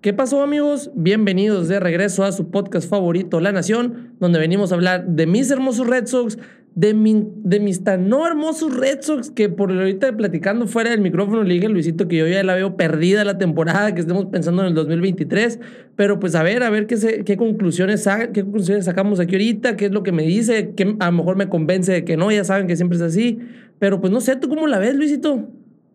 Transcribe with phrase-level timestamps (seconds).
[0.00, 0.90] ¿Qué pasó amigos?
[0.94, 5.50] Bienvenidos de regreso a su podcast favorito, La Nación, donde venimos a hablar de mis
[5.50, 6.38] hermosos Red Sox,
[6.74, 11.52] de, mis tan no hermosos Red Sox, que por ahorita platicando fuera del micrófono le
[11.52, 14.74] dije Luisito que yo ya la veo perdida la temporada, que estemos pensando en el
[14.74, 15.60] 2023,
[15.96, 19.84] pero pues a ver, a ver qué, qué, conclusiones, qué conclusiones sacamos aquí ahorita, qué
[19.84, 22.44] es lo que me dice, que a lo mejor me convence de que no, ya
[22.44, 23.38] saben que siempre es así,
[23.78, 25.46] pero pues no sé, ¿tú cómo la ves Luisito?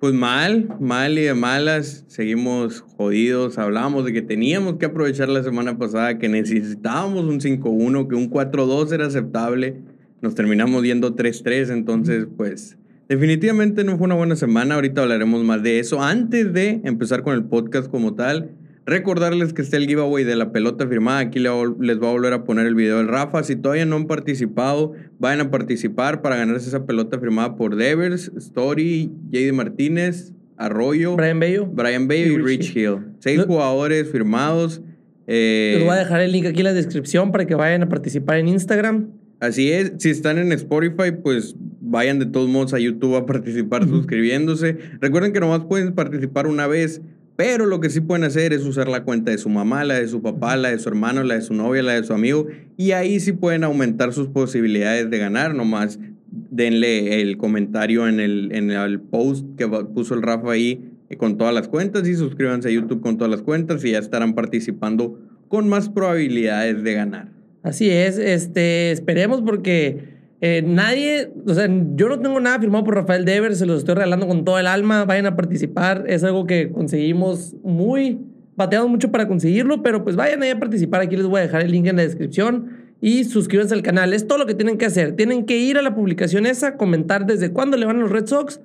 [0.05, 3.57] Pues mal, mal y de malas, seguimos jodidos.
[3.57, 8.29] Hablábamos de que teníamos que aprovechar la semana pasada, que necesitábamos un 5-1, que un
[8.29, 9.77] 4-2 era aceptable.
[10.21, 12.77] Nos terminamos viendo 3-3, entonces pues
[13.10, 14.75] definitivamente no fue una buena semana.
[14.75, 16.04] Ahorita hablaremos más de eso.
[16.04, 18.51] Antes de empezar con el podcast como tal,
[18.86, 21.20] Recordarles que está el giveaway de la pelota firmada.
[21.20, 23.44] Aquí les voy a volver a poner el video del Rafa.
[23.44, 28.32] Si todavía no han participado, vayan a participar para ganarse esa pelota firmada por Devers,
[28.38, 32.98] Story, JD Martínez, Arroyo, Brian Bello, Brian Bello y, Rich Hill.
[33.20, 34.84] Seis jugadores firmados.
[35.25, 37.89] Eh, les voy a dejar el link aquí en la descripción para que vayan a
[37.89, 39.08] participar en Instagram.
[39.39, 43.88] Así es, si están en Spotify, pues vayan de todos modos a YouTube a participar
[43.88, 44.77] suscribiéndose.
[45.02, 47.02] Recuerden que nomás pueden participar una vez.
[47.36, 50.08] Pero lo que sí pueden hacer es usar la cuenta de su mamá, la de
[50.08, 52.47] su papá, la de su hermano, la de su novia, la de su amigo.
[52.77, 55.53] Y ahí sí pueden aumentar sus posibilidades de ganar.
[55.53, 56.00] Nomás
[56.31, 61.38] denle el comentario en el, en el post que puso el Rafa ahí eh, con
[61.38, 65.20] todas las cuentas y suscríbanse a YouTube con todas las cuentas y ya estarán participando
[65.47, 67.31] con más probabilidades de ganar.
[67.64, 72.95] Así es, este, esperemos porque eh, nadie, o sea, yo no tengo nada firmado por
[72.95, 76.45] Rafael Devers, se los estoy regalando con todo el alma, vayan a participar, es algo
[76.45, 78.19] que conseguimos muy,
[78.55, 81.61] bateamos mucho para conseguirlo, pero pues vayan ahí a participar, aquí les voy a dejar
[81.61, 84.86] el link en la descripción y suscríbanse al canal, es todo lo que tienen que
[84.86, 88.11] hacer, tienen que ir a la publicación esa, comentar desde cuándo le van a los
[88.11, 88.59] Red Sox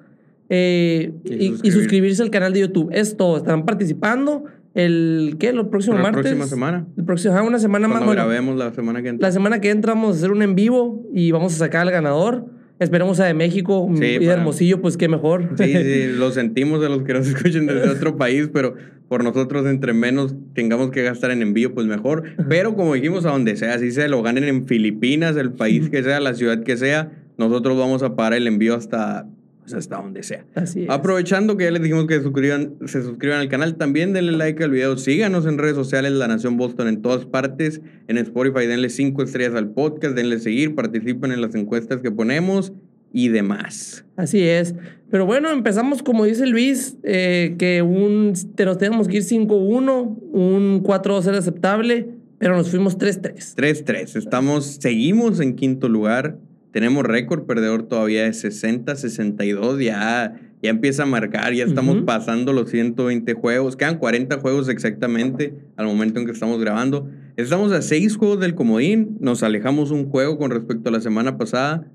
[0.49, 5.49] eh, y, suscribirse al canal de YouTube, es todo, están participando el ¿qué?
[5.49, 6.17] ¿El próximo martes?
[6.17, 6.87] La próxima semana.
[6.97, 8.15] El próximo, ah, una semana Cuando más.
[8.15, 9.29] grabemos la semana que entra.
[9.29, 11.91] La semana que entra vamos a hacer un en vivo y vamos a sacar al
[11.91, 12.47] ganador.
[12.79, 15.51] Esperemos a de México y de Hermosillo, pues qué mejor.
[15.59, 18.75] Sí, sí, lo sentimos de los que nos escuchen desde otro país, pero
[19.07, 22.23] por nosotros entre menos tengamos que gastar en envío, pues mejor.
[22.49, 26.03] Pero como dijimos, a donde sea, si se lo ganen en Filipinas, el país que
[26.03, 29.27] sea, la ciudad que sea, nosotros vamos a pagar el envío hasta
[29.75, 30.45] hasta donde sea.
[30.55, 34.33] Así Aprovechando que ya les dijimos que se suscriban, se suscriban al canal, también denle
[34.33, 38.67] like al video, síganos en redes sociales, La Nación Boston en todas partes, en Spotify
[38.67, 42.73] denle cinco estrellas al podcast, denle seguir, participen en las encuestas que ponemos
[43.13, 44.05] y demás.
[44.17, 44.75] Así es.
[45.11, 50.19] Pero bueno, empezamos como dice Luis, eh, que un, te nos tenemos que ir 5-1,
[50.33, 52.09] un 4-2 era aceptable,
[52.39, 53.57] pero nos fuimos 3-3.
[53.57, 54.17] 3-3.
[54.17, 56.39] Estamos, seguimos en quinto lugar
[56.73, 59.81] tenemos récord perdedor todavía de 60, 62.
[59.81, 63.77] Ya, ya empieza a marcar, ya estamos pasando los 120 juegos.
[63.77, 67.09] Quedan 40 juegos exactamente al momento en que estamos grabando.
[67.37, 69.17] Estamos a 6 juegos del comodín.
[69.21, 71.87] Nos alejamos un juego con respecto a la semana pasada.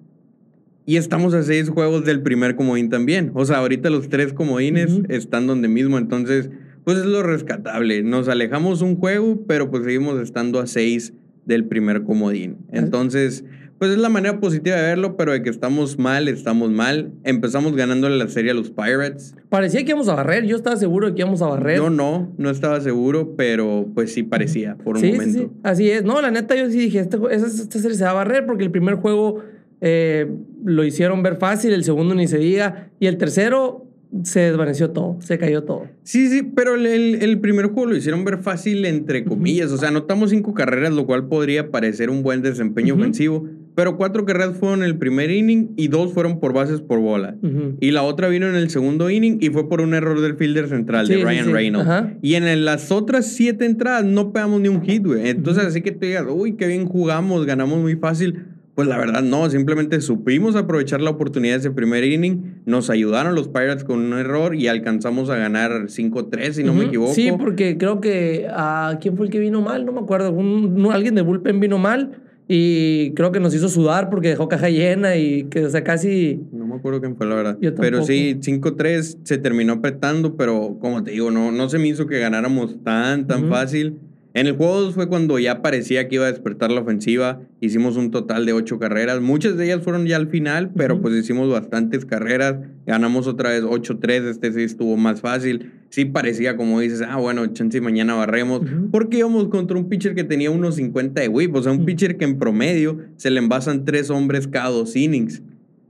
[0.85, 3.31] Y estamos a 6 juegos del primer comodín también.
[3.33, 5.97] O sea, ahorita los tres comodines están donde mismo.
[5.97, 6.49] Entonces,
[6.83, 8.03] pues es lo rescatable.
[8.03, 11.13] Nos alejamos un juego, pero pues seguimos estando a 6
[11.45, 12.57] del primer comodín.
[12.71, 13.45] Entonces
[13.77, 17.11] pues es la manera positiva de verlo, pero de que estamos mal, estamos mal.
[17.23, 19.35] Empezamos ganándole la serie a los Pirates.
[19.49, 21.77] Parecía que íbamos a barrer, yo estaba seguro de que íbamos a barrer.
[21.77, 25.25] Yo no, no estaba seguro, pero pues sí parecía por un momento.
[25.25, 25.47] Sí, sí.
[25.63, 28.45] Así es, no, la neta yo sí dije, este, esta, serie se va a barrer
[28.45, 29.43] porque el primer juego
[29.81, 30.31] eh,
[30.63, 33.85] lo hicieron ver fácil, el segundo ni se diga, y el tercero
[34.23, 35.87] se desvaneció todo, se cayó todo.
[36.03, 39.71] Sí, sí, pero el, el, primer juego lo hicieron ver fácil, entre comillas.
[39.71, 43.49] O sea, anotamos cinco carreras, lo cual podría parecer un buen desempeño ofensivo.
[43.75, 47.35] Pero cuatro carreras fueron en el primer inning y dos fueron por bases por bola.
[47.81, 50.69] Y la otra vino en el segundo inning y fue por un error del fielder
[50.69, 51.89] central de Ryan Reynolds.
[52.21, 55.29] Y en las otras siete entradas no pegamos ni un hit, güey.
[55.29, 58.45] Entonces, así que te digas, uy, qué bien jugamos, ganamos muy fácil.
[58.75, 63.33] Pues la verdad no, simplemente supimos aprovechar la oportunidad de ese primer inning, nos ayudaron
[63.33, 67.13] los Pirates con un error y alcanzamos a ganar 5-3, si no me equivoco.
[67.13, 70.33] Sí, porque creo que a ah, quién fue el que vino mal, no me acuerdo,
[70.33, 74.69] un, alguien de bullpen vino mal y creo que nos hizo sudar porque dejó caja
[74.69, 76.39] llena y que, o sea, casi...
[76.51, 77.57] No me acuerdo quién fue, la verdad.
[77.77, 82.05] pero sí, 5-3 se terminó apretando, pero como te digo, no, no se me hizo
[82.05, 83.97] que ganáramos tan, tan fácil.
[84.35, 87.39] En el juego 2 fue cuando ya parecía que iba a despertar la ofensiva.
[87.61, 89.21] Hicimos un total de ocho carreras.
[89.21, 92.57] Muchas de ellas fueron ya al final, pero pues hicimos bastantes carreras.
[92.85, 94.27] Ganamos otra vez 8-3.
[94.27, 95.71] Este sí estuvo más fácil.
[95.87, 98.61] Sí parecía, como dices, ah, bueno, chance mañana barremos.
[98.91, 101.55] Porque íbamos contra un pitcher que tenía unos 50 de whip.
[101.55, 105.43] O sea, un pitcher que en promedio se le envasan tres hombres cada dos innings.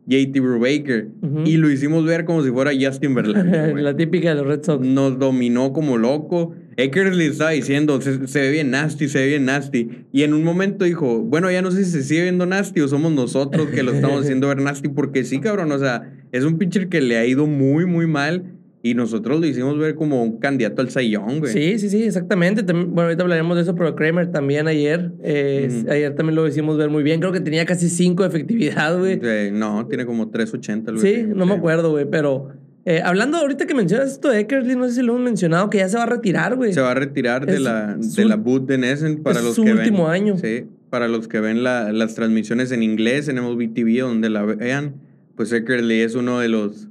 [0.06, 1.09] JT Brubaker.
[1.45, 3.75] Y lo hicimos ver como si fuera Justin Verlander.
[3.81, 4.86] la típica de los Red Sox.
[4.86, 6.53] Nos dominó como loco.
[6.77, 9.89] Eckersley estaba diciendo, se, se, ve bien nasty, se ve bien nasty.
[10.12, 12.88] Y en un momento dijo, bueno, ya no sé si se sigue viendo nasty o
[12.88, 16.57] somos nosotros que lo estamos haciendo ver nasty, porque sí, cabrón, o sea, es un
[16.57, 18.51] pitcher que le ha ido muy, muy mal.
[18.86, 21.51] Y nosotros lo hicimos ver como un candidato al Sayón, güey.
[21.51, 22.62] Sí, sí, sí, exactamente.
[22.72, 25.12] bueno, ahorita hablaremos de eso, pero Kramer también ayer.
[25.24, 27.19] Eh, Ayer también lo hicimos ver muy bien.
[27.19, 29.19] Creo que tenía casi 5 de efectividad, güey.
[29.51, 31.00] no, tiene como 3.80.
[31.00, 32.50] Sí, no me acuerdo, güey, pero
[32.85, 35.79] eh, hablando ahorita que mencionas esto de Eckersley, no sé si lo hemos mencionado, que
[35.79, 36.71] ya se va a retirar, güey.
[36.71, 39.73] Se va a retirar de la, de la boot de Nessen para los su que
[39.73, 40.37] último año.
[40.37, 44.43] Sí, para los que ven la, las transmisiones en inglés en MLB TV, donde la
[44.43, 44.95] vean,
[45.35, 46.87] pues Eckersley es uno de los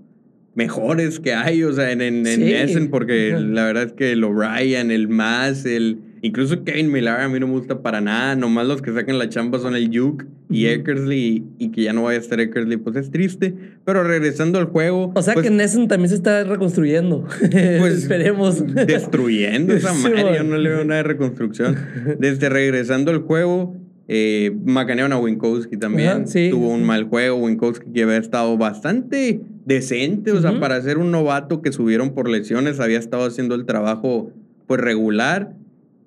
[0.55, 4.90] mejores que hay, o sea, en, en, Nessen, porque la verdad es que el O'Brien,
[4.90, 8.35] el Más, el Incluso Kevin Millar a mí no me gusta para nada.
[8.35, 11.44] Nomás los que sacan la chamba son el Duke y Eckersley.
[11.59, 13.55] Y que ya no vaya a estar Eckersley, pues es triste.
[13.85, 15.12] Pero regresando al juego.
[15.15, 17.29] O sea pues que Nessen también se está reconstruyendo.
[17.79, 18.65] Pues esperemos.
[18.75, 20.37] Destruyendo esa madre.
[20.38, 21.76] Yo no le veo nada de reconstrucción.
[22.19, 23.76] Desde regresando al juego.
[24.09, 26.25] Eh, macanearon a Winkowski también.
[26.25, 27.37] Tuvo un mal juego.
[27.37, 30.32] Winkowski que había estado bastante decente.
[30.32, 34.32] O sea, para ser un novato que subieron por lesiones, había estado haciendo el trabajo
[34.67, 35.53] pues regular.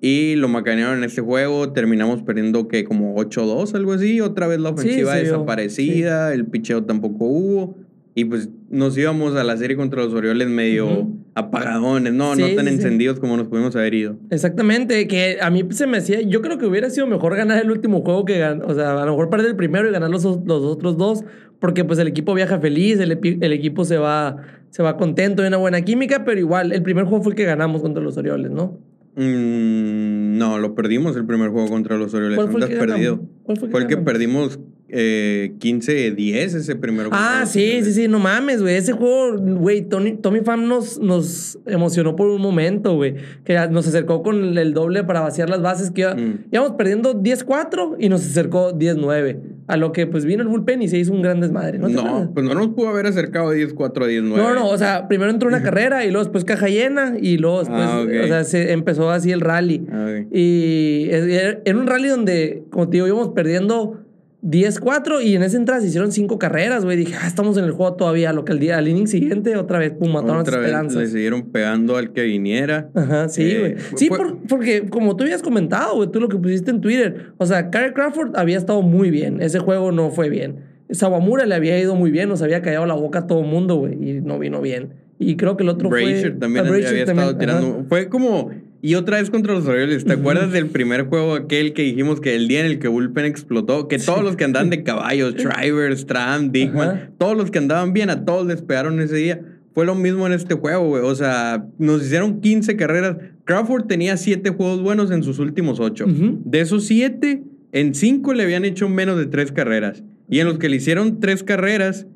[0.00, 1.72] Y lo macanearon en este juego.
[1.72, 4.20] Terminamos perdiendo que como 8-2, algo así.
[4.20, 6.32] Otra vez la ofensiva desaparecida.
[6.32, 7.76] El picheo tampoco hubo.
[8.14, 12.66] Y pues nos íbamos a la serie contra los Orioles medio apagadones, no, no tan
[12.66, 14.16] encendidos como nos pudimos haber ido.
[14.30, 17.70] Exactamente, que a mí se me hacía, yo creo que hubiera sido mejor ganar el
[17.70, 20.24] último juego que ganar, o sea, a lo mejor perder el primero y ganar los,
[20.24, 21.24] los otros dos,
[21.60, 24.38] porque pues el equipo viaja feliz, el, el equipo se va,
[24.70, 27.44] se va contento, hay una buena química, pero igual, el primer juego fue el que
[27.44, 28.78] ganamos contra los Orioles, ¿no?
[29.18, 32.36] Mm, no, lo perdimos el primer juego contra los Orioles.
[32.36, 33.20] ¿Cuál fue el que perdido?
[33.44, 37.10] fue, el que perdimos eh, 15-10 ese primero.
[37.10, 38.76] Ah, sí, sí, sí, no mames, güey.
[38.76, 43.16] Ese juego, güey, Tommy Pham nos, nos emocionó por un momento, güey.
[43.44, 46.44] Que nos acercó con el doble para vaciar las bases, que mm.
[46.52, 49.57] íbamos perdiendo 10-4 y nos acercó 10-9.
[49.68, 51.78] A lo que pues vino el bullpen y se hizo un gran desmadre.
[51.78, 54.22] No, no pues no nos pudo haber acercado 10-4 a 10-9.
[54.22, 57.60] No, no, o sea, primero entró una carrera y luego después caja llena y luego
[57.60, 59.86] después, ah, o sea, se empezó así el rally.
[59.92, 64.00] Ah, y era un rally donde, como te digo, íbamos perdiendo
[64.42, 66.96] 10-4 y en ese entrada se hicieron 5 carreras, güey.
[66.96, 68.32] Dije, ah, estamos en el juego todavía.
[68.32, 71.02] Lo que el día, al inning siguiente, otra vez, pum, mataron otra las esperanzas.
[71.02, 72.90] le siguieron pegando al que viniera.
[72.94, 73.76] Ajá, sí, eh, güey.
[73.96, 74.08] sí,
[74.48, 77.32] porque como tú habías comentado, güey, tú lo que pusiste en Twitter.
[77.38, 79.42] O sea, Kyle Crawford había estado muy bien.
[79.42, 80.78] Ese juego no fue bien.
[80.90, 83.76] Sawamura le había ido muy bien, nos había callado la boca a todo el mundo,
[83.76, 84.94] güey, y no vino bien.
[85.18, 86.30] Y creo que el otro fue.
[86.38, 87.84] También ah, había estado tirando.
[87.88, 88.50] Fue como
[88.80, 90.04] y otra vez contra los Orioles.
[90.04, 93.24] ¿Te acuerdas del primer juego aquel que dijimos que el día en el que Bullpen
[93.24, 93.88] explotó?
[93.88, 98.10] Que todos los que andaban de caballos, Shriver, Stram, Dickman, todos los que andaban bien,
[98.10, 99.40] a todos les pegaron ese día.
[99.74, 101.02] Fue lo mismo en este juego, güey.
[101.02, 103.16] O sea, nos hicieron 15 carreras.
[103.44, 106.06] Crawford tenía 7 juegos buenos en sus últimos 8.
[106.44, 107.42] De esos 7,
[107.72, 110.02] en 5 le habían hecho menos de 3 carreras.
[110.30, 112.06] Y en los que le hicieron 3 carreras,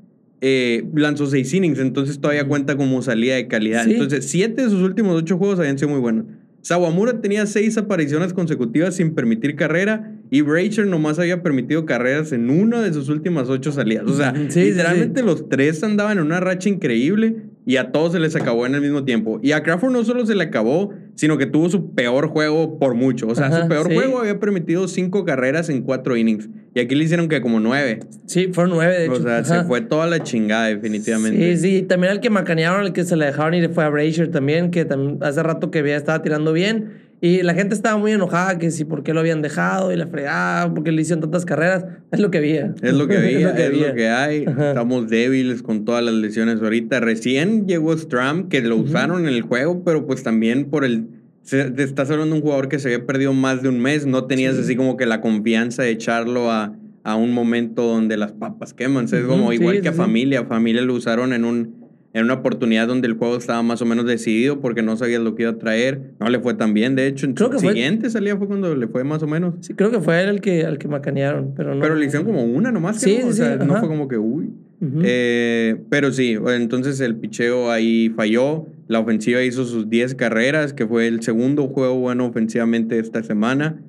[0.41, 1.79] eh, lanzó 6 innings.
[1.79, 3.88] Entonces todavía cuenta como salida de calidad.
[3.88, 6.26] Entonces, 7 de sus últimos 8 juegos habían sido muy buenos.
[6.62, 12.49] Sawamura tenía seis apariciones consecutivas sin permitir carrera y Bracher nomás había permitido carreras en
[12.49, 14.06] una de sus últimas ocho salidas.
[14.06, 17.37] O sea, literalmente los tres andaban en una racha increíble
[17.67, 19.40] y a todos se les acabó en el mismo tiempo.
[19.43, 22.94] Y a Crawford no solo se le acabó, sino que tuvo su peor juego por
[22.94, 23.29] mucho.
[23.29, 26.49] O sea, su peor juego había permitido cinco carreras en cuatro innings.
[26.75, 28.00] Y aquí le hicieron que como nueve.
[28.25, 29.16] Sí, fueron nueve, de hecho.
[29.16, 31.59] O sea, se fue toda la chingada, definitivamente.
[31.59, 31.83] Sí, sí.
[31.83, 34.88] También al que macanearon, el que se le dejaron ir fue a Brazier también, que
[35.21, 37.01] hace rato que había estaba tirando bien.
[37.25, 40.09] Y la gente estaba muy enojada que si por qué lo habían dejado y la
[40.09, 41.85] fregada, porque le hicieron tantas carreras.
[42.11, 42.75] Es lo que había.
[42.83, 44.45] Es lo que había, es, lo que, hay.
[44.45, 46.99] Estamos débiles con todas las lesiones ahorita.
[46.99, 51.07] Recién llegó Stram, que lo usaron en el juego, pero pues también por el...
[51.49, 54.05] te estás hablando de un jugador que se había perdido más de un mes.
[54.05, 58.33] No tenías así como que la confianza de echarlo a, a un momento donde las
[58.33, 59.05] papas queman.
[59.05, 60.45] Es como igual que a familia.
[60.47, 61.81] Familia lo usaron en un
[62.14, 65.35] en una oportunidad donde el juego estaba más o menos decidido porque no sabías lo
[65.35, 66.12] que iba a traer.
[66.21, 67.25] No le fue tan bien, de hecho.
[67.26, 69.54] En creo que siguiente salía fue cuando le fue más o menos.
[69.61, 71.81] Sí, creo que fue él el que, el que macanearon, pero no.
[71.81, 73.00] Pero le hicieron como una nomás.
[73.00, 74.50] Sí, no, o sea, no fue como que, uy.
[75.04, 78.66] Eh, pero sí, entonces el picheo ahí falló.
[78.88, 83.81] La ofensiva hizo sus 10 carreras, que fue el segundo juego bueno ofensivamente esta semana.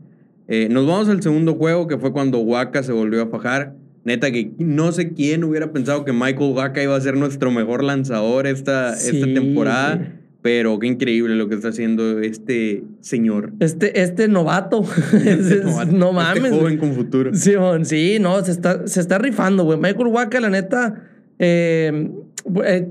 [0.47, 3.75] Eh, nos vamos al segundo juego, que fue cuando Waka se volvió a fajar.
[4.05, 7.83] Neta que no sé quién hubiera pensado que Michael Waka iba a ser nuestro mejor
[7.83, 10.19] lanzador esta, esta temporada.
[10.41, 13.53] Pero qué increíble lo que está haciendo este señor.
[13.61, 14.83] Este, este novato.
[15.13, 16.43] Este no este mames.
[16.43, 17.33] Este joven con futuro.
[17.33, 19.79] Sí, sí, no, se está, se está rifando, güey.
[19.79, 21.12] Michael Waka, la neta.
[21.43, 22.09] Eh,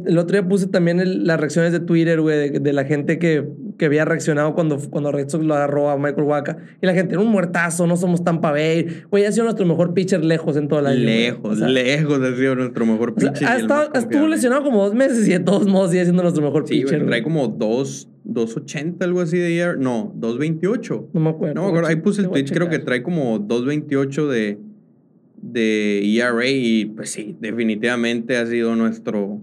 [0.07, 3.45] el otro día puse también las reacciones de Twitter, güey, de, la gente que
[3.83, 6.57] que había reaccionado cuando, cuando Red Sox lo agarró a Michael Waka.
[6.81, 9.03] Y la gente, era un muertazo, no somos Tampa Bay.
[9.11, 11.11] Güey, ha sido nuestro mejor pitcher lejos en toda la liga.
[11.11, 13.49] Lejos, lejos ha sido nuestro mejor pitcher.
[13.49, 16.67] ha estado, estuvo lesionado como dos meses y de todos modos sigue siendo nuestro mejor
[16.67, 17.05] sí, pitcher.
[17.07, 19.77] trae como dos, 2.80, algo así de ERA.
[19.77, 21.09] No, 2.28.
[21.13, 21.55] No me acuerdo.
[21.55, 21.89] No me acuerdo.
[21.89, 24.59] Ahí puse el tweet, creo que trae como 2.28 de,
[25.43, 29.41] de ERA y pues sí, definitivamente ha sido nuestro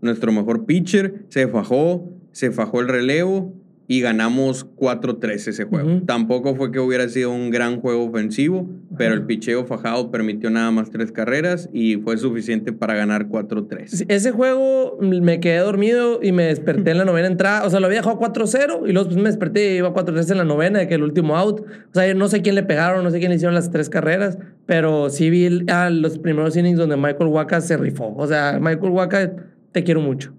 [0.00, 3.52] nuestro mejor pitcher, se fajó, se fajó el relevo
[3.88, 6.02] y ganamos 4-3 ese juego.
[6.06, 10.70] Tampoco fue que hubiera sido un gran juego ofensivo, pero el picheo fajado permitió nada
[10.70, 14.06] más tres carreras y fue suficiente para ganar 4-3.
[14.08, 17.64] Ese juego me quedé dormido y me desperté en la novena entrada.
[17.64, 20.38] O sea, lo había dejado 4-0 y luego pues, me desperté y iba 4-3 en
[20.38, 21.60] la novena, de que el último out.
[21.60, 24.38] O sea, no sé quién le pegaron, no sé quién le hicieron las tres carreras,
[24.66, 28.14] pero sí vi a los primeros innings donde Michael Waka se rifó.
[28.16, 29.32] O sea, Michael Waka
[29.72, 30.32] te quiero mucho.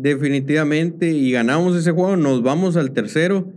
[0.00, 3.52] Definitivamente, y ganamos ese juego, nos vamos al tercero,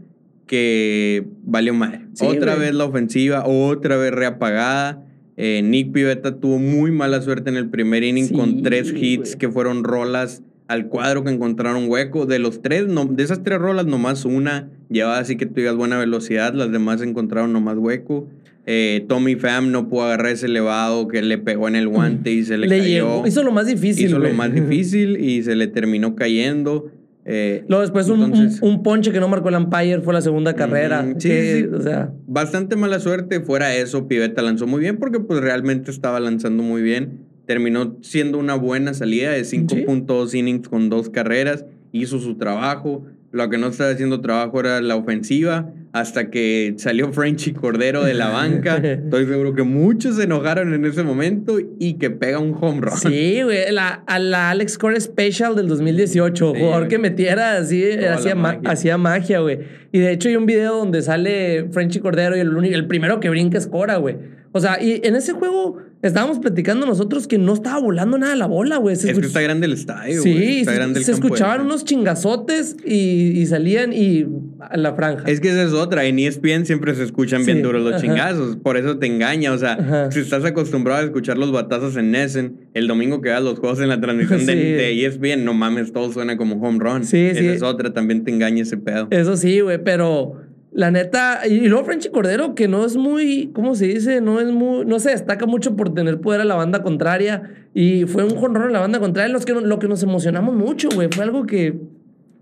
[0.45, 2.09] que valió mal.
[2.19, 5.05] otra vez la ofensiva, otra vez reapagada.
[5.37, 9.49] Eh, Nick Pivetta tuvo muy mala suerte en el primer inning con tres hits que
[9.49, 12.25] fueron rolas al cuadro que encontraron hueco.
[12.25, 15.97] De los tres, no, de esas tres rolas, nomás una llevaba así que tuvieras buena
[15.97, 18.27] velocidad, las demás encontraron nomás hueco.
[18.65, 22.43] Eh, Tommy Pham no pudo agarrar ese elevado que le pegó en el guante y
[22.43, 23.25] se le, cayó.
[23.27, 24.07] Hizo lo más difícil.
[24.07, 26.89] Hizo lo más difícil y se le terminó cayendo.
[27.25, 31.05] Eh, Luego después un, ponche que no marcó el umpire fue la segunda carrera.
[31.17, 32.13] sí, sí, O sea.
[32.25, 33.41] Bastante mala suerte.
[33.41, 37.25] Fuera eso, Pivetta lanzó muy bien porque pues realmente estaba lanzando muy bien.
[37.45, 41.65] Terminó siendo una buena salida de 5.2 innings con dos carreras.
[41.91, 43.05] Hizo su trabajo.
[43.31, 48.15] Lo que no estaba haciendo trabajo era la ofensiva hasta que salió Frenchy Cordero de
[48.15, 48.77] la banca.
[48.83, 52.97] Estoy seguro que muchos se enojaron en ese momento y que pega un home run.
[52.97, 58.35] Sí, güey, la, a la Alex Core Special del 2018, jugador que metiera así, hacía,
[58.65, 59.59] hacía magia, güey.
[59.91, 63.29] Y de hecho hay un video donde sale Frenchy Cordero y el, el primero que
[63.29, 64.17] brinca es Cora, güey.
[64.51, 68.45] O sea, y en ese juego estábamos platicando nosotros que no estaba volando nada la
[68.45, 68.93] bola, güey.
[68.93, 73.45] Es que está grande el estadio, Sí, está se, grande se escuchaban unos chingazotes y,
[73.47, 74.27] salían y
[74.59, 75.23] a la franja.
[75.27, 76.05] Es que esa es otra.
[76.05, 78.57] En ESPN siempre se escuchan bien duros los chingazos.
[78.57, 79.53] Por eso te engaña.
[79.53, 83.43] O sea, si estás acostumbrado a escuchar los batazos en Nessen, el domingo que veas
[83.43, 87.05] los juegos en la transmisión de, ESPN, no mames, todo suena como home run.
[87.05, 87.93] Sí, esa es otra.
[87.93, 89.07] También te engaña ese pedo.
[89.09, 90.42] Eso sí, güey, pero
[90.73, 94.21] la neta, y luego Frenchy Cordero, que no es muy, ¿cómo se dice?
[94.21, 97.67] No es muy, no se destaca mucho por tener poder a la banda contraria.
[97.75, 101.09] Y fue un jonrón en la banda contraria, que, lo que nos emocionamos mucho, güey.
[101.11, 101.79] Fue algo que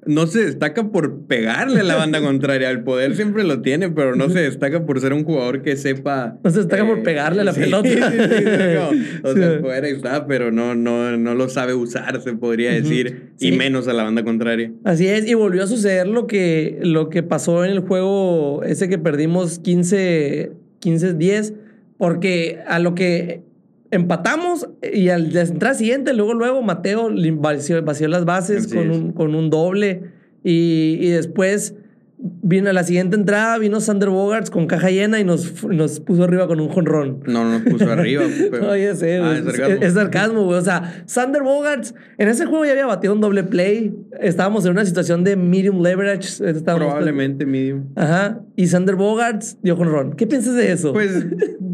[0.05, 2.69] no se destaca por pegarle a la banda contraria.
[2.69, 6.39] El poder siempre lo tiene, pero no se destaca por ser un jugador que sepa.
[6.43, 7.89] No se destaca por eh, pegarle a la pelota.
[9.23, 13.31] o sea, el poder está, pero no, no, no lo sabe usar, se podría decir.
[13.39, 14.71] Y menos a la banda contraria.
[14.83, 18.89] Así es, y volvió a suceder lo que, lo que pasó en el juego ese
[18.89, 21.53] que perdimos 15-10,
[21.97, 23.43] porque a lo que
[23.91, 29.35] empatamos y al entrar siguiente, luego, luego Mateo vació, vació las bases con un, con
[29.35, 30.11] un, doble
[30.43, 31.75] y, y después
[32.43, 36.23] Vino a la siguiente entrada, vino Sander Bogarts con caja llena y nos, nos puso
[36.23, 37.23] arriba con un jonrón.
[37.25, 38.23] No, no nos puso arriba.
[38.51, 38.71] Pero...
[38.71, 39.41] Oye, sí, ah,
[39.81, 40.45] es, sarcasmo.
[40.45, 40.59] güey.
[40.59, 43.93] O sea, Sander Bogarts, en ese juego ya había batido un doble play.
[44.19, 46.43] Estábamos en una situación de medium leverage.
[46.63, 47.85] Probablemente medium.
[47.95, 48.41] Ajá.
[48.55, 50.13] Y Sander Bogarts dio jonrón.
[50.13, 50.93] ¿Qué piensas de eso?
[50.93, 51.25] Pues,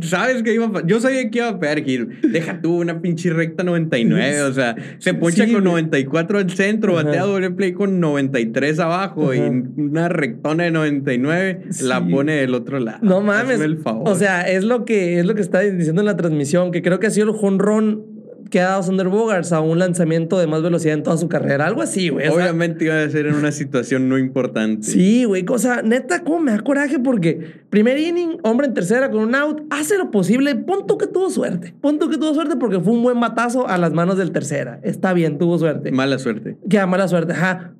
[0.01, 0.85] sabes que iba a...
[0.85, 4.41] Yo sabía que iba a pegar Deja tú una pinche recta 99.
[4.43, 9.39] O sea, se poncha con 94 al centro, batea doble play con 93 abajo y
[9.39, 12.99] una recta tona de 99, la pone del otro lado.
[13.01, 13.59] No mames.
[13.85, 16.99] O sea, es lo que es lo que está diciendo en la transmisión, que creo
[16.99, 18.17] que ha sido el jonrón
[18.49, 21.65] que ha dado Sander Bogarts a un lanzamiento de más velocidad en toda su carrera.
[21.67, 22.27] Algo así, güey.
[22.27, 24.87] Obviamente iba a ser en una situación no importante.
[24.87, 25.45] Sí, güey.
[25.45, 27.39] Cosa, neta, cómo me da coraje porque
[27.69, 30.55] primer inning, hombre en tercera con un out, hace lo posible.
[30.55, 31.73] Punto que tuvo suerte.
[31.81, 34.79] Punto que tuvo suerte porque fue un buen batazo a las manos del tercera.
[34.83, 35.91] Está bien, tuvo suerte.
[35.91, 36.57] Mala suerte.
[36.69, 37.73] Que mala suerte, ajá.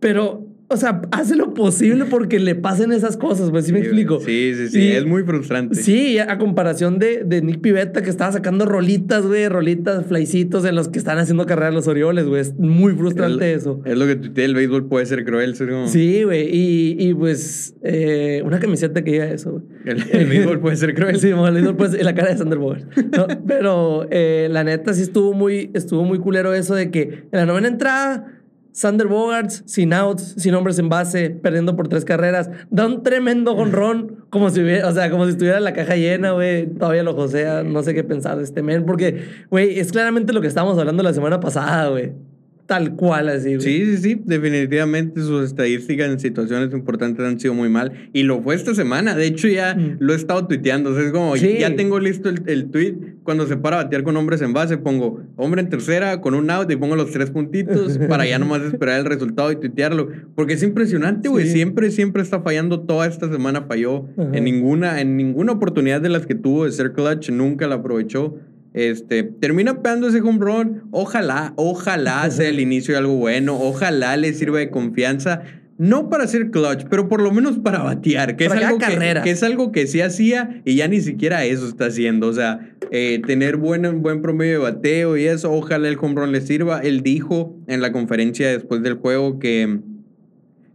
[0.00, 4.20] Pero o sea, hace lo posible porque le pasen esas cosas, pues, ¿sí me explico?
[4.20, 5.76] Sí, sí, sí, es muy frustrante.
[5.76, 10.74] Sí, a comparación de, de Nick Pivetta que estaba sacando rolitas, güey, rolitas, flycitos en
[10.74, 12.40] los que están haciendo carrera los Orioles, güey.
[12.40, 13.80] Es muy frustrante eso.
[13.84, 15.64] Es lo que tú el béisbol puede ser cruel, ¿sí?
[15.86, 19.64] Sí, güey, y, y, pues eh, una camiseta que diga eso, güey.
[19.84, 21.14] El, béisbol puede ser cruel.
[21.24, 22.84] Sí, el béisbol puede ser la cara de Sander Bogart.
[23.46, 27.46] pero eh, la neta sí estuvo muy, estuvo muy culero eso de que en la
[27.46, 28.34] novena entrada
[28.74, 32.50] Sander Bogarts, sin outs, sin hombres en base, perdiendo por tres carreras.
[32.70, 36.32] Da un tremendo jonrón, como si hubiera, o sea, como si estuviera la caja llena,
[36.32, 36.66] güey.
[36.66, 40.40] Todavía lo josea, no sé qué pensar de este men, porque, güey, es claramente lo
[40.40, 42.14] que estábamos hablando la semana pasada, güey.
[42.66, 44.22] Tal cual así, Sí, sí, sí.
[44.24, 48.08] Definitivamente sus estadísticas en situaciones importantes han sido muy mal.
[48.12, 49.14] Y lo fue esta semana.
[49.14, 49.96] De hecho, ya mm.
[50.00, 50.90] lo he estado tuiteando.
[50.90, 52.96] O sea, es como, ya tengo listo el, el, tweet.
[53.22, 56.50] Cuando se para a batear con hombres en base, pongo hombre en tercera con un
[56.50, 60.08] out y pongo los tres puntitos para ya nomás esperar el resultado y tuitearlo.
[60.34, 61.46] Porque es impresionante, güey.
[61.48, 62.80] Siempre, siempre está fallando.
[62.80, 64.06] Toda esta semana falló.
[64.16, 68.38] En ninguna, en ninguna oportunidad de las que tuvo de ser clutch, nunca la aprovechó.
[68.74, 70.82] Este, termina pegando ese home run.
[70.90, 73.58] Ojalá, ojalá sea el inicio de algo bueno.
[73.58, 75.42] Ojalá le sirva de confianza.
[75.76, 79.42] No para ser clutch, pero por lo menos para batear, que, es algo que, es
[79.42, 82.28] algo que sí hacía y ya ni siquiera eso está haciendo.
[82.28, 86.30] O sea, eh, tener buen, buen promedio de bateo y eso, ojalá el home run
[86.30, 86.78] le sirva.
[86.78, 89.80] Él dijo en la conferencia después del juego que,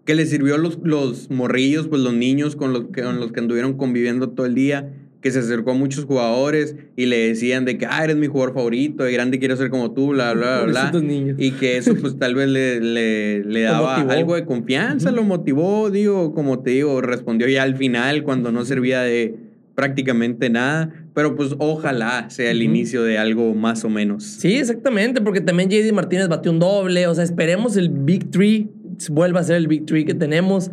[0.03, 3.77] que le sirvió los, los morrillos, pues los niños con los, con los que anduvieron
[3.77, 4.89] conviviendo todo el día
[5.21, 8.53] que se acercó a muchos jugadores y le decían de que, ah, eres mi jugador
[8.53, 10.91] favorito, de grande quiero ser como tú, bla, bla, bla.
[11.37, 15.89] Y que eso pues tal vez le, le, le daba algo de confianza, lo motivó,
[15.89, 19.35] digo, como te digo, respondió ya al final cuando no servía de
[19.75, 24.23] prácticamente nada, pero pues ojalá sea el inicio de algo más o menos.
[24.23, 28.69] Sí, exactamente, porque también JD Martínez batió un doble, o sea, esperemos el Big Three
[29.09, 30.71] vuelva a ser el Big Three que tenemos.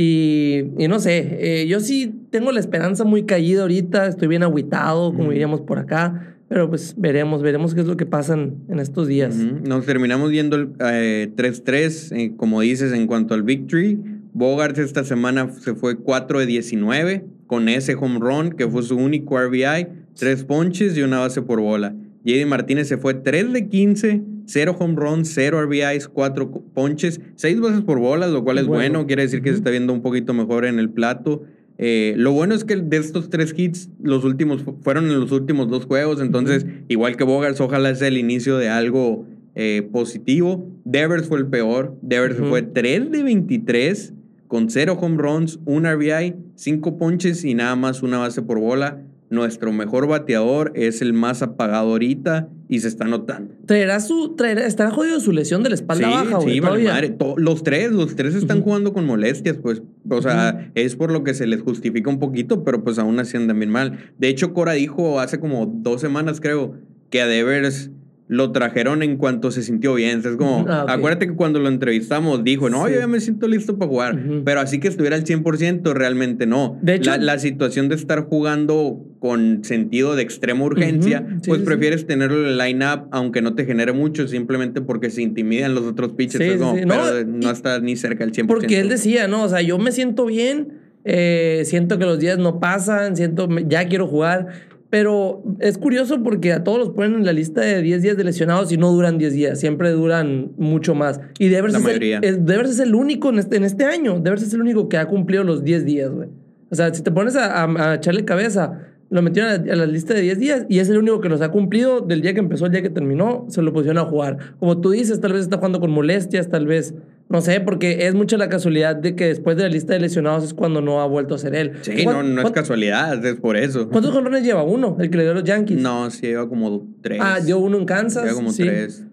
[0.00, 5.12] Y, no sé, eh, yo sí tengo la esperanza muy caída ahorita, estoy bien aguitado,
[5.12, 9.08] como diríamos por acá, pero pues veremos, veremos qué es lo que pasa en, estos
[9.08, 9.34] días.
[9.34, 13.98] Nos terminamos viendo el 3-3, eh, como dices, en cuanto al victory.
[14.34, 18.94] Bogart esta semana se fue 4 de 19 con ese home run, que fue su
[18.94, 21.92] único RBI, tres ponches y una base por bola.
[22.24, 27.60] JD Martínez se fue 3 de 15 Cero home runs, cero RBIs, cuatro ponches, seis
[27.60, 29.06] bases por bolas, lo cual es bueno.
[29.06, 31.42] Quiere decir que se está viendo un poquito mejor en el plato.
[31.76, 35.68] Eh, lo bueno es que de estos tres hits, los últimos fueron en los últimos
[35.68, 36.22] dos juegos.
[36.22, 40.66] Entonces, igual que Bogars, ojalá sea el inicio de algo eh, positivo.
[40.86, 41.98] Devers fue el peor.
[42.00, 44.14] Devers fue 3 de 23
[44.46, 49.02] con cero home runs, un RBI, cinco ponches y nada más una base por bola
[49.30, 53.54] nuestro mejor bateador es el más apagado ahorita y se está notando.
[53.66, 57.16] ¿Traerá su, traerá, estará jodido su lesión de la espalda baja, Sí, madre.
[57.36, 59.82] los tres, los tres están jugando con molestias, pues.
[60.08, 63.36] O sea, es por lo que se les justifica un poquito, pero pues aún así
[63.36, 64.12] andan bien mal.
[64.18, 66.74] De hecho, Cora dijo hace como dos semanas, creo,
[67.10, 67.90] que a Devers
[68.28, 70.20] lo trajeron en cuanto se sintió bien.
[70.20, 73.78] Es como, ah, acuérdate que cuando lo entrevistamos dijo, no, yo ya me siento listo
[73.78, 76.78] para jugar, pero así que estuviera al 100% realmente no.
[76.82, 82.40] De hecho, la, situación de estar jugando con sentido de extrema urgencia, pues prefieres tenerlo
[82.40, 86.60] en el line-up aunque no te genere mucho, simplemente porque se intimidan los otros pitchers.
[86.60, 88.46] no, pero no, está ni cerca del 100%.
[88.46, 92.38] Porque él decía, no, o sea, yo me siento bien, eh, siento que los días
[92.38, 94.48] no pasan, siento, ya quiero jugar
[94.90, 98.24] pero es curioso porque a todos los ponen en la lista de 10 días de
[98.24, 101.20] lesionados y no duran 10 días, siempre duran mucho más.
[101.38, 101.84] Y Devers, es
[102.22, 104.96] el, Devers es el único en este, en este año, Devers es el único que
[104.96, 106.28] ha cumplido los 10 días, güey.
[106.70, 110.20] O sea, si te pones a, a, echarle cabeza, lo metieron a la, lista de
[110.20, 112.72] 10 días y es el único que los ha cumplido del día que empezó al
[112.72, 114.38] día que terminó, se lo pusieron a jugar.
[114.58, 116.94] Como tú dices, tal vez está jugando con molestias, tal vez
[117.28, 120.44] no sé, porque es mucha la casualidad de que después de la lista de lesionados
[120.44, 121.72] es cuando no ha vuelto a ser él.
[121.82, 123.88] Sí, no, no es casualidad, es por eso.
[123.90, 124.62] ¿Cuántos jonrones lleva?
[124.62, 125.78] Uno, el que le dio a los Yankees.
[125.78, 127.20] No, sí, lleva como tres.
[127.22, 128.24] Ah, dio uno en Kansas.
[128.24, 129.04] Lleva como tres.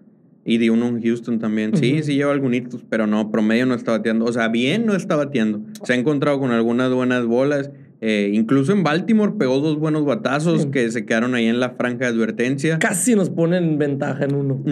[0.46, 1.76] Y dio uno en Houston también.
[1.76, 4.24] Sí, sí lleva algunos, pero no, promedio no está bateando.
[4.24, 5.60] O sea, bien no está bateando.
[5.82, 7.70] Se ha encontrado con algunas buenas bolas.
[8.00, 12.04] Eh, incluso en Baltimore pegó dos buenos batazos que se quedaron ahí en la franja
[12.04, 12.78] de advertencia.
[12.78, 14.62] Casi nos ponen ventaja en uno.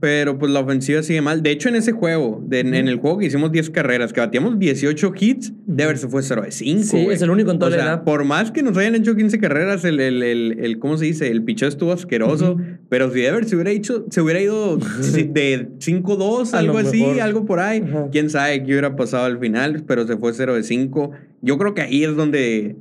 [0.00, 1.42] Pero pues la ofensiva sigue mal.
[1.42, 5.12] De hecho, en ese juego, en el juego que hicimos 10 carreras, que batíamos 18
[5.18, 6.82] hits, de haber se fue 0 de 5.
[6.84, 9.38] Sí, es el único en toda o sea, Por más que nos hayan hecho 15
[9.38, 11.30] carreras, el, el, el, ¿cómo se dice?
[11.30, 12.56] El picheo estuvo asqueroso.
[12.88, 17.60] Pero si Dever se hubiera, hecho, se hubiera ido de 5-2, algo así, algo por
[17.60, 17.82] ahí.
[18.12, 21.10] Quién sabe qué hubiera pasado al final, pero se fue 0 de 5
[21.42, 22.76] yo creo que ahí es donde,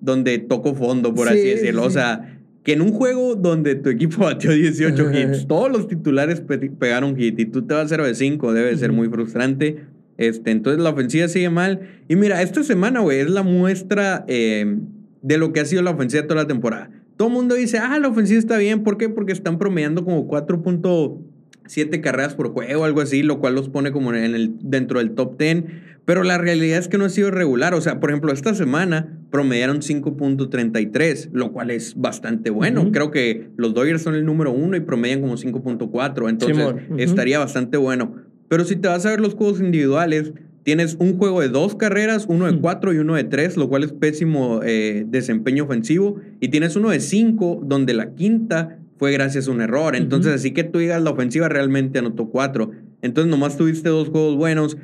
[0.00, 1.82] donde toco fondo, por así decirlo.
[1.82, 6.40] O sea, que en un juego donde tu equipo batió 18 hits, todos los titulares
[6.40, 9.84] pegaron hit y tú te vas a 0 de 5, debe ser muy frustrante.
[10.18, 11.80] Este, entonces la ofensiva sigue mal.
[12.08, 14.78] Y mira, esta semana, güey, es la muestra eh,
[15.22, 16.90] de lo que ha sido la ofensiva toda la temporada.
[17.16, 18.82] Todo el mundo dice, ah, la ofensiva está bien.
[18.82, 19.08] ¿Por qué?
[19.08, 24.12] Porque están promediando como 4.7 carreras por juego, algo así, lo cual los pone como
[24.12, 25.64] en el, dentro del top 10.
[26.06, 27.74] Pero la realidad es que no ha sido regular.
[27.74, 32.92] O sea, por ejemplo, esta semana promediaron 5.33, lo cual es bastante bueno.
[32.92, 36.30] Creo que los Dodgers son el número uno y promedian como 5.4.
[36.30, 38.14] Entonces, estaría bastante bueno.
[38.48, 42.26] Pero si te vas a ver los juegos individuales, tienes un juego de dos carreras,
[42.28, 46.20] uno de cuatro y uno de tres, lo cual es pésimo eh, desempeño ofensivo.
[46.38, 49.96] Y tienes uno de cinco, donde la quinta fue gracias a un error.
[49.96, 52.70] Entonces, así que tú digas, la ofensiva realmente anotó cuatro.
[53.02, 54.76] Entonces, nomás tuviste dos juegos buenos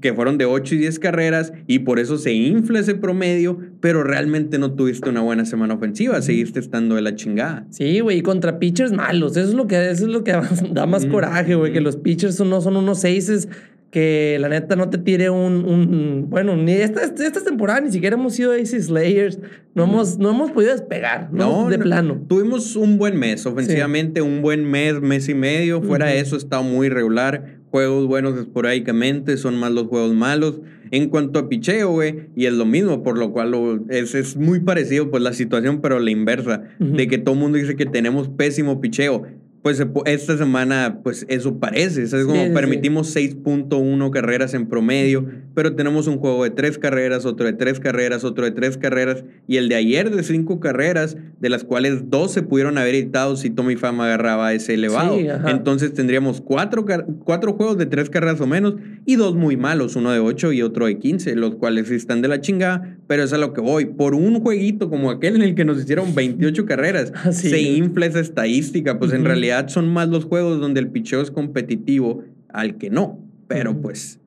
[0.00, 4.02] que fueron de 8 y 10 carreras y por eso se infla ese promedio, pero
[4.02, 7.66] realmente no tuviste una buena semana ofensiva, seguiste estando de la chingada.
[7.70, 10.32] Sí, güey, y contra pitchers malos, eso es lo que, eso es lo que
[10.72, 13.48] da más coraje, güey, que los pitchers no son unos seises
[13.94, 18.34] que la neta no te tire un, bueno, ni esta, esta temporada ni siquiera hemos
[18.34, 19.38] sido Ace Slayers,
[19.72, 22.20] no, hemos, no hemos podido despegar, no, de plano.
[22.26, 26.60] Tuvimos un buen mes, ofensivamente, un buen mes, mes y medio, fuera de eso está
[26.60, 30.60] muy regular, juegos buenos esporádicamente, son más los juegos malos.
[30.92, 34.60] En cuanto a picheo, güey, y es lo mismo, por lo cual es, es muy
[34.60, 38.28] parecido, pues la situación, pero la inversa, de que todo el mundo dice que tenemos
[38.28, 39.26] pésimo picheo
[39.64, 42.02] pues esta semana, pues eso parece.
[42.02, 45.24] Es como permitimos 6.1 carreras en promedio,
[45.54, 49.24] pero tenemos un juego de tres carreras, otro de tres carreras, otro de tres carreras,
[49.46, 53.36] y el de ayer de cinco carreras, de las cuales dos se pudieron haber editado
[53.36, 55.16] si Tommy Fama agarraba ese elevado.
[55.46, 56.84] Entonces tendríamos cuatro,
[57.24, 58.74] cuatro juegos de tres carreras o menos
[59.06, 62.28] y dos muy malos, uno de ocho y otro de 15, los cuales están de
[62.28, 63.86] la chingada, pero es a lo que voy.
[63.86, 68.20] Por un jueguito como aquel en el que nos hicieron 28 carreras, se infla esa
[68.20, 72.90] estadística, pues en realidad son más los juegos donde el picheo es competitivo al que
[72.90, 73.18] no.
[73.48, 74.20] Pero pues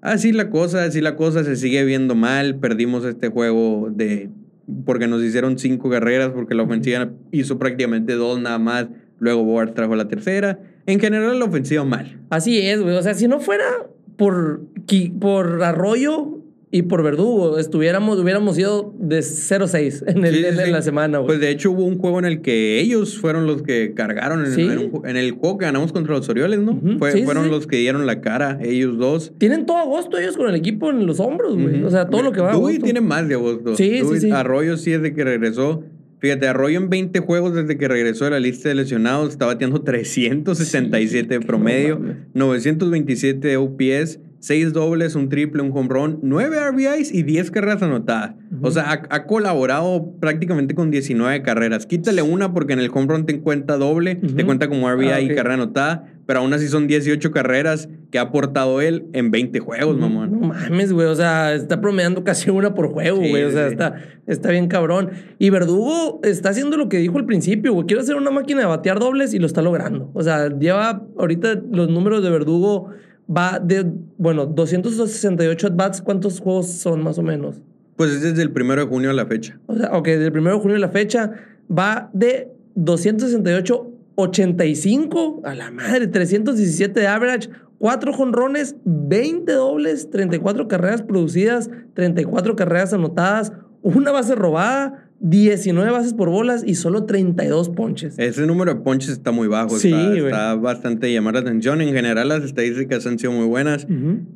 [0.00, 2.56] así la cosa, así la cosa se sigue viendo mal.
[2.56, 4.30] Perdimos este juego de
[4.84, 8.86] porque nos hicieron cinco carreras, porque la ofensiva hizo prácticamente dos nada más.
[9.18, 10.60] Luego Board trajo la tercera.
[10.86, 12.20] En general la ofensiva mal.
[12.30, 12.96] Así es, güey.
[12.96, 13.64] O sea, si no fuera
[14.16, 14.62] por,
[15.20, 16.41] por Arroyo,
[16.74, 21.26] y por Verdugo estuviéramos, hubiéramos ido de 0-6 en, en, la semana, güey.
[21.26, 24.58] Pues de hecho hubo un juego en el que ellos fueron los que cargaron en,
[24.58, 26.80] el, en el juego que ganamos contra los Orioles, ¿no?
[26.98, 29.34] fueron los que dieron la cara, ellos dos.
[29.36, 31.84] Tienen todo agosto ellos con el equipo en los hombros, güey.
[31.84, 32.52] O sea, todo lo que va.
[32.52, 33.76] Dewey tiene más de agosto.
[33.76, 35.84] Sí, sí, Arroyo sí es de que regresó.
[36.20, 39.82] Fíjate, Arroyo en 20 juegos desde que regresó de la lista de lesionados estaba bateando
[39.82, 42.00] 367 de promedio,
[42.32, 47.80] 927 de OPS 6 dobles, un triple, un home run, 9 RBIs y 10 carreras
[47.80, 48.34] anotadas.
[48.60, 51.86] O sea, ha, colaborado prácticamente con 19 carreras.
[51.86, 55.20] Quítale una porque en el home run te cuenta doble, te cuenta como RBI ah,
[55.20, 59.60] y carrera anotada, pero aún así son 18 carreras que ha aportado él en 20
[59.60, 60.32] juegos, mamón.
[60.32, 61.06] No mames, güey.
[61.06, 63.44] O sea, está promediando casi una por juego, güey.
[63.44, 63.94] o sea, está,
[64.26, 65.10] está bien cabrón.
[65.38, 67.86] Y Verdugo está haciendo lo que dijo al principio, güey.
[67.86, 70.10] Quiero hacer una máquina de batear dobles y lo está logrando.
[70.14, 72.90] O sea, lleva ahorita los números de Verdugo
[73.28, 77.56] va de, bueno, 268 at-bats, ¿cuántos juegos son más o menos?
[77.96, 79.58] Pues es desde el primero de junio a la fecha.
[79.66, 81.32] O sea, ok, desde el primero de junio a la fecha
[81.70, 90.68] va de 268 85 a la madre, 317 de average, 4 jonrones, 20 dobles, 34
[90.68, 97.68] carreras producidas, 34 carreras anotadas, una base robada, 19 bases por bolas y solo 32
[97.70, 98.18] ponches.
[98.18, 99.78] Ese número de ponches está muy bajo.
[99.78, 101.80] Sí, está, está, bastante llamar la atención.
[101.80, 103.86] En general, las estadísticas han sido muy buenas.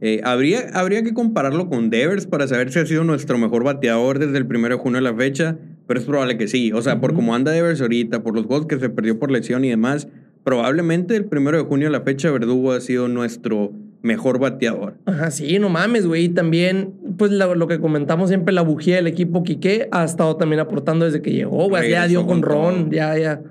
[0.01, 4.20] Eh, habría, habría que compararlo con Devers para saber si ha sido nuestro mejor bateador
[4.20, 5.59] desde el 1 de junio a la fecha.
[5.88, 6.70] Pero es probable que sí.
[6.72, 9.64] O sea, por cómo anda Devers ahorita, por los juegos que se perdió por lesión
[9.64, 10.07] y demás,
[10.44, 13.72] probablemente el 1 de junio a la fecha Verdugo ha sido nuestro
[14.07, 14.95] mejor bateador.
[15.05, 16.25] Ajá, sí, no mames, güey.
[16.25, 20.61] Y también, pues lo, que comentamos siempre, la bujía del equipo Quique ha estado también
[20.61, 21.90] aportando desde que llegó, güey.
[21.90, 23.42] Ya dio con, Ron, ya, ya.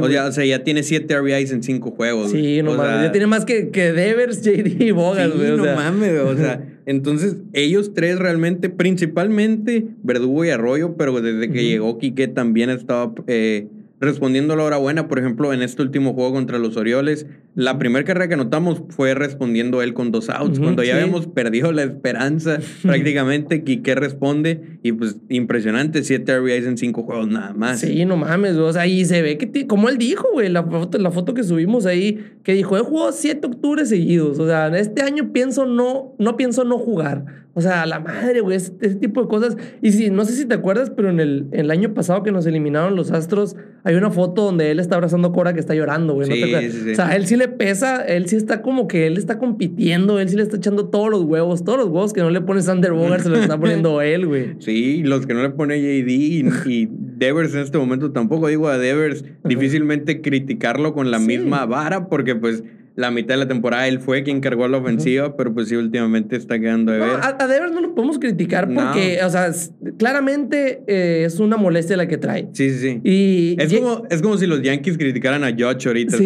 [0.00, 2.30] o, sea, o sea, ya tiene 7 RBIs en 5 juegos.
[2.30, 3.06] Sí, no mames.
[3.06, 5.50] Ya tiene más que, que Devers, JD y Bogas, güey.
[5.50, 6.34] Sí, no mames, güey.
[6.34, 12.26] O sea, entonces ellos tres realmente, principalmente Verdugo y Arroyo, pero desde que llegó Quique
[12.28, 13.12] también estaba...
[13.26, 13.68] Eh,
[14.02, 15.08] respondiendo a la hora buena.
[15.08, 19.14] Por ejemplo, en este último juego contra los Orioles, la primera carrera que anotamos fue
[19.14, 20.58] respondiendo él con dos outs.
[20.58, 26.76] Cuando ya habíamos perdido la esperanza, prácticamente Quique responde y pues impresionante, siete RBIs en
[26.76, 27.80] cinco juegos nada más.
[27.80, 30.98] Sí, no mames, o sea, ahí se ve que, como él dijo, güey, la foto,
[30.98, 34.38] la foto que subimos ahí, que dijo, he jugado siete octubres seguidos.
[34.40, 37.41] O sea, este año pienso no, no pienso no jugar.
[37.54, 39.56] O sea, la madre, güey, ese, tipo de cosas.
[39.82, 42.46] Y si, no sé si te acuerdas, pero en el, el, año pasado que nos
[42.46, 46.14] eliminaron los Astros, hay una foto donde él está abrazando a Cora que está llorando,
[46.14, 46.30] güey.
[46.30, 50.30] O sea, él sí le pesa, él sí está como que él está compitiendo, él
[50.30, 52.92] sí le está echando todos los huevos, todos los huevos que no le pone Sander
[52.92, 54.56] Bogart se los está poniendo él, güey.
[54.60, 56.88] Sí, los que no le pone JD y,
[57.22, 58.48] Devers en este momento tampoco.
[58.48, 63.48] Digo a Devers, difícilmente criticarlo con la misma vara porque pues la mitad de la
[63.48, 67.10] temporada él fue quien cargó la ofensiva, pero pues sí, últimamente está quedando de ver.
[67.22, 69.50] a, Devers no lo podemos criticar porque, o sea,
[69.98, 72.48] claramente eh, es una molestia la que trae.
[72.52, 73.00] Sí, sí, sí.
[73.04, 76.16] Y es, como, es como si los Yankees criticaran a Josh ahorita,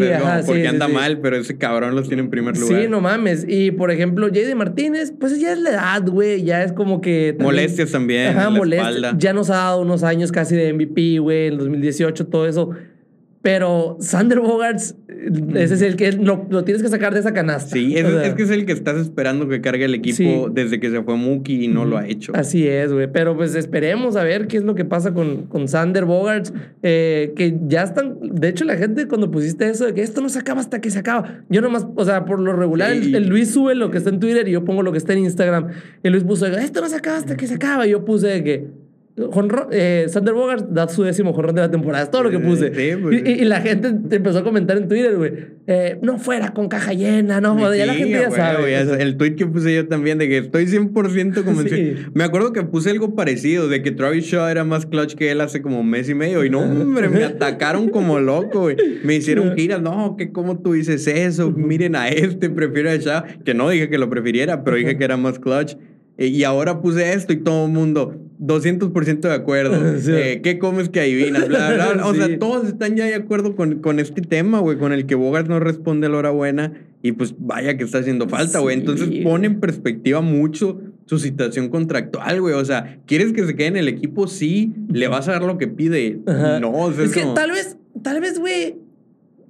[0.44, 2.82] porque anda mal, pero ese cabrón los tiene en primer lugar.
[2.82, 3.46] Sí, no mames.
[3.48, 7.36] Y por ejemplo, JD Martínez, pues ya es la edad, güey, ya es como que.
[7.38, 8.36] Molestias también.
[8.36, 9.14] Ajá, molestias.
[9.18, 12.70] Ya nos ha dado unos años casi de MVP, güey, en 2018, todo eso.
[13.46, 14.96] Pero Sander Bogarts,
[15.54, 17.76] ese es el que lo, lo, tienes que sacar de esa canasta.
[17.76, 20.90] Sí, es, es, que es el que estás esperando que cargue el equipo desde que
[20.90, 22.32] se fue Mookie y no lo ha hecho.
[22.34, 23.06] Así es, güey.
[23.06, 27.34] Pero pues esperemos a ver qué es lo que pasa con, con Sander Bogarts, eh,
[27.36, 28.18] que ya están.
[28.20, 30.90] De hecho, la gente cuando pusiste eso de que esto no se acaba hasta que
[30.90, 31.44] se acaba.
[31.48, 34.48] Yo nomás, o sea, por lo regular, el, Luis sube lo que está en Twitter
[34.48, 35.68] y yo pongo lo que está en Instagram.
[36.02, 37.86] Y Luis puso, esto no se acaba hasta que se acaba.
[37.86, 38.85] Y yo puse que
[39.70, 42.04] eh, Sander Bogart da su décimo jonrón de la temporada.
[42.04, 42.70] Es todo lo que puse.
[42.70, 45.32] Pues, y, la gente empezó a comentar en Twitter, güey.
[45.66, 49.02] Eh, no fuera con caja llena, no, ya la gente ya sabe.
[49.02, 52.10] el tweet que puse yo también de que estoy 100% convencido.
[52.12, 55.40] Me acuerdo que puse algo parecido, de que Travis Shaw era más clutch que él
[55.40, 56.44] hace como un mes y medio.
[56.44, 58.76] Y no, hombre, me atacaron como loco, güey.
[59.02, 59.80] Me hicieron giras.
[59.80, 61.50] No, que cómo tú dices eso.
[61.50, 63.22] Miren a este, prefiero a Shaw.
[63.44, 65.76] Que no dije que lo prefiriera, pero dije que era más clutch.
[66.18, 69.76] Y ahora puse esto y todo el mundo, 200% de acuerdo.
[70.08, 71.44] Eh, ¿Qué comes que adivinas?
[72.04, 75.14] O sea, todos están ya de acuerdo con, con este tema, güey, con el que
[75.14, 76.72] Bogart no responde a la hora buena.
[77.02, 78.76] Y pues vaya que está haciendo falta, güey.
[78.78, 82.54] Entonces pone en perspectiva mucho su situación contractual, güey.
[82.54, 84.26] O sea, ¿quieres que se quede en el equipo?
[84.26, 84.72] Sí.
[84.90, 86.18] ¿Le vas a dar lo que pide?
[86.60, 88.76] No, o sea, es que tal vez, tal vez, güey,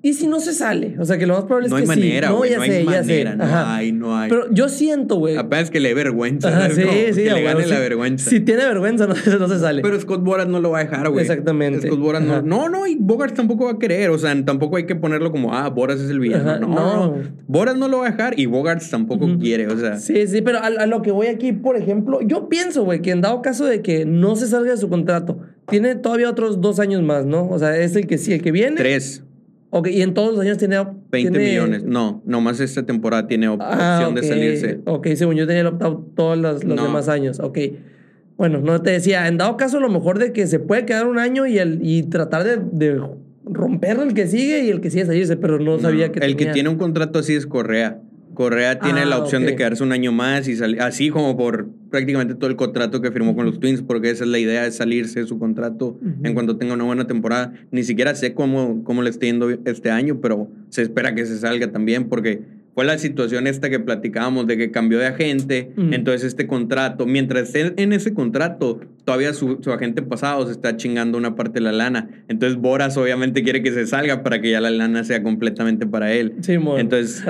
[0.06, 0.94] ¿Y si no se sale?
[1.00, 2.34] O sea, que lo más probable es que manera, sí.
[2.34, 4.30] No, ya no sé, hay manera, No hay, no hay.
[4.30, 5.36] Pero yo siento, güey.
[5.36, 6.70] Apenas que le dé vergüenza.
[6.70, 7.24] sí, sí.
[7.24, 8.30] Que le gane la vergüenza.
[8.30, 9.82] Si tiene vergüenza, no, no, se sale.
[9.82, 11.22] Pero Scott Boras no lo va a dejar, güey.
[11.22, 11.88] Exactamente.
[11.88, 12.40] Scott Boras no.
[12.40, 14.10] No, no, y Bogart tampoco va a querer.
[14.10, 16.56] O sea, tampoco hay que ponerlo como, ah, Boras es el villano.
[16.60, 19.98] No, no, Boras no lo va a dejar y Bogart tampoco quiere, o sea.
[19.98, 23.10] Sí, sí, pero a, a lo que voy aquí, por ejemplo, yo pienso, güey, que
[23.10, 26.78] en dado caso de que no se salga de su contrato, tiene todavía otros dos
[26.78, 27.48] años más, ¿no?
[27.48, 28.76] O sea, es el que sí, el que viene.
[28.76, 29.24] Tres.
[29.76, 30.82] Ok, y en todos los años tiene...
[31.10, 31.84] 20 millones.
[31.84, 34.80] No, nomás esta temporada tiene ah, opción de salirse.
[34.86, 37.40] Ok, según yo tenía el opt-out todos los, demás años.
[37.40, 37.58] Ok.
[38.38, 41.06] Bueno, no te decía, en dado caso, a lo mejor de que se puede quedar
[41.06, 42.98] un año y, el, y tratar de, de
[43.44, 46.46] romper el que sigue y el que sigue salirse, pero no, sabía que El que
[46.46, 48.00] tiene un contrato así es Correa.
[48.36, 51.68] Correa tiene la ah, opción de quedarse un año más y salir, así como por
[51.90, 54.76] prácticamente todo el contrato que firmó con los Twins, porque esa es la idea, es
[54.76, 57.52] salirse de su contrato en cuanto tenga una buena temporada.
[57.72, 61.38] Ni siquiera sé cómo, cómo le está yendo este año, pero se espera que se
[61.38, 62.42] salga también, porque
[62.76, 67.44] fue la situación esta que platicábamos de que cambió de agente, entonces este contrato, mientras
[67.44, 71.72] esté en ese contrato, todavía su, agente pasado se está chingando una parte de la
[71.72, 72.10] lana.
[72.28, 76.12] Entonces Boras obviamente quiere que se salga para que ya la lana sea completamente para
[76.12, 76.34] él.
[76.42, 77.24] Sí, entonces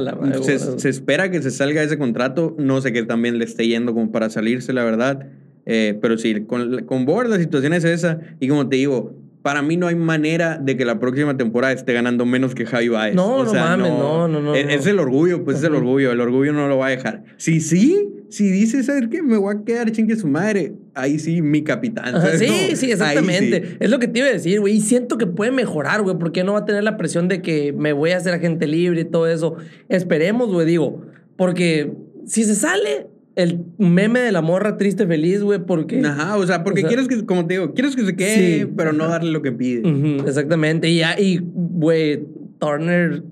[0.79, 4.11] se, espera que se salga ese contrato, no sé qué también le esté yendo como
[4.11, 5.29] para salirse, la verdad.
[5.65, 9.15] Eh, pero sí, con, con Boras la situación es esa y como te digo,
[9.47, 12.89] para mí no hay manera de que la próxima temporada esté ganando menos que Javi
[12.89, 13.15] Baez.
[13.15, 14.57] No, no mames, no, no, no.
[14.57, 16.11] Es, el orgullo, pues es el orgullo.
[16.11, 17.23] El orgullo no lo va a dejar.
[17.37, 19.23] Si sí, si dice, ¿sabes qué?
[19.23, 20.75] Me voy a quedar chingue su madre.
[20.95, 22.21] Ahí sí, mi capitán.
[22.37, 23.77] sí, sí, exactamente.
[23.79, 24.79] Es lo que te iba a decir, güey.
[24.79, 27.73] Y siento que puede mejorar, güey, porque no va a tener la presión de que
[27.73, 29.55] me voy a hacer agente libre y todo eso.
[29.89, 31.03] Esperemos, güey, digo.
[31.37, 31.93] Porque
[32.27, 33.07] si se sale,
[33.37, 36.01] el meme de la morra triste feliz, güey, porque...
[36.01, 39.09] Ajá, o sea, porque quieres que, como te digo, quieres que se quede, pero no
[39.09, 39.83] darle lo que pide.
[40.27, 40.89] exactamente.
[40.89, 42.25] Y ya, y, güey,
[42.59, 43.23] Turner,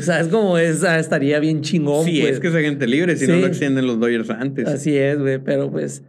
[0.00, 0.82] ¿sabes cómo es?
[0.82, 4.00] Ah, estaría bien chingón, Sí, es que es agente libre, si no lo extienden los
[4.00, 4.66] Dodgers antes.
[4.66, 6.02] Así es, güey, pero pues...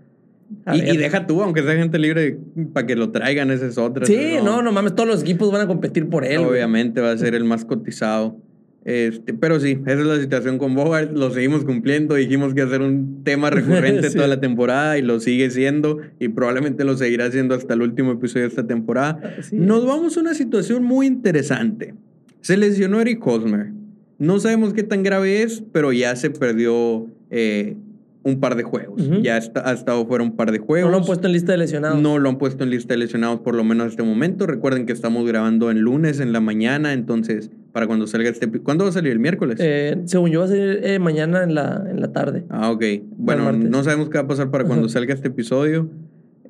[0.74, 2.38] Y, y, deja tú, aunque sea gente libre,
[2.74, 4.06] para que lo traigan, esa es otra.
[4.06, 6.40] Sí, no, no mames, todos los equipos van a competir por él.
[6.40, 8.38] Obviamente va a ser el más cotizado.
[8.86, 11.12] Este, pero sí, esa es la situación con Bogart.
[11.14, 12.16] Lo seguimos cumpliendo.
[12.16, 16.00] Dijimos que hacer un tema recurrente toda la temporada y lo sigue siendo.
[16.20, 19.20] Y probablemente lo seguirá haciendo hasta el último episodio de esta temporada.
[19.52, 21.96] Nos vamos a una situación muy interesante.
[22.42, 23.72] Se lesionó Eric Hosmer.
[24.20, 27.76] No sabemos qué tan grave es, pero ya se perdió eh,
[28.24, 29.02] un par de juegos.
[29.22, 30.90] Ya ha estado fuera un par de juegos.
[30.90, 32.02] No lo han puesto en lista de lesionados.
[32.02, 34.46] No lo han puesto en lista de lesionados por lo menos en este momento.
[34.46, 38.48] Recuerden que estamos grabando en lunes en la mañana, entonces para cuando salga este...
[38.48, 39.12] ¿Cuándo va a salir?
[39.12, 39.58] ¿El miércoles?
[39.60, 42.46] Eh, según yo va a salir eh, mañana en la, en la tarde.
[42.50, 42.84] Ah, ok.
[43.18, 45.90] Bueno, no sabemos qué va a pasar para cuando salga este episodio.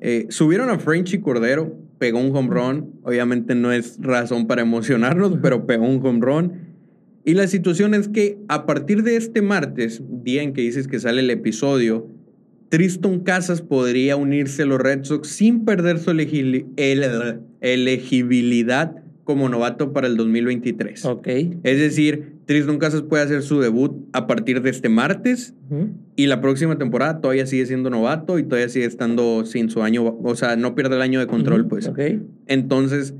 [0.02, 2.90] Eh, subieron a Frenchy Cordero, pegó un home run.
[3.02, 6.52] Obviamente no es razón para emocionarnos, pero pegó un home run.
[7.24, 11.00] Y la situación es que a partir de este martes, día en que dices que
[11.00, 12.06] sale el episodio,
[12.68, 20.06] Tristan Casas podría unirse a los Red Sox sin perder su elegibilidad como novato para
[20.06, 21.04] el 2023.
[21.06, 21.26] Ok.
[21.62, 25.54] Es decir, Tristan Casas puede hacer su debut a partir de este martes
[26.14, 30.04] y la próxima temporada todavía sigue siendo novato y todavía sigue estando sin su año,
[30.04, 31.88] o sea, no pierde el año de control, pues.
[31.88, 32.00] Ok.
[32.46, 33.14] Entonces,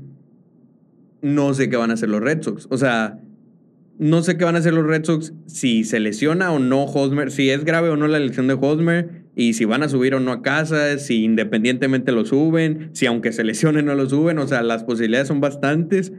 [1.21, 2.67] no sé qué van a hacer los Red Sox.
[2.69, 3.19] O sea,
[3.97, 7.31] no sé qué van a hacer los Red Sox si se lesiona o no Hosmer,
[7.31, 10.19] si es grave o no la lesión de Hosmer y si van a subir o
[10.19, 14.47] no a casa, si independientemente lo suben, si aunque se lesione no lo suben, o
[14.47, 16.13] sea, las posibilidades son bastantes,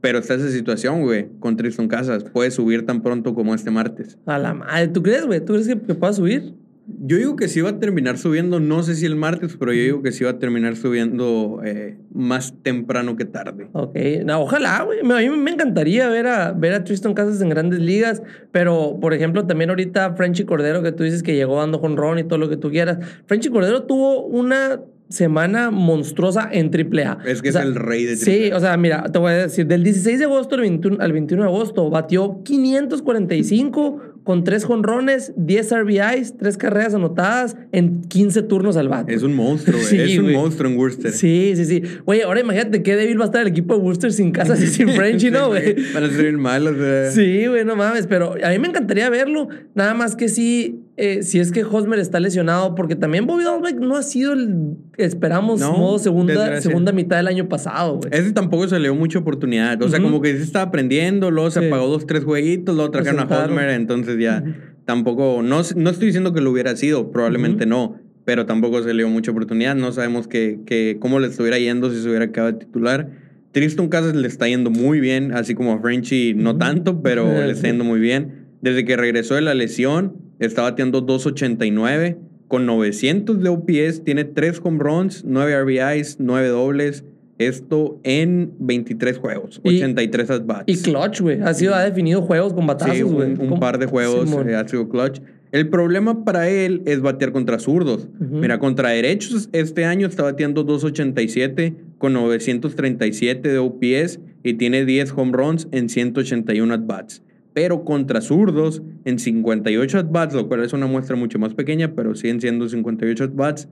[0.00, 2.22] Pero está esa situación, güey, con Tristan Casas.
[2.22, 4.16] Puede subir tan pronto como este martes.
[4.26, 4.88] A la madre.
[4.88, 5.40] ¿Tú crees, güey?
[5.44, 6.54] ¿Tú crees que, que pueda subir?
[7.00, 9.82] Yo digo que sí va a terminar subiendo, no sé si el martes, pero yo
[9.82, 13.68] digo que sí va a terminar subiendo eh, más temprano que tarde.
[13.72, 15.00] Ok, no, ojalá, güey.
[15.00, 18.22] A mí me encantaría ver a, ver a Tristan Casas en grandes ligas,
[18.52, 22.20] pero por ejemplo, también ahorita Frenchy Cordero, que tú dices que llegó dando con Ron
[22.20, 22.98] y todo lo que tú quieras.
[23.26, 27.18] Frenchy Cordero tuvo una semana monstruosa en AAA.
[27.26, 28.16] Es que es el rey de AAA.
[28.16, 31.12] Sí, o sea, mira, te voy a decir, del 16 de agosto al 21, al
[31.12, 38.42] 21 de agosto batió 545 con 3 jonrones, 10 RBIs, 3 carreras anotadas en 15
[38.42, 39.14] turnos al bate.
[39.14, 39.88] Es un monstruo, güey.
[39.88, 41.12] Sí, es un monstruo en Worcester.
[41.12, 41.82] Sí, sí, sí.
[42.04, 44.66] Oye, ahora imagínate qué débil va a estar el equipo de Worcester sin casas y
[44.66, 45.76] sin Frenchy, ¿no, güey?
[45.94, 47.10] Van a ser bien malos, güey.
[47.10, 49.48] Sí, güey, no mames, pero a mí me encantaría verlo.
[49.74, 53.76] Nada más que sí, eh, si es que Hosmer está lesionado, porque también Bobby Dalbeck
[53.78, 58.10] no ha sido el esperamos No, modo segunda, segunda mitad del año pasado, güey.
[58.12, 59.80] Ese tampoco se le dio mucha oportunidad.
[59.82, 60.08] O sea, Ujú.
[60.08, 61.66] como que sí estaba aprendiendo, luego se Sí.
[61.66, 63.44] apagó dos, tres jueguitos, luego trajeron a.
[63.44, 64.42] Hosmer, entonces ya
[64.84, 69.04] tampoco, no, no estoy diciendo que lo hubiera sido, probablemente no, pero tampoco se le
[69.04, 69.74] dio mucha oportunidad.
[69.76, 73.08] No sabemos que, que cómo le estuviera yendo si se hubiera quedado de titular.
[73.52, 77.52] Tristan Casas le está yendo muy bien, así como a Frenchy no tanto, pero le
[77.52, 78.46] está yendo muy bien.
[78.60, 82.16] Desde que regresó de la lesión, está bateando 2.89
[82.48, 87.04] con 900 de OPS, tiene 3 home runs, 9 RBIs, 9 dobles.
[87.38, 90.64] Esto en 23 juegos, Y- 83 at-bats.
[90.66, 91.40] Y clutch, güey.
[91.40, 93.32] Ha sido, ha definido juegos con Sí, batazos, güey.
[93.34, 95.20] un, un Con- par de juegos eh, ha sido clutch.
[95.52, 98.08] El problema para él es batear contra zurdos.
[98.20, 98.38] Ujú.
[98.38, 105.12] Mira, contra derechos este año está bateando 2.87 con 937 de OPS y tiene 10
[105.16, 107.22] home runs en 181 at-bats.
[107.58, 112.14] Pero contra zurdos, en 58 at-bats, lo cual es una muestra mucho más pequeña, pero
[112.14, 113.66] siguen siendo 58 at-bats,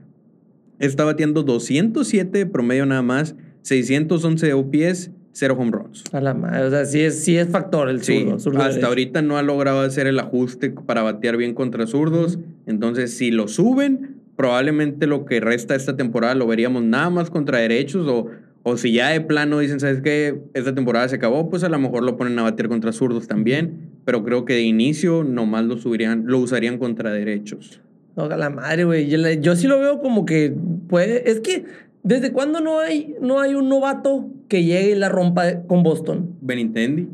[0.77, 6.03] está bateando 207 de promedio nada más, 611 de OPS, 0 home runs.
[6.11, 6.65] A la madre.
[6.65, 8.39] O sea, sí es, sí es factor el Sí, zurdo.
[8.39, 8.87] zurdo hasta derecho.
[8.87, 12.39] ahorita no ha logrado hacer el ajuste para batear bien contra zurdos.
[12.65, 17.59] Entonces, si lo suben, probablemente lo que resta esta temporada lo veríamos nada más contra
[17.59, 18.27] derechos o,
[18.69, 20.41] o si ya de plano dicen, ¿sabes qué?
[20.53, 23.91] Esta temporada se acabó, pues a lo mejor lo ponen a batear contra zurdos también.
[24.03, 27.79] Pero creo que de inicio nomás lo, subirían, lo usarían contra derechos.
[28.17, 29.07] No, la madre, güey.
[29.07, 30.53] Yo, yo sí lo veo como que
[30.89, 31.31] puede.
[31.31, 31.63] Es que,
[32.03, 36.35] ¿desde cuándo no hay, no hay un novato que llegue y la rompa con Boston?
[36.41, 37.07] Benintendi,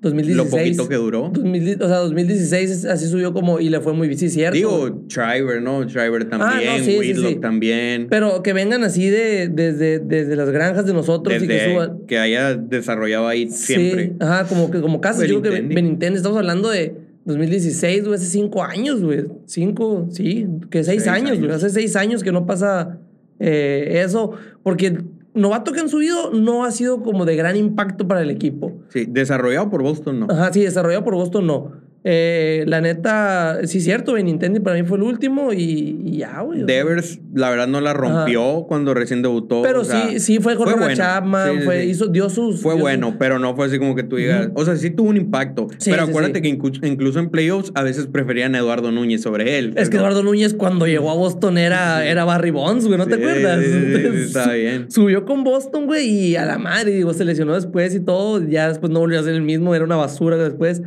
[0.00, 0.36] 2016.
[0.36, 1.30] lo poquito que duró.
[1.32, 4.56] 2000 o sea, 2016 es- así subió como y le fue muy bien, sí, cierto.
[4.56, 5.86] Digo, Triver, ¿no?
[5.86, 7.40] Triver también, Ah, no, sí, sí, Whitlock sí.
[7.40, 8.06] también.
[8.08, 11.98] Pero que vengan así de, desde, desde las granjas de nosotros y que suban.
[12.06, 14.04] que haya desarrollado ahí siempre.
[14.06, 15.28] Sí, ajá, como que como casas.
[15.28, 16.16] Yo creo que Benintendi.
[16.16, 16.94] Estamos hablando de
[17.26, 19.26] 2016, güey, hace cinco años, güey.
[19.44, 21.50] Cinco, sí, que seis, Seis años, güey.
[21.50, 21.56] años.
[21.62, 22.98] Hace seis años que no pasa
[23.38, 24.32] eh, eso.
[24.62, 24.98] Porque
[25.34, 28.80] novato que han subido no ha sido como de gran impacto para el equipo.
[28.88, 30.26] Sí, desarrollado por Boston, no.
[30.30, 31.89] Ajá, sí, desarrollado por Boston no.
[32.02, 36.62] Eh, la neta, sí, cierto, Benintendi para mí fue el último y, y ya, güey.
[36.64, 39.60] Devers, la verdad, no la rompió cuando recién debutó.
[39.60, 40.94] Pero o sea, sí, sí fue Jorge bueno.
[40.94, 41.90] Chapman, Sí, fue, sí.
[41.90, 42.62] hizo, dio sus.
[42.62, 44.48] Fue dio bueno, sus- pero no fue así como que tú digas.
[44.54, 45.68] O sea, sí tuvo un impacto.
[45.76, 49.58] Sí, pero acuérdate que inclu- incluso en playoffs a veces preferían a Eduardo Núñez sobre
[49.58, 49.74] él.
[49.76, 49.98] Es que.
[49.98, 53.62] Eduardo Núñez cuando llegó a Boston era, era Barry Bonds, güey, ¿no te acuerdas?
[53.62, 54.90] sí, está bien.
[54.90, 58.42] Subió con Boston, güey, y a la madre, digo, se lesionó después y todo.
[58.48, 60.80] Ya después no volvió a ser el mismo, era una basura después.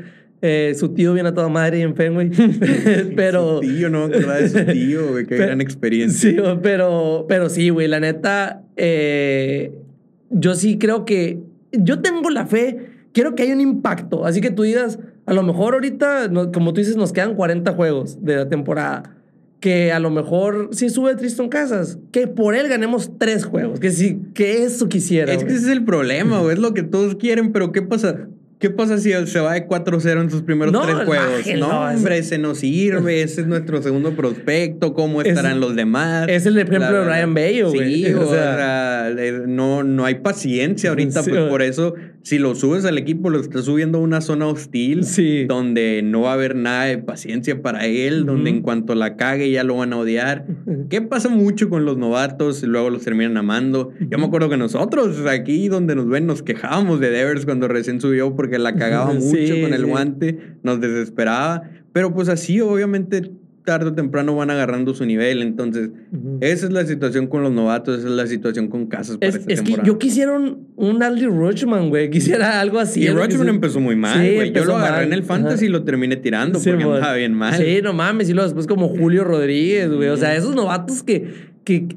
[0.45, 2.29] Eh, su tío viene a toda madre en Fenway.
[3.15, 3.61] pero.
[3.61, 5.25] Su tío, no me acordaba de su tío, güey.
[5.25, 6.31] Qué Pero- gran experiencia.
[6.31, 9.71] Sí, pero, pero sí, güey, la neta, eh,
[10.29, 11.39] yo sí creo que,
[11.71, 12.77] yo tengo la fe,
[13.13, 16.81] quiero que haya un impacto, así que tú digas, a lo mejor ahorita, como tú
[16.81, 19.15] dices, nos quedan 40 juegos de la temporada,
[19.61, 23.91] que a lo mejor sí sube Tristan Casas, que por él ganemos tres juegos, que
[23.91, 25.31] sí, que eso quisiera.
[25.31, 26.55] Es que ese es el problema, güey.
[26.55, 28.27] Es lo que todos quieren, pero ¿qué pasa?
[28.63, 31.27] ¿Qué pasa si se va de 4-0 en sus primeros No, tres juegos?
[31.35, 33.21] bájenlo, no, hombre, ese no sirve.
[33.21, 34.93] Ese es nuestro segundo prospecto.
[34.93, 36.29] ¿Cómo Es- estarán los demás?
[36.29, 37.03] es el ejemplo de.
[37.03, 38.05] Ryan Bello, güey.
[38.05, 41.23] Sí, O o sea- sea, no, no hay paciencia ahorita.
[41.23, 44.47] Sí, pues por eso, si lo subes al equipo, lo estás subiendo a una zona
[44.47, 45.03] hostil.
[45.03, 45.43] Sí.
[45.45, 48.25] Donde no va a haber nada de paciencia para él.
[48.25, 48.57] Donde Ujú.
[48.59, 50.45] en cuanto la cague ya lo van a odiar.
[50.89, 53.91] ¿Qué pasa mucho con los novatos y luego los terminan amando?
[54.09, 57.99] Yo me acuerdo que nosotros aquí donde nos ven nos quejábamos de Devers cuando recién
[57.99, 59.87] subió porque la cagaba Sí, mucho con el sí.
[59.87, 63.31] guante, nos desesperaba, pero pues así obviamente
[63.63, 65.89] tarde o temprano van agarrando su nivel, entonces
[66.41, 69.35] esa es la situación con los novatos, esa es la situación con Casas para Es,
[69.37, 72.09] esta es que yo quisiera un, un Rutschman, güey.
[72.09, 73.03] Quisiera algo así.
[73.03, 74.51] y Rochman empezó muy mal, Sí, güey.
[74.51, 75.05] Yo lo agarré mal.
[75.05, 77.55] en el fantasy y lo terminé tirando Sí, porque andaba bien mal.
[77.55, 78.29] Sí, no mames.
[78.29, 80.09] Y luego después como Julio Rodríguez, güey.
[80.09, 81.33] O sea, esos novatos que,
[81.63, 81.87] que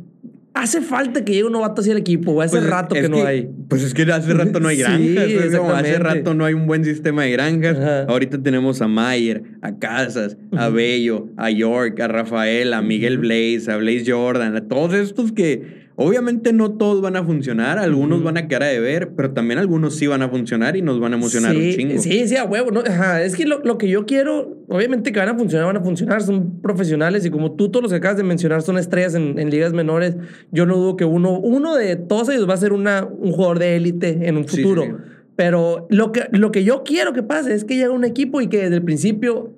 [0.56, 2.46] hace falta que llegue un novato hacia el equipo, güey.
[2.46, 3.48] Hace Pues, rato que, no hay.
[3.68, 5.56] Pues es que hace rato no hay granjas.
[5.56, 7.76] como hace rato no hay un buen sistema de granjas.
[7.78, 8.02] Ajá.
[8.04, 13.70] Ahorita tenemos a Mayer, a Casas, a Bello, a York, a Rafael, a Miguel Blaze,
[13.70, 17.78] a Blaze Jordan, a todos estos que obviamente no todos van a funcionar.
[17.78, 21.00] Algunos van a quedar a deber, pero también algunos sí van a funcionar y nos
[21.00, 22.02] van a emocionar sí, un chingo.
[22.02, 22.70] Sí, sí, a huevo.
[22.70, 22.80] ¿no?
[22.80, 25.80] Ajá, Es que lo, lo que yo quiero, obviamente que van a funcionar, van a
[25.82, 29.38] funcionar, son profesionales y como tú, todos los que acabas de mencionar son estrellas en,
[29.38, 30.16] en ligas menores,
[30.52, 33.58] yo no dudo que uno, uno de todos ellos va a ser una, un jugador
[33.58, 34.82] de élite en un Sí, futuro.
[34.84, 34.90] sí.
[35.34, 38.48] Pero lo que, lo que yo quiero que pase es que llegue un equipo y
[38.48, 39.52] que desde el principio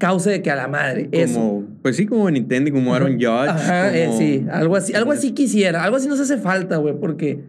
[0.00, 1.08] cause de que a la madre.
[1.12, 1.38] eso.
[1.38, 3.26] Como, pues sí, como Nintendo como Aaron Judge.
[3.48, 6.94] Ajá, eh, como- sí, algo así, algo así quisiera, algo así nos hace falta, güey,
[6.98, 7.40] porque,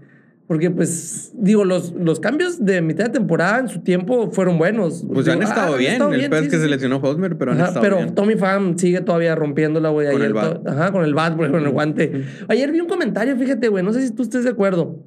[0.47, 5.05] porque pues, digo, los, los cambios de mitad de temporada en su tiempo fueron buenos.
[5.07, 5.93] Pues Digo, han estado ah, bien.
[5.93, 6.69] estado el bien, sí, que sí, se sí.
[6.69, 8.15] lesionó Hosmer, pero han Ajá, estado pero bien.
[8.15, 10.11] Tommy Pham sigue todavía rompiéndola, güey.
[10.11, 10.67] Con el bat.
[10.67, 12.25] Ajá, con el bat, güey, con el guante.
[12.49, 14.99] Ayer vi un comentario, fíjate, güey, no sé si tú estés de acuerdo,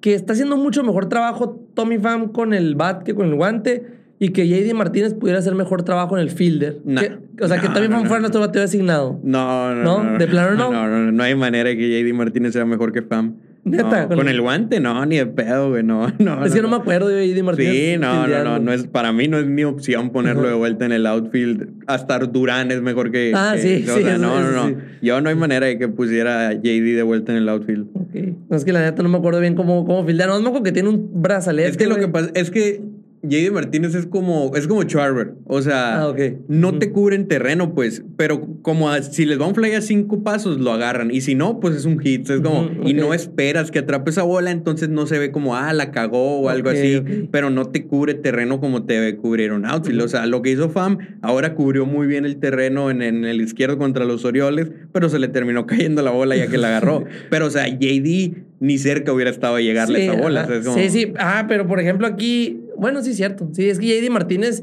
[0.00, 4.00] que está haciendo mucho mejor trabajo Tommy Pham con el bat que con el guante
[4.24, 6.78] y que JD Martínez pudiera hacer mejor trabajo en el fielder.
[6.84, 7.00] No.
[7.00, 8.20] Que- o sea, que No, Tommy no, no, fuera no.
[8.20, 9.18] nuestro bateo asignado.
[9.24, 10.04] No, no, ¿No?
[10.12, 10.70] no, ¿De plano no?
[10.70, 13.34] No, no, no hay manera de que JD Martínez sea mejor que Fam.
[13.64, 16.44] Neta, No, con con, el- el guante, no, ni de pedo, güey, no, no.
[16.44, 17.72] es que no me acuerdo de JD Martínez.
[17.72, 20.84] Sí, no, no, no, no es, para mí no es mi opción ponerlo de vuelta
[20.84, 21.68] en el outfield.
[21.88, 23.32] Hasta Durán es mejor que.
[23.34, 24.68] Ah, que- sí, o sí, sea, eso- no, no, eso no.
[24.68, 24.74] sí.
[25.02, 27.86] Yo no hay manera de que pusiera a JD de vuelta en el outfield.
[27.94, 28.14] Ok.
[28.50, 30.26] No, es que la neta no me acuerdo bien cómo, cómo fildea.
[30.28, 31.68] No, acuerdo que tiene un brazalete.
[31.70, 32.06] Es que lo güey.
[32.06, 32.82] que pasa es que
[33.22, 35.34] JD Martínez es como, es como Charver.
[35.46, 36.14] O sea, Ah,
[36.48, 40.22] no te cubren terreno, pues, pero como a- si les va un fly a cinco
[40.22, 41.10] pasos, lo agarran.
[41.10, 42.28] Y si no, pues es un hit.
[42.28, 45.72] Es como, y no esperas que atrape esa bola, entonces no se ve como, ah,
[45.72, 47.02] la cagó o algo así.
[47.30, 49.12] Pero no te cubre terreno como te
[49.52, 50.02] un outfield.
[50.02, 53.40] O sea, lo que hizo Fam, ahora cubrió muy bien el terreno en, en el
[53.40, 57.04] izquierdo contra los Orioles, pero se le terminó cayendo la bola ya que la agarró.
[57.30, 60.42] pero, o sea, JD ni cerca hubiera estado a llegarle Sí, esa bola.
[60.42, 60.46] ajá.
[60.46, 61.12] O sea, es como- Sí, sí.
[61.18, 63.48] Ah, pero por ejemplo aquí, bueno, sí es cierto.
[63.52, 64.62] Sí, es que JD Martínez,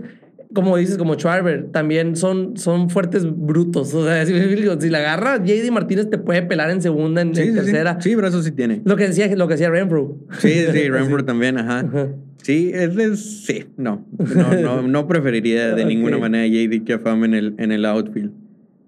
[0.54, 3.94] como dices, como Schwarber, también son, son fuertes brutos.
[3.94, 7.42] O sea, si, si la agarra, JD Martínez te puede pelar en segunda, en, Sí,
[7.42, 7.60] en sí, sí.
[7.60, 7.98] tercera.
[8.02, 8.82] Sí, brazos sí tiene.
[8.86, 10.18] Lo que decía, lo que decía Renfro.
[10.40, 11.80] Sí, sí, Renfrew también, ajá.
[11.82, 12.08] Ajá.
[12.42, 17.00] Sí, es de, sí, no, no, no, no preferiría de ninguna manera JD que a
[17.00, 18.32] Fam en el, en el outfield.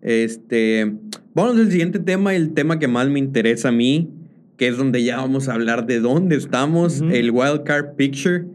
[0.01, 0.93] Este,
[1.36, 4.09] vamos al siguiente tema, el tema que más me interesa a mí,
[4.62, 7.09] que es donde ya vamos a hablar de dónde estamos, Ujú.
[7.09, 8.45] el Wild Card Picture,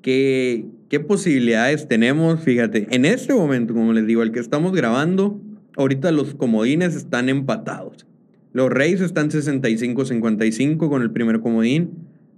[0.00, 5.40] que, qué posibilidades tenemos, fíjate, en este momento, como les digo, el que estamos grabando,
[5.76, 8.06] ahorita los comodines están empatados.
[8.52, 11.90] Los Rays están 65-55 con el primer comodín.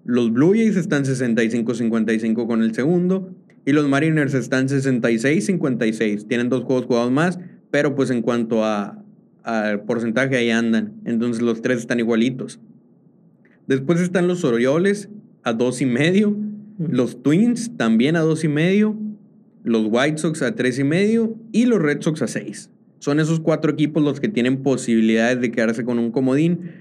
[0.07, 3.29] Los Blue Jays están 65-55 con el segundo.
[3.67, 6.27] Y los Mariners están 66-56.
[6.27, 7.39] Tienen dos juegos jugados más.
[7.71, 9.05] Pero pues en cuanto a,
[9.43, 10.95] al porcentaje ahí andan.
[11.05, 12.59] Entonces los tres están igualitos.
[13.69, 15.09] Después están los Orioles
[15.45, 16.37] a dos y medio.
[16.79, 18.97] Los Twins también a dos y medio.
[19.65, 21.37] Los White Sox a tres y medio.
[21.53, 22.71] Y los Red Sox a seis.
[22.99, 26.73] Son esos cuatro equipos los que tienen posibilidades de quedarse con un comodín.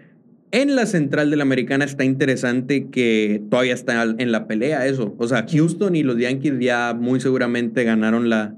[0.51, 5.13] En la central de la americana está interesante que todavía está en la pelea eso.
[5.19, 8.55] O sea, Houston y los Yankees ya muy seguramente ganaron la,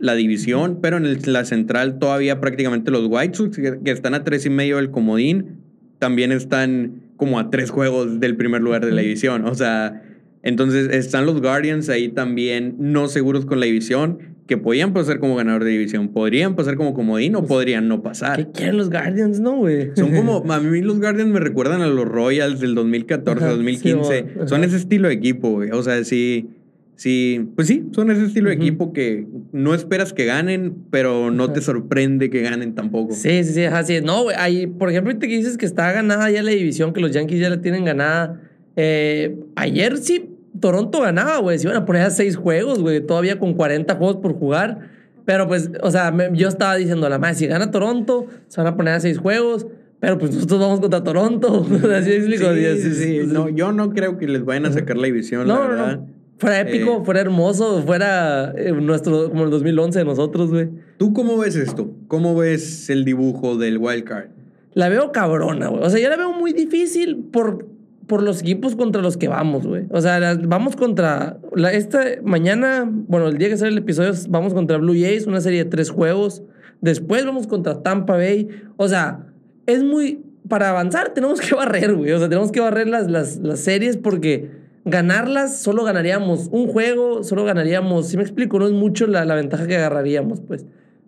[0.00, 4.14] la división, pero en el- la central todavía prácticamente los White Sox, que, que están
[4.14, 5.60] a tres y medio del comodín,
[6.00, 9.46] también están como a tres juegos del primer lugar de la división.
[9.46, 10.02] O sea,
[10.42, 14.18] entonces están los Guardians ahí también no seguros con la división,
[14.48, 18.38] que podían pasar como ganador de división, podrían pasar como comodín o podrían no pasar.
[18.38, 19.90] ¿Qué quieren los Guardians, no, güey?
[19.94, 24.18] Son como, a mí los Guardians me recuerdan a los Royals del 2014, Ajá, 2015.
[24.18, 24.48] sí, ajá.
[24.48, 25.70] son ese estilo de equipo, güey.
[25.70, 26.48] O sea, sí,
[26.96, 31.52] sí, pues sí, son ese estilo de equipo que no esperas que ganen, pero no
[31.52, 33.14] te sorprende que ganen tampoco.
[33.14, 34.02] Sí, sí, sí, así es.
[34.04, 37.10] No, güey, ahí, por ejemplo, que dices que está ganada ya la división, que los
[37.12, 38.40] Yankees ya la tienen ganada.
[38.76, 40.28] eh, ayer sí,
[40.60, 41.58] Toronto ganaba, güey.
[41.58, 44.90] Se iban a poner a seis juegos, güey, todavía con 40 juegos por jugar.
[45.24, 48.72] Pero pues, o sea, me- yo estaba diciendo, la madre, si gana Toronto, se van
[48.72, 49.66] a poner a seis juegos.
[50.00, 51.64] Pero pues nosotros vamos contra Toronto.
[51.94, 52.52] Así explico.
[52.54, 53.20] Sí, Sí, sí, sí.
[53.26, 55.96] No, yo no creo que les vayan a sacar la división, la No, no, verdad.
[55.98, 56.21] no.
[56.38, 60.70] Fuera épico, Eh, fuera hermoso, fuera eh, nuestro, como el 2011 de nosotros, güey.
[60.96, 61.92] ¿Tú cómo ves esto?
[62.08, 64.30] ¿Cómo ves el dibujo del wild card?
[64.74, 65.82] La veo cabrona, güey.
[65.84, 67.66] O sea, yo la veo muy difícil por,
[68.06, 69.84] por los equipos contra los que vamos, güey.
[69.90, 71.38] O sea, vamos contra.
[71.54, 75.40] La, esta mañana, bueno, el día que sale el episodio, vamos contra Blue Jays, una
[75.40, 76.42] serie de tres juegos.
[76.80, 78.48] Después vamos contra Tampa Bay.
[78.76, 79.26] O sea,
[79.66, 80.24] es muy.
[80.48, 82.10] Para avanzar, tenemos que barrer, güey.
[82.12, 87.22] O sea, tenemos que barrer las, las, las series porque ganarlas solo ganaríamos un juego,
[87.24, 88.08] solo ganaríamos.
[88.08, 90.66] Si me explico, no es mucho la, la ventaja que agarraríamos, pues.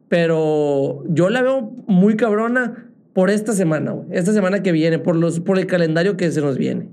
[0.08, 2.90] Pero yo la veo muy cabrona.
[3.14, 4.08] por esta semana, güey.
[4.10, 6.88] Esta semana que viene, por, los, por el calendario que se nos viene.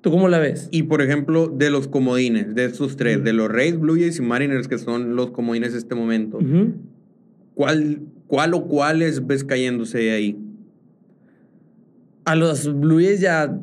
[0.00, 0.68] ¿Tú cómo la ves?
[0.70, 4.22] Y por ejemplo, de los comodines, de estos tres, de los Rays, Blue Jays y
[4.22, 6.38] Mariners, que son los comodines de este momento,
[7.54, 10.38] ¿cuál, ¿cuál o cuáles ves cayéndose de ahí?
[12.24, 13.58] A los Blue Jays ya,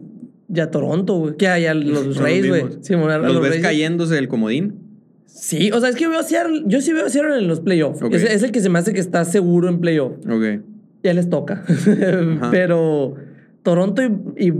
[0.47, 1.37] ya Toronto, güey.
[1.37, 2.63] Que hay a los Rays, güey.
[2.63, 4.85] ¿Los, ves cayéndose del comodín?
[5.25, 7.59] Sí, o sea, es que veo a Seattle, yo sí veo a Seattle en los
[7.59, 8.01] playoffs.
[8.11, 10.13] Es, el que se me hace que está seguro en playoff.
[10.27, 10.63] Ok.
[11.03, 11.63] Ya les toca.
[12.51, 13.15] Pero
[13.61, 14.01] Toronto
[14.37, 14.53] y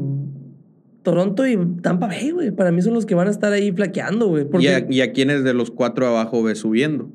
[1.01, 2.51] Toronto y Tampa Bay, güey.
[2.51, 4.47] Para mí son los que van a estar ahí flaqueando, güey.
[4.59, 7.09] ¿Y, a, ¿Y a quiénes de los cuatro abajo ves subiendo?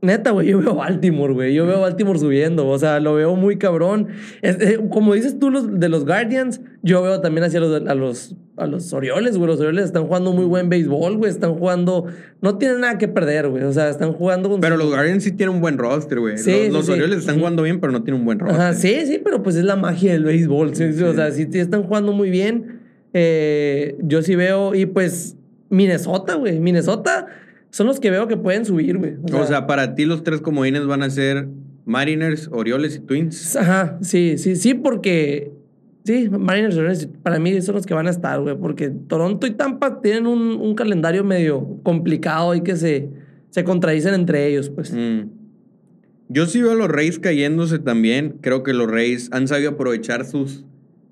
[0.00, 1.54] Neta, güey, yo veo Baltimore, güey.
[1.54, 2.68] Yo veo Baltimore subiendo.
[2.68, 4.06] O sea, lo veo muy cabrón.
[4.42, 8.36] Eh, como dices tú los, de los Guardians, yo veo también hacia los, a, los,
[8.56, 9.48] a los Orioles, güey.
[9.48, 11.32] Los Orioles están jugando muy buen béisbol, güey.
[11.32, 12.06] Están jugando.
[12.40, 13.64] No tienen nada que perder, güey.
[13.64, 14.60] O sea, están jugando con.
[14.60, 16.38] Pero los Guardians sí tienen un buen roster, güey.
[16.38, 18.60] Sí, los, Orioles están jugando bien, pero no tienen un buen roster.
[18.60, 20.68] Ajá, sí, sí, pero pues es la magia del béisbol.
[20.68, 22.82] O sea, sí, están jugando muy bien.
[23.14, 24.76] Eh, yo sí veo.
[24.76, 25.36] Y pues,
[25.70, 26.60] Minnesota, güey.
[26.60, 27.26] Minnesota
[27.70, 29.14] son los que veo que pueden subir, güey.
[29.32, 31.48] O, sea, para ti los tres comodines van a ser
[31.84, 33.56] Mariners, Orioles y Twins.
[33.56, 35.52] Ajá, sí, sí, sí, porque.
[36.04, 38.56] Sí, Mariners, Orioles, para mí son los que van a estar, güey.
[38.56, 43.10] Porque Toronto y Tampa tienen un, calendario medio complicado y que se,
[43.50, 44.92] se contradicen entre ellos, pues.
[44.92, 45.28] Mm.
[46.30, 48.38] Yo sí veo a los Reyes cayéndose también.
[48.40, 50.64] Creo que los Reyes han sabido aprovechar sus,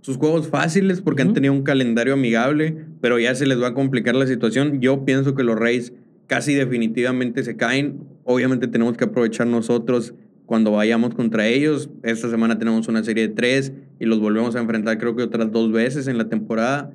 [0.03, 3.75] sus juegos fáciles porque han tenido un calendario amigable, pero ya se les va a
[3.75, 4.81] complicar la situación.
[4.81, 5.95] Yo pienso que los Reyes
[6.27, 8.01] casi definitivamente se caen.
[8.25, 10.15] Obviamente tenemos que aprovechar nosotros
[10.47, 11.91] cuando vayamos contra ellos.
[12.03, 15.51] Esta semana tenemos una serie de tres y los volvemos a enfrentar creo que otras
[15.51, 16.93] dos veces en la temporada.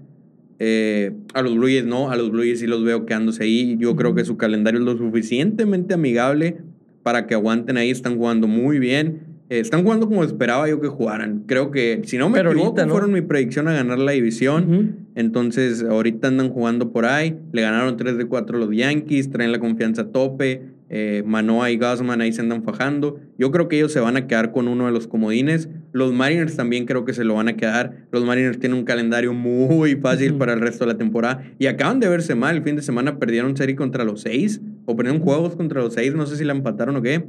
[0.60, 3.78] Eh, a los Blue Jays no, a los Blue Jays sí los veo quedándose ahí.
[3.80, 6.58] Yo creo que su calendario es lo suficientemente amigable
[7.04, 7.90] para que aguanten ahí.
[7.90, 9.31] Están jugando muy bien.
[9.52, 11.44] Eh, están jugando como esperaba yo que jugaran.
[11.46, 15.10] Creo que, si no me equivoco, fueron mi predicción a ganar la división.
[15.14, 17.38] Entonces, ahorita andan jugando por ahí.
[17.52, 20.62] Le ganaron 3 de 4 los Yankees, traen la confianza a tope.
[20.90, 23.20] Eh, Manoa y Gassman ahí se andan fajando.
[23.38, 25.68] Yo creo que ellos se van a quedar con uno de los comodines.
[25.92, 28.08] Los Mariners también creo que se lo van a quedar.
[28.14, 31.44] Los Mariners tienen un calendario muy fácil para el resto de la temporada.
[31.60, 32.56] Y acaban de verse mal.
[32.56, 34.62] El fin de semana perdieron serie contra los seis.
[34.86, 36.16] O perdieron juegos contra los seis.
[36.16, 37.26] No sé si la empataron o qué.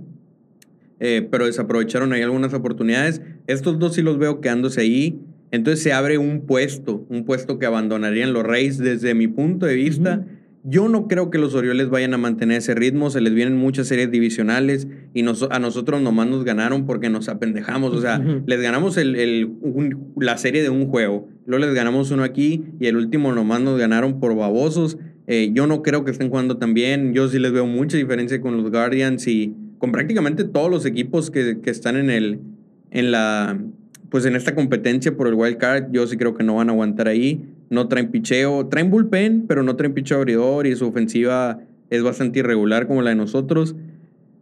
[1.05, 3.23] Eh, pero desaprovecharon ahí algunas oportunidades.
[3.49, 5.19] Estos dos sí los veo quedándose ahí.
[5.51, 9.75] Entonces se abre un puesto, un puesto que abandonarían los Reyes desde mi punto de
[9.75, 10.25] vista.
[10.63, 13.89] Yo no creo que los Orioles vayan a mantener ese ritmo, se les vienen muchas
[13.89, 18.97] series divisionales y a nosotros nomás nos ganaron porque nos apendejamos, o sea, les ganamos
[18.97, 19.51] el,
[20.17, 23.77] la serie de un juego, luego les ganamos uno aquí y el último nomás nos
[23.77, 24.99] ganaron por babosos.
[25.27, 28.41] Eh, yo no creo que estén jugando tan bien, yo sí les veo mucha diferencia
[28.41, 32.39] con los Guardians y con prácticamente todos los equipos que, que están en el
[32.93, 33.59] en la
[34.11, 36.73] pues en esta competencia por el wild card, yo sí creo que no van a
[36.73, 37.49] aguantar ahí.
[37.69, 41.59] No traen picheo, traen bullpen, pero no traen picheo abridor y su ofensiva
[41.91, 43.75] es bastante irregular como la de nosotros.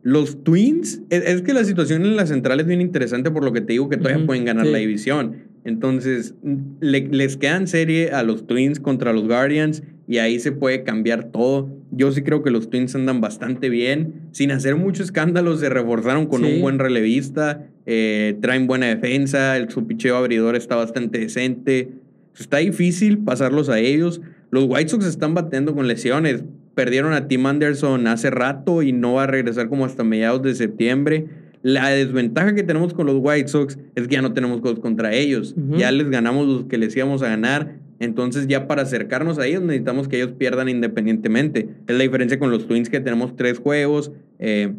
[0.03, 3.63] Los Twins, es, que la situación en la central es bien interesante por lo que
[3.63, 5.37] te digo que todavía pueden ganar la división.
[5.65, 6.35] Entonces,
[6.81, 11.71] les quedan serie a los Twins contra los Guardians y ahí se puede cambiar todo.
[11.93, 16.27] Yo sí creo que los Twins andan bastante bien, sin hacer mucho escándalo, se reforzaron
[16.27, 21.91] con un buen relevista, eh, traen buena defensa, el, su picheo abridor está bastante decente.
[22.37, 24.21] Está difícil pasarlos a ellos.
[24.51, 26.43] Los White Sox están batiendo con lesiones.
[26.75, 30.57] Perdieron a Tim Anderson hace rato y no va a regresar como hasta mediados de
[30.57, 31.27] septiembre.
[31.63, 35.15] La desventaja que tenemos con los White Sox es que ya no tenemos juegos contra
[35.15, 35.55] ellos.
[35.77, 37.77] Ya les ganamos los que les íbamos a ganar.
[38.01, 41.69] Entonces ya para acercarnos a ellos necesitamos que ellos pierdan independientemente.
[41.87, 44.11] Es la diferencia con los Twins que tenemos tres juegos.
[44.39, 44.73] Eh,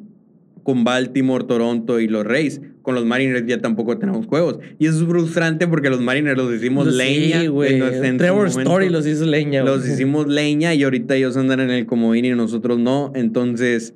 [0.63, 2.61] con Baltimore, Toronto y los Rays.
[2.81, 4.59] Con los Mariners ya tampoco tenemos juegos.
[4.79, 7.47] Y eso es frustrante porque los Mariners los hicimos pues leña.
[7.47, 7.79] güey.
[8.17, 9.63] Trevor Story los hizo leña.
[9.63, 13.11] Los hicimos leña y ahorita ellos andan en el comodín y nosotros no.
[13.15, 13.93] Entonces,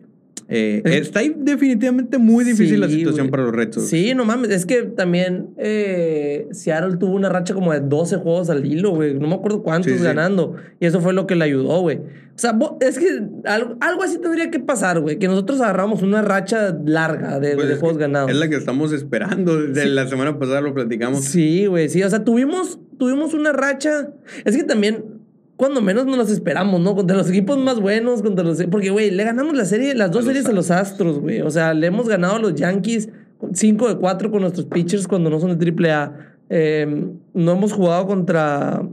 [0.48, 3.88] eh, está definitivamente muy difícil la situación para los retos.
[3.88, 4.52] Sí, no mames.
[4.52, 9.16] Es que también eh, Seattle tuvo una racha como de 12 juegos al hilo, güey.
[9.16, 10.56] No me acuerdo cuántos ganando.
[10.80, 11.98] Y eso fue lo que le ayudó, güey.
[11.98, 15.18] O sea, es que algo, así tendría que pasar, güey.
[15.18, 18.30] Que nosotros agarramos una racha larga de, pues juegos ganados.
[18.30, 19.62] Es la que estamos esperando.
[19.62, 21.24] Desde la semana pasada lo platicamos.
[21.24, 21.90] Sí, güey.
[21.90, 24.10] Sí, o sea, tuvimos, tuvimos una racha.
[24.44, 25.15] Es que también
[25.58, 26.96] cuando menos nos las esperamos, ¿no?
[26.96, 28.62] Contra los equipos más buenos, contra los...
[28.66, 31.42] Porque, güey, le ganamos la serie, las dos series a los Astros, güey.
[31.42, 33.10] O sea, le hemos ganado a los Yankees
[33.54, 36.14] 5 de 4 con nuestros pitchers cuando no son de AAA.
[36.50, 38.84] Eh, em, no hemos jugado contra...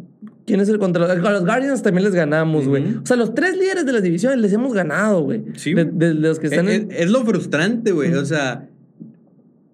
[0.46, 1.04] ¿Quién es el contra?
[1.10, 2.96] A los Guardians también les ganamos, güey.
[2.96, 5.44] O sea, los tres líderes de las divisiones les hemos ganado, güey.
[5.54, 5.72] Sí.
[5.72, 8.12] De, los que están es, es lo frustrante, güey.
[8.14, 8.68] O sea,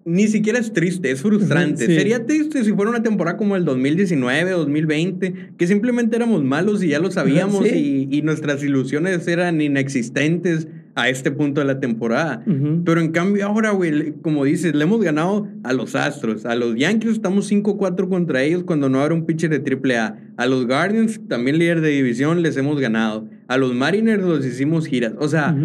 [0.05, 1.85] ni siquiera es triste, es frustrante.
[1.85, 1.95] Sí.
[1.95, 6.87] Sería triste si fuera una temporada como el 2019, 2020, que simplemente éramos malos y
[6.89, 8.07] ya lo sabíamos Sí.
[8.09, 12.43] y, y nuestras ilusiones eran inexistentes a este punto de la temporada.
[12.83, 16.45] Pero en cambio ahora, güey, como dices, le hemos ganado a los Astros.
[16.45, 19.61] A los Yankees estamos 5-4 contra ellos cuando no era un pitcher de
[19.95, 20.17] AAA.
[20.35, 23.29] A los Guardians, también líder de división, les hemos ganado.
[23.47, 25.13] A los Mariners los hicimos giras.
[25.19, 25.55] O sea.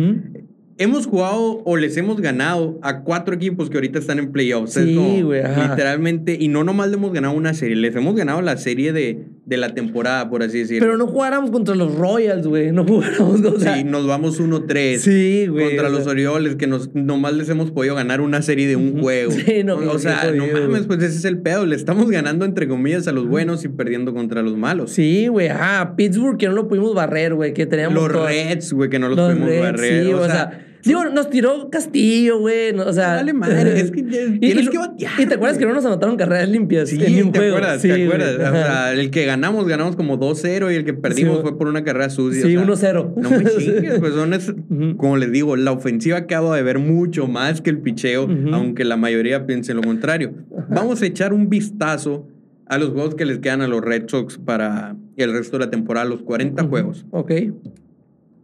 [0.78, 4.74] Hemos jugado o les hemos ganado a cuatro equipos que ahorita están en playoffs.
[4.74, 5.42] Sí, güey.
[5.42, 9.26] Literalmente, y no nomás le hemos ganado una serie, les hemos ganado la serie de,
[9.46, 10.86] de la temporada, por así decirlo.
[10.86, 12.72] Pero no jugáramos contra los Royals, güey.
[12.72, 13.76] No jugáramos contra.
[13.76, 14.98] Sí, nos vamos 1-3.
[14.98, 15.66] Sí, güey.
[15.66, 19.00] Contra o los Orioles, que nos, nomás les hemos podido ganar una serie de un
[19.00, 19.32] juego.
[19.44, 21.66] Sí, no, o qué sea, no mames, pues ese es el pedo.
[21.66, 24.90] Le estamos ganando, entre comillas, a los buenos y perdiendo contra los malos.
[24.92, 25.48] Sí, güey.
[25.48, 27.52] Ah, Pittsburgh que no lo pudimos barrer, güey.
[27.52, 27.94] Que teníamos.
[27.94, 30.04] los Reds, güey, que no los, los pudimos Reds, barrer.
[30.04, 32.72] Sí, o, sea, Digo, nos tiró Castillo, güey.
[32.74, 33.14] no, o sea.
[33.16, 34.00] Vale madre, es que
[34.34, 35.60] Y- tienes y- que batear, Y te acuerdas güey.
[35.60, 36.88] que no nos anotaron carreras limpias.
[36.90, 37.56] Sí, en un ¿te juego?
[37.56, 37.80] acuerdas?
[37.82, 38.34] Sí, ¿Te güey, acuerdas?
[38.36, 41.68] O sea, el que ganamos, ganamos como 2-0 y el que perdimos Sí, fue por
[41.68, 42.42] una carrera sucia.
[42.42, 43.14] Sí, o sea, 1-0.
[43.16, 44.54] No me chingues, pues son es-
[44.96, 48.96] como les digo, la ofensiva acaba de ver mucho más que el picheo, aunque la
[48.96, 50.32] mayoría piense lo contrario.
[50.68, 52.28] Vamos a echar un vistazo
[52.66, 55.70] a los juegos que les quedan a los Red Sox para el resto de la
[55.70, 56.70] temporada, los 40 Ujú.
[56.70, 57.06] juegos.
[57.10, 57.32] Ok.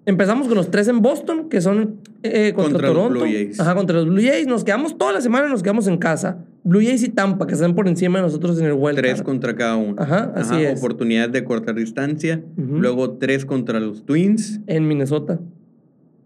[0.07, 3.21] Empezamos con los tres en Boston, que son eh, contra, Contra los Toronto.
[3.21, 3.61] Blue Jays.
[3.61, 4.47] Ajá, contra los Blue Jays.
[4.47, 6.45] Nos quedamos toda la semana, nos quedamos en casa.
[6.65, 9.25] Blue Jays y Tampa, que están por encima de nosotros en el Wild Tres Card.
[9.25, 9.95] contra cada uno.
[9.99, 10.79] Ajá, así es.
[10.79, 12.43] Oportunidad de cortar distancia.
[12.57, 15.41] Luego tres contra los Twins En Minnesota.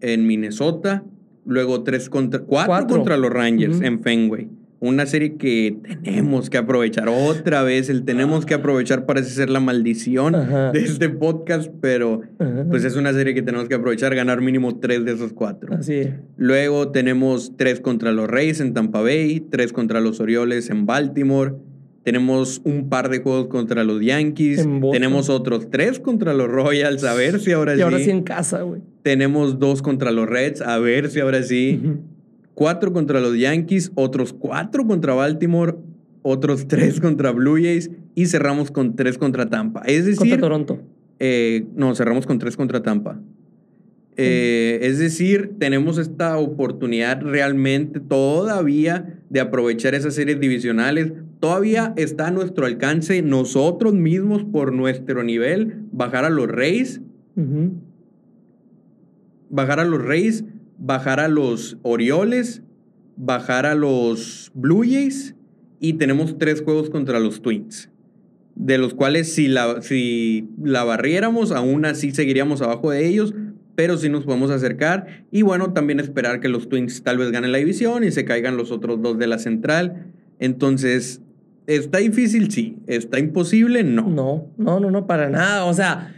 [0.01, 1.03] en Minnesota.
[1.45, 2.97] Luego tres contra, cuatro, Cuatro.
[2.97, 4.49] contra los Rangers en Fenway
[4.87, 8.57] una serie que tenemos que aprovechar otra vez, el tenemos que ah.
[8.57, 10.33] aprovechar parece ser la maldición
[10.73, 12.21] de este podcast, pero
[12.69, 15.75] pues es una serie que tenemos que aprovechar, ganar mínimo tres de esos cuatro.
[15.75, 16.09] Así.
[16.37, 21.53] Luego tenemos tres contra los Reyes en Tampa Bay, tres contra los Orioles en Baltimore,
[22.05, 24.67] tenemos un par de juegos contra los Yankees.
[24.91, 27.03] Tenemos otros tres contra los Royals.
[27.03, 27.79] A ver si ahora sí.
[27.79, 28.81] Y ahora sí en casa, güey.
[29.01, 30.61] Tenemos dos contra los Reds.
[30.61, 31.81] A ver si ahora sí.
[32.55, 35.75] 4 contra los Yankees, otros 4 contra Baltimore,
[36.23, 39.81] otros 3 contra Blue Jays y cerramos con 3 contra Tampa.
[39.85, 40.19] Es decir...
[40.19, 40.79] Contra Toronto.
[41.19, 43.19] Eh, no, cerramos con 3 contra Tampa.
[44.17, 51.11] Eh, es decir, tenemos esta oportunidad realmente todavía de aprovechar esas series divisionales.
[51.41, 57.01] Todavía está a nuestro alcance nosotros mismos por nuestro nivel bajar a los Reyes.
[59.49, 60.45] Bajar a los Reyes
[60.77, 62.61] bajar a los Orioles,
[63.17, 65.35] bajar a los Blue Jays
[65.79, 67.89] y tenemos tres juegos contra los Twins.
[68.55, 73.33] De los cuales si la, si la barriéramos, aún así seguiríamos abajo de ellos,
[73.75, 75.25] pero sí nos podemos acercar.
[75.31, 78.55] Y bueno, también esperar que los Twins tal vez ganen la división y se caigan
[78.55, 80.13] los otros dos de la central.
[80.39, 81.21] Entonces,
[81.67, 82.49] ¿está difícil?
[82.49, 82.77] Sí.
[82.87, 83.83] ¿Está imposible?
[83.83, 84.07] No.
[84.07, 85.65] No, no, no, no, para nada.
[85.65, 86.14] O sea,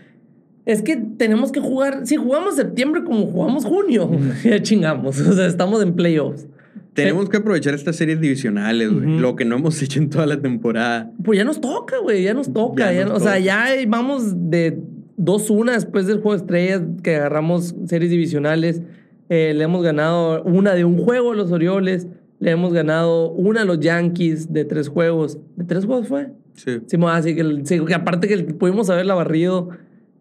[0.67, 2.05] es que tenemos que jugar.
[2.05, 4.11] Si jugamos septiembre como jugamos junio,
[4.43, 5.19] ya chingamos.
[5.21, 6.45] O sea, estamos en playoffs.
[6.93, 9.19] Tenemos que aprovechar estas series divisionales, güey.
[9.19, 11.11] Lo que no hemos hecho en toda la temporada.
[11.23, 12.91] Pues ya nos toca, güey, ya nos toca.
[12.91, 14.79] Ya ya- nos o sea, ya vamos de
[15.17, 18.81] 2-1 después del juego de estrellas que agarramos series divisionales.
[19.29, 22.07] Eh, le hemos ganado una de un juego a los Orioles.
[22.39, 25.37] Le hemos ganado una a los Yankees de tres juegos.
[25.55, 26.29] ¿De tres juegos fue?
[26.53, 26.79] Sí.
[26.87, 29.69] Sí, así que, sí, que aparte que pudimos haberla barrido,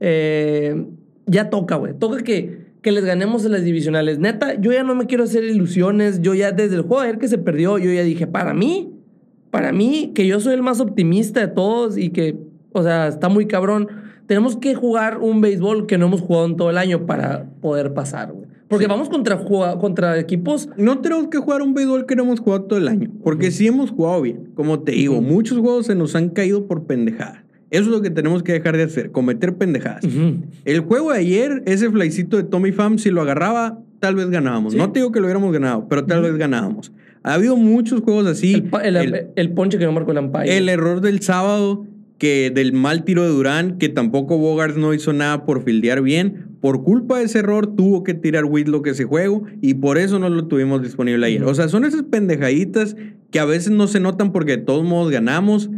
[0.01, 0.87] eh,
[1.27, 1.95] ya toca, güey.
[1.95, 4.19] Toca que, que les ganemos en las divisionales.
[4.19, 6.23] Neta, yo ya no me quiero hacer ilusiones.
[6.23, 8.93] Yo ya desde el juego de ayer que se perdió, yo ya dije, para mí,
[9.51, 12.37] para mí, que yo soy el más optimista de todos y que,
[12.73, 13.89] o sea, está muy cabrón.
[14.27, 17.95] Tenemos que jugar un béisbol que no hemos jugado en todo el año para poder
[17.95, 18.47] pasar, güey.
[18.69, 19.45] Porque vamos contra,
[19.79, 23.11] contra equipos No tenemos que jugar un béisbol que no hemos jugado todo el año.
[23.23, 24.51] Porque sí hemos jugado bien.
[24.55, 27.46] Como te digo, muchos juegos se nos han caído por pendejadas.
[27.71, 30.05] Eso es lo que tenemos que dejar de hacer, cometer pendejadas.
[30.65, 34.73] El juego de ayer, ese flycito de Tommy Pham, si lo agarraba, tal vez ganábamos.
[34.75, 34.79] Sí.
[34.79, 36.93] No te digo que lo hubiéramos ganado, pero tal vez ganábamos.
[37.23, 38.55] Ha habido muchos juegos así.
[38.55, 40.57] el, pa- el- El- el ponche que no marcó el umpire.
[40.57, 41.85] El error del sábado,
[42.19, 46.47] que del mal tiro de Durán, que tampoco Bogarts no hizo nada por fildear bien.
[46.61, 50.29] Por culpa de ese error, tuvo que tirar Whitlock ese juego y por eso no
[50.31, 51.43] lo tuvimos disponible ayer.
[51.43, 51.51] Ujú.
[51.51, 52.97] O sea, son esas pendejaditas
[53.31, 55.69] que a veces no se notan porque de todos modos ganamos,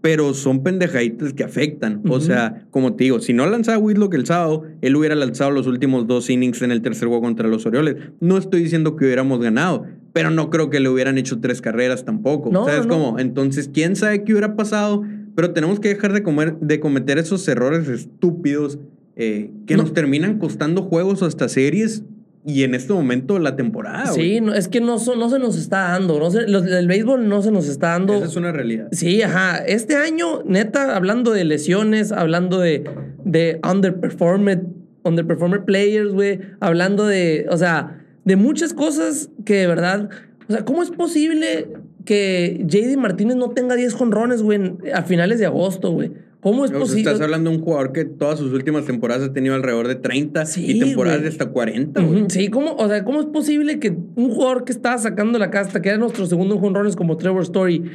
[0.00, 2.00] pero son pendejaditas que afectan.
[2.06, 2.20] O Ujú.
[2.20, 6.06] sea, como te digo, si no lanzaba Whitlock el sábado, él hubiera lanzado los últimos
[6.06, 7.96] dos innings en el tercer juego contra los Orioles.
[8.20, 12.04] No estoy diciendo que hubiéramos ganado, pero no creo que le hubieran hecho tres carreras
[12.04, 12.50] tampoco.
[12.52, 12.94] No, ¿Sabes no.
[12.94, 13.18] cómo?
[13.18, 15.02] Entonces, quién sabe qué hubiera pasado,
[15.34, 18.78] pero tenemos que dejar de, comer, de cometer esos errores estúpidos
[19.16, 19.82] eh, que No.
[19.82, 22.04] nos terminan costando juegos o hasta series
[22.46, 24.06] y en este momento la temporada.
[24.06, 26.20] Sí, no, es que no, no se nos está dando.
[26.20, 28.14] No se, los, el béisbol no se nos está dando.
[28.14, 28.86] Esa es una realidad.
[28.92, 29.58] Sí, ajá.
[29.58, 32.88] Este año, neta, hablando de lesiones, hablando de,
[33.24, 34.60] de underperformed,
[35.02, 40.08] underperformer players, güey, hablando de, o sea, de muchas cosas que de verdad,
[40.48, 41.66] o sea, ¿cómo es posible
[42.04, 46.12] que JD Martínez no tenga 10 jonrones, güey, a finales de agosto, güey?
[46.40, 47.00] ¿Cómo es posible?
[47.00, 50.44] Estás hablando de un jugador que todas sus últimas temporadas ha tenido alrededor de 30
[50.56, 52.24] y temporadas de hasta 40, güey.
[52.28, 55.82] Sí, ¿cómo, o sea, ¿cómo es posible que un jugador que estaba sacando la casta,
[55.82, 57.90] que era nuestro segundo jonrones como Trevor Story,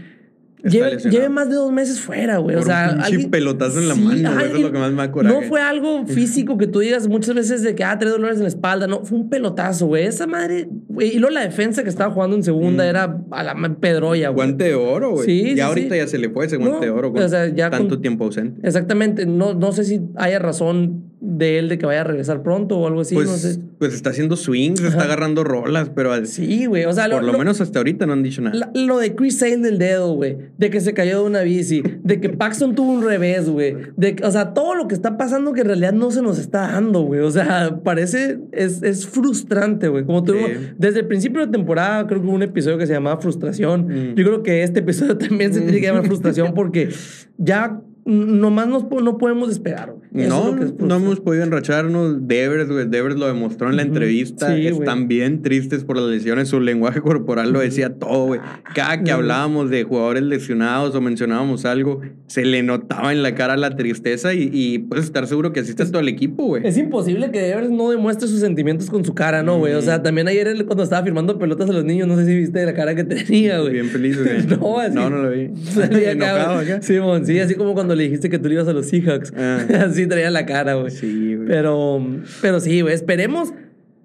[0.64, 2.55] Lleve, más de dos meses fuera, güey.
[2.55, 3.32] O sea, un alguien...
[3.32, 5.30] pelotazo en la mano, eso es lo que más me acuerdo.
[5.30, 8.43] No fue algo físico que tú digas muchas veces de que, ah, tres dolores en
[8.43, 8.88] la espalda.
[8.88, 10.05] No, fue un pelotazo, güey.
[10.05, 11.16] Esa madre, güey.
[11.16, 12.88] Y luego la defensa que estaba jugando en segunda mm.
[12.88, 14.47] era a la pedroya, güey.
[14.47, 15.26] Guante de oro, güey.
[15.26, 17.24] Sí, Ya ahorita ya se le fue ese guante de oro, güey.
[17.24, 18.66] O sea, ya tanto tiempo ausente.
[18.68, 19.26] Exactamente.
[19.26, 22.88] No, no sé si haya razón de él de que vaya a regresar pronto o
[22.88, 23.59] algo así, pues, no sé.
[23.78, 26.26] Pues está haciendo swings, está agarrando rolas, pero...
[26.26, 27.07] Sí, güey, o sea...
[27.09, 28.72] Por lo, menos hasta ahorita no han dicho nada.
[28.74, 32.19] lo de Chris Sale del dedo, güey, de que se cayó de una bici, de
[32.19, 35.61] que Paxton tuvo un revés, güey, de o sea, todo lo que está pasando que
[35.61, 40.05] en realidad no se nos está dando, güey, o sea, parece, es, es frustrante, güey,
[40.05, 40.33] como tú...
[40.77, 44.15] Desde el principio de temporada creo que hubo un episodio que se llamaba Frustración, mm.
[44.15, 46.89] yo creo que este episodio también se tiene que llamar Frustración porque
[47.37, 50.27] ya nomás nos, no podemos esperar, güey.
[50.27, 52.27] No, no hemos podido enracharnos.
[52.27, 52.87] Devers, güey.
[52.87, 54.55] Devers lo demostró en la entrevista.
[54.57, 56.49] Están bien tristes por las lesiones.
[56.49, 58.41] Su lenguaje corporal lo decía todo, güey.
[58.73, 63.57] Cada que hablábamos de jugadores lesionados o mencionábamos algo, se le notaba en la cara
[63.57, 66.65] la tristeza y, y puedes estar seguro que así está todo el equipo, güey.
[66.65, 69.73] Es imposible que Devers no demuestre sus sentimientos con su cara, ¿no, güey?
[69.73, 72.65] O sea, también ayer cuando estaba firmando pelotas a los niños, no sé si viste
[72.65, 73.73] la cara que tenía, güey.
[73.73, 74.45] Bien feliz, güey.
[74.59, 74.95] no, así.
[74.95, 75.49] No, no lo vi.
[76.05, 76.81] Enojado acá.
[76.81, 79.33] Sí, sí, así como cuando le dijiste que tú ibas a los Seahawks.
[79.35, 79.65] Ah.
[79.87, 80.91] Así traía la cara, güey.
[80.91, 81.47] Sí, güey.
[81.47, 82.05] Pero,
[82.41, 82.93] pero sí, güey.
[82.93, 83.53] Esperemos.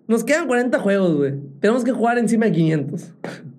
[0.08, 1.34] Nos quedan 40 juegos, güey.
[1.60, 3.12] Tenemos que jugar encima de 500.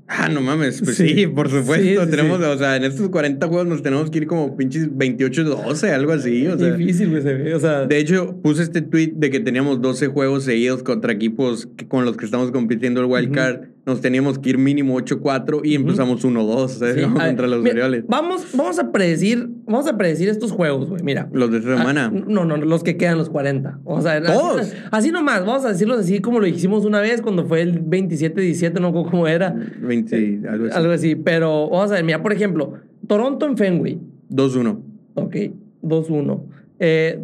[0.09, 2.07] Ah, no mames, pues sí, por supuesto.
[2.07, 6.13] tenemos, o sea, en estos 40 juegos nos tenemos que ir como pinches 28-12, algo
[6.13, 6.47] así.
[6.47, 7.53] O sea, Difícil, güey, se ve.
[7.53, 7.86] O sea.
[7.86, 12.15] De hecho, puse este tweet de que teníamos 12 juegos seguidos contra equipos con los
[12.15, 17.13] que estamos compitiendo el Wild Card nos teníamos que ir mínimo 8-4 y empezamos 1-2
[17.13, 18.03] contra los Orioles.
[18.09, 21.01] Vamos, vamos a predecir, vamos a predecir estos juegos, güey.
[21.03, 21.29] Mira.
[21.31, 22.11] Los de esta semana.
[22.13, 23.79] Ah, no, no, los que quedan los 40.
[23.85, 27.45] O sea, Así, así, nomás, vamos a decirlos así como lo hicimos una vez cuando
[27.45, 29.55] fue el 27-17, no cómo era.
[29.79, 30.77] 20, algo así.
[30.77, 32.73] Algo así, pero vamos a ver, mira, por ejemplo,
[33.07, 34.01] Toronto en Fenway.
[34.29, 34.79] 2-1.
[35.13, 35.35] Ok,
[35.81, 36.41] 2-1.
[36.79, 37.23] Eh,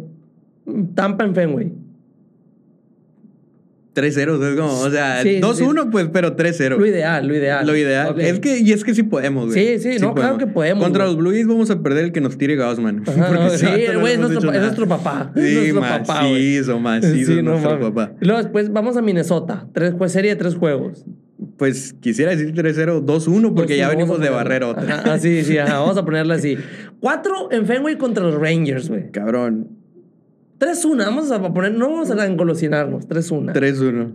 [0.94, 1.83] Tampa en Fenway.
[3.94, 6.78] 3-0, es como, o sea, 2-1, pues, pero 3-0.
[6.78, 7.66] Lo ideal, lo ideal.
[7.66, 8.20] Lo ideal.
[8.20, 9.78] Es que, y es que sí podemos, güey.
[9.78, 10.82] Sí, sí, no, claro que podemos.
[10.82, 13.04] Contra los Blues vamos a perder el que nos tire Gausman.
[13.56, 13.66] sí,
[14.00, 15.32] güey, es, nuestro, es nuestro papá.
[15.36, 18.12] Sí, es nuestro papá, macizo, macizo, sí, nuestro papá.
[18.20, 19.66] Y luego después vamos a Minnesota.
[19.72, 21.04] Tres, pues, serie de tres juegos.
[21.56, 25.00] Pues quisiera decir 3-0, 2-1, porque ya venimos de barrer otra.
[25.00, 26.56] Ajá, sí, sí, ajá, vamos a ponerla así.
[27.00, 29.10] Cuatro en Fenway contra los Rangers, güey.
[29.10, 29.73] Cabrón.
[30.64, 33.52] 3-1, vamos a poner, no vamos a engolosinarnos, 3-1.
[33.52, 34.12] 3-1.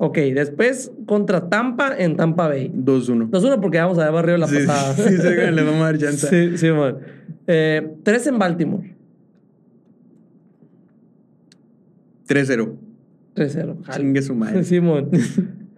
[0.00, 2.70] Ok, después contra Tampa en Tampa Bay.
[2.72, 3.30] 2-1.
[3.30, 4.94] 2-1 porque vamos a ver barrio la pasada.
[4.94, 6.28] Sí, sí, le vamos a dar chance.
[6.28, 6.98] Sí, sí, man.
[7.46, 8.94] Eh, 3 en Baltimore.
[12.28, 12.76] 3-0.
[13.34, 13.96] 3-0.
[13.96, 14.62] Chingue su madre.
[14.64, 15.10] Simón.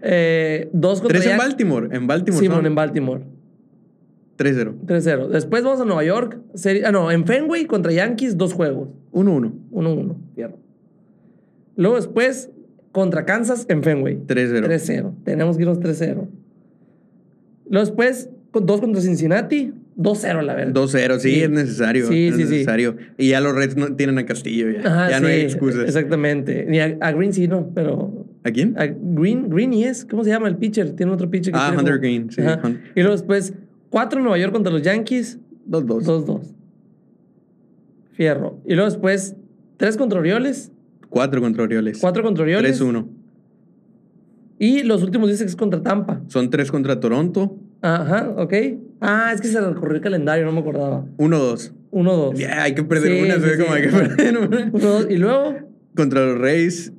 [0.03, 1.89] eh, dos contra 3 en Baltimore.
[1.91, 2.43] En Baltimore.
[2.47, 3.23] Simón, en Baltimore.
[4.37, 4.81] 3-0.
[4.85, 5.29] 3-0.
[5.29, 6.41] Después vamos a Nueva York.
[6.85, 8.89] ah, no, en Fenway contra Yankees, dos juegos.
[9.13, 9.53] 1-1.
[9.73, 10.17] 1-1.
[10.35, 10.59] Fierro.
[11.77, 12.51] Luego después
[12.93, 14.19] contra Kansas en Fenway.
[14.27, 14.67] 3-0.
[14.67, 15.15] 3-0.
[15.25, 16.29] Tenemos que irnos 3-0.
[17.69, 19.73] Luego después, dos contra Cincinnati.
[19.97, 20.73] 2-0, la verdad.
[20.83, 22.09] 2-0, sí, es necesario.
[22.09, 22.97] Sí, es sí, necesario.
[22.99, 23.27] Sí.
[23.27, 24.71] Y ya los Reds no tienen a Castillo.
[24.71, 25.85] Ya, Ajá, ya no hay excusas.
[25.85, 26.65] Exactamente.
[26.69, 28.27] Ni a, Green sí, no, pero.
[28.43, 28.75] ¿A quién?
[28.79, 30.07] A Green, Green y es.
[30.07, 30.93] ¿Cómo se llama el pitcher?
[30.93, 32.41] Tiene otro pitcher que Ah, Hunter Green, sí.
[32.95, 33.53] Y luego después,
[33.91, 35.39] 4 Nueva York contra los Yankees.
[35.69, 36.05] 2-2.
[36.05, 36.41] 2-2.
[38.21, 38.61] Fierro.
[38.67, 39.35] Y luego después,
[39.79, 40.71] 3 contra Orioles.
[41.09, 41.97] Cuatro contra Orioles.
[42.03, 42.79] Cuatro contra Orioles.
[42.79, 43.07] 3-1.
[44.59, 46.21] Y los últimos dice que es contra Tampa.
[46.27, 47.57] Son tres contra Toronto.
[47.81, 48.53] Ajá, ok.
[49.01, 51.07] Ah, es que se recorrió el calendario, no me acordaba.
[51.17, 51.73] 1-2.
[51.93, 52.35] 1-2.
[52.35, 54.71] Ya, hay que perder una, sí, como hay que perder una.
[54.71, 55.11] 1-2.
[55.11, 55.55] Y luego.
[55.97, 56.93] Contra los Reyes,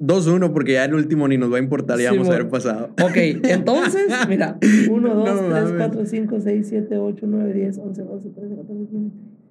[0.00, 2.94] 2-1, porque ya el último ni nos va a importar, ya vamos a haber pasado.
[2.98, 4.58] Ok, entonces, mira.
[4.90, 9.41] 1, 2, 3, 4, 5, 6, 7, 8, 9, 10, 11, 12, 13, 14, 15.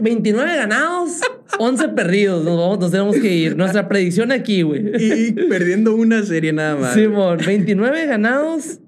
[0.00, 1.20] 29 ganados,
[1.58, 2.44] 11 perdidos.
[2.44, 3.56] Nos, vamos, nos tenemos que ir.
[3.56, 4.92] Nuestra predicción aquí, güey.
[4.98, 6.94] Y perdiendo una serie nada más.
[6.94, 8.80] Simón, 29 ganados,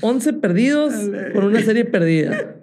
[0.00, 0.94] 11 perdidos
[1.32, 2.56] con una serie perdida.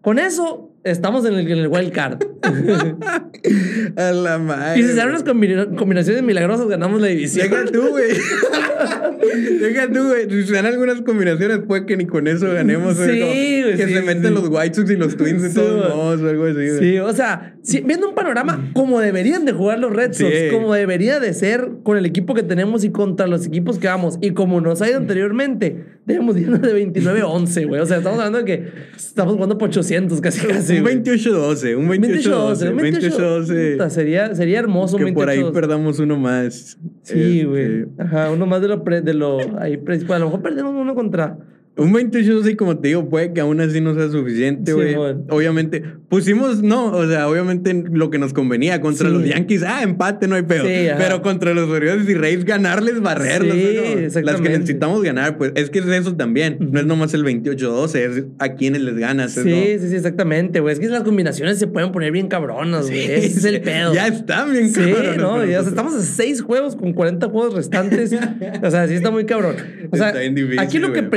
[0.00, 2.22] Con eso, estamos en el, en el wild card.
[3.96, 4.80] A la madre.
[4.80, 7.50] y si se dan unas combina- combinaciones milagrosas, ganamos la división.
[7.50, 8.10] Deja tú, güey.
[9.60, 10.30] Deja tú, güey.
[10.30, 12.96] Si se dan algunas combinaciones, puede que ni con eso ganemos.
[12.96, 13.76] Sí, güey.
[13.76, 16.20] Que sí, se sí, meten los White Sox y los Twins de Sí, todos modos
[16.22, 16.78] o algo así, güey.
[16.78, 17.54] Sí, o sea,
[17.84, 21.96] viendo un panorama como deberían de jugar los Red Sox, como debería de ser con
[21.96, 24.98] el equipo que tenemos y contra los equipos que vamos, y como nos ha ido
[24.98, 27.80] anteriormente, debemos irnos de 29-11, güey.
[27.80, 30.76] O sea, estamos hablando de que estamos jugando por 800 casi, casi.
[30.78, 31.02] un güey.
[31.02, 32.74] 28-12, un 28-12.
[32.74, 33.00] 28-12.
[33.00, 33.72] 28-12.
[33.72, 35.52] Puta, Sería, sería hermoso un Que por ahí 28-12.
[35.52, 36.78] perdamos uno más.
[37.02, 37.86] Sí, Este, güey.
[37.98, 40.74] Ajá, uno más de lo, pre- de lo ahí pre- pues, a lo mejor perdemos
[40.74, 41.38] uno contra.
[41.74, 44.94] Un 28-12, como te digo, puede que aún así no sea suficiente, Sí, güey.
[44.94, 45.24] bueno.
[45.30, 49.14] obviamente, pusimos, no, o sea, obviamente lo que nos convenía contra Sí.
[49.14, 50.64] los Yankees, ah, empate, no hay pedo.
[50.66, 50.88] Sí.
[50.98, 53.56] Pero contra los Orioles y Reyes, ganarles, barrerlos.
[53.56, 53.78] Sí,
[54.14, 54.20] ¿no?
[54.20, 56.58] Las que necesitamos ganar, pues es que es eso también.
[56.60, 59.32] No es nomás el 28-12, es a quienes les ganas.
[59.32, 59.46] Sí, no-
[59.80, 60.74] sí, sí, exactamente, güey.
[60.74, 63.00] Es que las combinaciones se pueden poner bien cabronas, güey.
[63.12, 63.94] Ese es el pedo.
[63.94, 65.68] Ya están bien Sí, cabrones no, ya nosotros.
[65.68, 68.12] estamos a seis juegos con 40 juegos restantes.
[68.62, 69.56] o sea, sí está muy cabrón.
[69.90, 71.10] O sea, Está bien difícil, aquí lo que güey.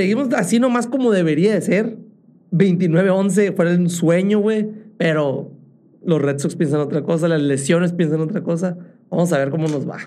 [0.45, 1.97] Así nomás como debería de ser.
[2.51, 4.67] 29-11 fuera un sueño, güey.
[4.97, 5.51] Pero
[6.03, 8.77] los Red Sox piensan otra cosa, las lesiones piensan otra cosa.
[9.09, 9.97] Vamos a ver cómo nos va.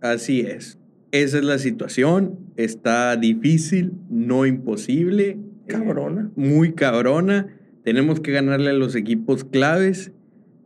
[0.00, 0.78] Así es.
[1.10, 2.38] Esa es la situación.
[2.56, 5.38] Está difícil, no imposible.
[5.66, 6.30] Cabrona.
[6.34, 7.46] muy cabrona.
[7.84, 10.12] Tenemos que ganarle a los equipos claves.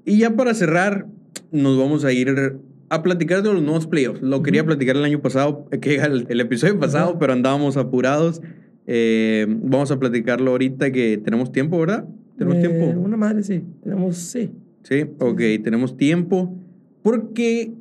[0.04, 1.06] Y ya para cerrar,
[1.50, 2.58] nos vamos a ir
[2.88, 4.22] a platicar de los nuevos playoffs.
[4.22, 4.68] Lo quería Ujú.
[4.68, 7.18] platicar el año pasado, que el, el episodio pasado, Ajá.
[7.18, 8.40] pero andábamos apurados.
[8.87, 12.07] Eh, vamos a platicarlo ahorita que tenemos tiempo, ¿verdad?
[12.37, 13.01] Tenemos Eh, tiempo.
[13.01, 13.62] Una madre, sí.
[13.82, 14.51] Tenemos, sí.
[14.82, 16.55] Sí, ok, tenemos tiempo.
[17.03, 17.72] Porque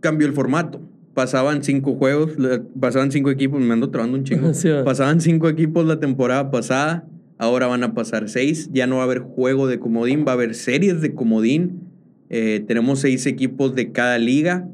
[0.00, 0.80] cambió el formato.
[1.14, 2.32] Pasaban cinco juegos,
[2.78, 4.52] pasaban cinco equipos, me ando trabando un chingo.
[4.54, 4.68] Sí.
[4.84, 8.68] Pasaban cinco equipos la temporada pasada, ahora van a pasar seis.
[8.72, 11.80] Ya no va a haber juego de comodín, va a haber series de comodín.
[12.28, 14.68] Eh, tenemos seis equipos de cada liga.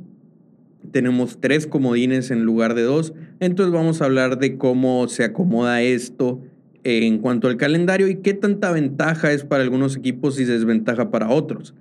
[0.90, 3.14] Tenemos tres comodines en lugar de dos.
[3.40, 6.40] Entonces vamos a hablar de cómo se acomoda esto
[6.84, 11.28] en cuanto al calendario y qué tanta ventaja es para algunos equipos y desventaja para
[11.30, 11.74] otros.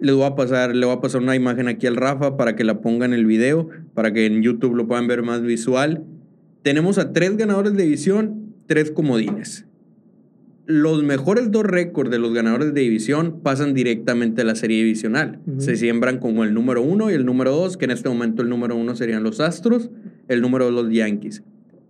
[0.00, 2.62] Les voy a pasar, le voy a pasar una imagen aquí al Rafa para que
[2.62, 6.04] la ponga en el video, para que en YouTube lo puedan ver más visual.
[6.62, 9.66] Tenemos a tres ganadores de división, tres comodines.
[10.70, 15.40] Los mejores dos récords de los ganadores de división pasan directamente a la serie divisional.
[15.56, 18.50] Se siembran como el número uno y el número dos, que en este momento el
[18.50, 19.90] número uno serían los Astros,
[20.28, 21.42] el número dos los Yankees.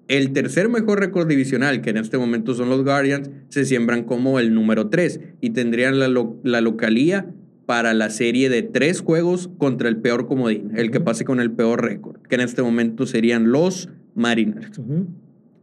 [0.07, 4.39] El tercer mejor récord divisional, que en este momento son los Guardians, se siembran como
[4.39, 7.27] el número 3 y tendrían la, lo- la localía
[7.67, 11.51] para la serie de tres juegos contra el peor comodín, el que pase con el
[11.51, 14.79] peor récord, que en este momento serían los Mariners.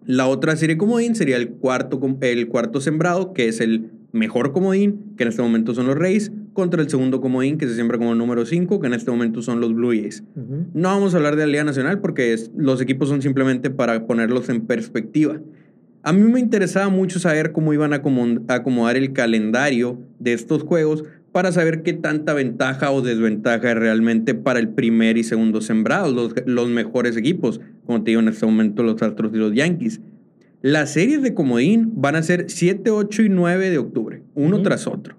[0.05, 5.13] La otra serie comodín sería el cuarto, el cuarto sembrado, que es el mejor comodín,
[5.17, 8.13] que en este momento son los Rays, contra el segundo comodín, que se siembra como
[8.13, 10.23] el número 5, que en este momento son los Blue Jays.
[10.73, 14.05] No vamos a hablar de la Liga Nacional porque es- los equipos son simplemente para
[14.07, 15.41] ponerlos en perspectiva.
[16.03, 18.01] A mí me interesaba mucho saber cómo iban a
[18.47, 21.03] acomodar el calendario de estos juegos
[21.35, 26.13] para saber qué tanta ventaja o desventaja es realmente para el primer y segundo sembrados,
[26.13, 29.99] los, los mejores equipos, como te digo en este momento los Astros y los Yankees.
[30.61, 34.87] Las series de comodín van a ser 7, 8 y 9 de octubre, uno tras
[34.87, 35.17] otro.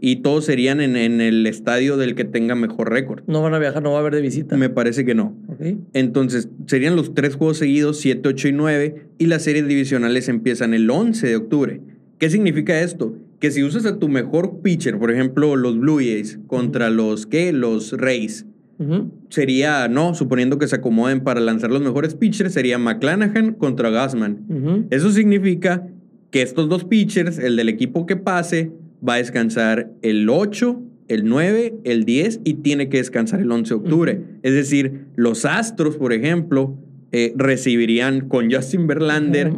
[0.00, 3.22] Y todos serían en, en el estadio del que tenga mejor récord.
[3.28, 4.56] No van a viajar, no va a haber de visita.
[4.56, 5.36] Me parece que no.
[5.46, 5.78] Ok.
[5.92, 10.74] Entonces, serían los tres juegos seguidos, 7, 8 y 9, y las series divisionales empiezan
[10.74, 11.80] el 11 de octubre.
[12.18, 13.14] ¿Qué significa esto?
[13.38, 17.52] Que si usas a tu mejor pitcher, por ejemplo, los Blue Jays contra los, ¿qué?
[17.52, 18.46] Los Rays,
[19.28, 24.86] sería, no, suponiendo que se acomoden para lanzar los mejores pitchers, sería McClanahan contra Gassman.
[24.90, 25.86] Eso significa
[26.30, 28.70] que estos dos pitchers, el del equipo que pase,
[29.06, 33.68] va a descansar el 8, el 9, el 10 y tiene que descansar el 11
[33.68, 34.20] de octubre.
[34.42, 36.76] Es decir, los Astros, por ejemplo,
[37.12, 39.52] eh, recibirían con Justin Verlander.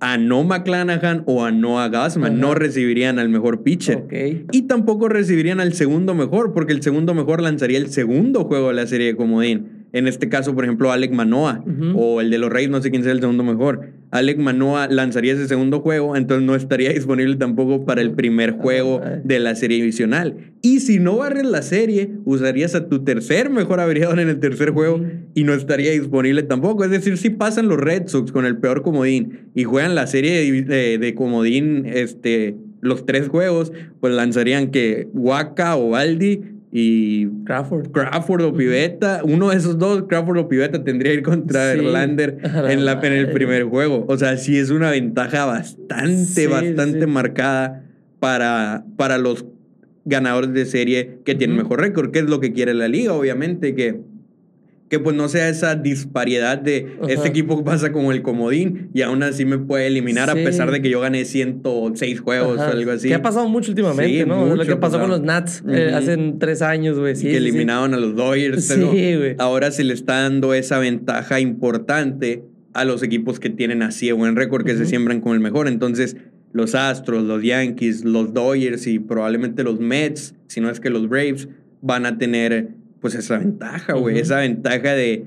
[0.00, 2.32] A no McClanahan o a no a Gassman.
[2.32, 2.40] Ajá.
[2.40, 4.06] No recibirían al mejor pitcher.
[4.50, 8.74] Y tampoco recibirían al segundo mejor, porque el segundo mejor lanzaría el segundo juego de
[8.74, 9.86] la serie de Comodín.
[9.92, 13.02] En este caso, por ejemplo, Alec Manoa o el de los Reyes, no sé quién
[13.02, 13.90] sea el segundo mejor.
[14.10, 19.00] Alec Manoa lanzaría ese segundo juego, entonces no estaría disponible tampoco para el primer juego
[19.04, 20.52] Ah, de la serie divisional.
[20.62, 24.70] Y si no barres la serie, usarías a tu tercer mejor abridor en el tercer
[24.70, 25.00] juego
[25.34, 26.84] y no estaría disponible tampoco.
[26.84, 30.32] Es decir, si pasan los Red Sox con el peor comodín y juegan la serie
[30.32, 36.40] de, de- de comodín, este, los tres juegos, pues lanzarían que Waka o Aldi
[36.72, 37.90] y Crawford.
[37.90, 41.78] Crawford o Pivetta, uno de esos dos, Crawford o Pivetta, tendría que ir contra Sí.
[41.80, 43.34] Verlander en, la, en el madre.
[43.34, 44.04] primer juego.
[44.08, 47.06] O sea, sí es una ventaja bastante, Sí, bastante sí.
[47.06, 47.84] marcada
[48.20, 49.44] para, para los
[50.04, 53.74] ganadores de serie que tienen mejor récord, que es lo que quiere la liga, obviamente,
[53.74, 54.00] que
[54.90, 59.22] que pues no sea esa disparidad de este equipo pasa como el comodín y aún
[59.22, 63.06] así me puede eliminar a pesar de que yo gané 106 juegos o algo así.
[63.06, 64.56] Que ha pasado mucho últimamente, ¿no?
[64.56, 67.14] lo que pasó con los Nats eh, hace tres años, güey.
[67.14, 68.64] que eliminaron a los Dodgers.
[68.64, 69.36] Sí, güey.
[69.38, 74.34] Ahora se le está dando esa ventaja importante a los equipos que tienen así buen
[74.34, 75.68] récord, que se siembran con el mejor.
[75.68, 76.16] Entonces,
[76.52, 81.08] los Astros, los Yankees, los Dodgers y probablemente los Mets, si no es que los
[81.08, 81.48] Braves,
[81.80, 84.18] van a tener pues esa ventaja, güey.
[84.18, 85.24] Esa ventaja de.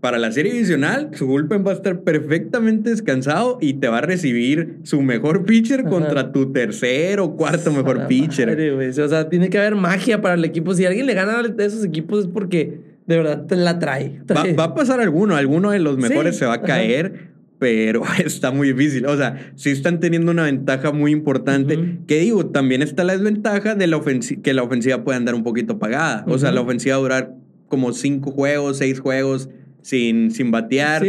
[0.00, 4.00] Para la serie divisional, su bullpen va a estar perfectamente descansado y te va a
[4.00, 8.48] recibir su mejor pitcher contra tu tercer o cuarto mejor pitcher.
[8.80, 10.72] o sea, tiene que haber magia para el equipo.
[10.74, 12.78] Si alguien le gana a esos equipos es porque
[13.08, 14.20] de verdad te la trae.
[14.56, 18.72] Va, a pasar alguno, alguno de los mejores se va a caer pero está muy
[18.72, 19.06] difícil.
[19.06, 21.98] O sea, sí están teniendo una ventaja muy importante.
[22.06, 24.00] Que digo, también está la desventaja de la
[24.42, 26.24] que la ofensiva puede andar un poquito apagada.
[26.28, 27.34] O sea, la ofensiva va a durar
[27.68, 29.48] como cinco juegos, seis juegos
[29.82, 31.04] sin, sin batear.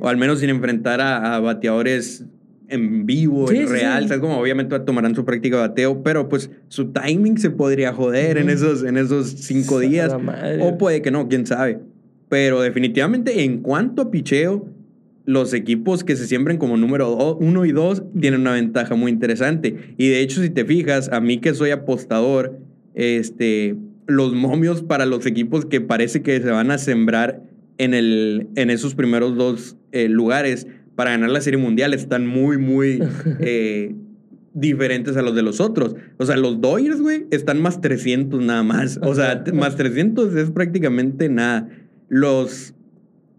[0.00, 2.24] O al menos sin enfrentar a, bateadores
[2.68, 4.08] en vivo, en real.
[4.08, 4.20] ¿sabes?
[4.20, 8.50] Como obviamente tomarán su práctica de bateo, pero pues su timing se podría joder en,
[8.50, 10.14] esos, en esos cinco días.
[10.60, 11.80] O puede que no, quién sabe.
[12.28, 14.73] Pero definitivamente en cuanto a picheo,
[15.24, 19.94] los equipos que se siembren como número uno y dos tienen una ventaja muy interesante.
[19.96, 22.58] Y de hecho, si te fijas, a mí que soy apostador,
[22.94, 27.42] este, los momios para los equipos que parece que se van a sembrar
[27.78, 32.58] en, el, en esos primeros dos eh, lugares para ganar la Serie Mundial están muy,
[32.58, 33.02] muy
[33.40, 33.94] eh,
[34.52, 35.96] diferentes a los de los otros.
[36.18, 39.00] O sea, los Dodgers, güey, están más 300 nada más.
[39.02, 41.68] O sea, más 300 es prácticamente nada.
[42.08, 42.73] Los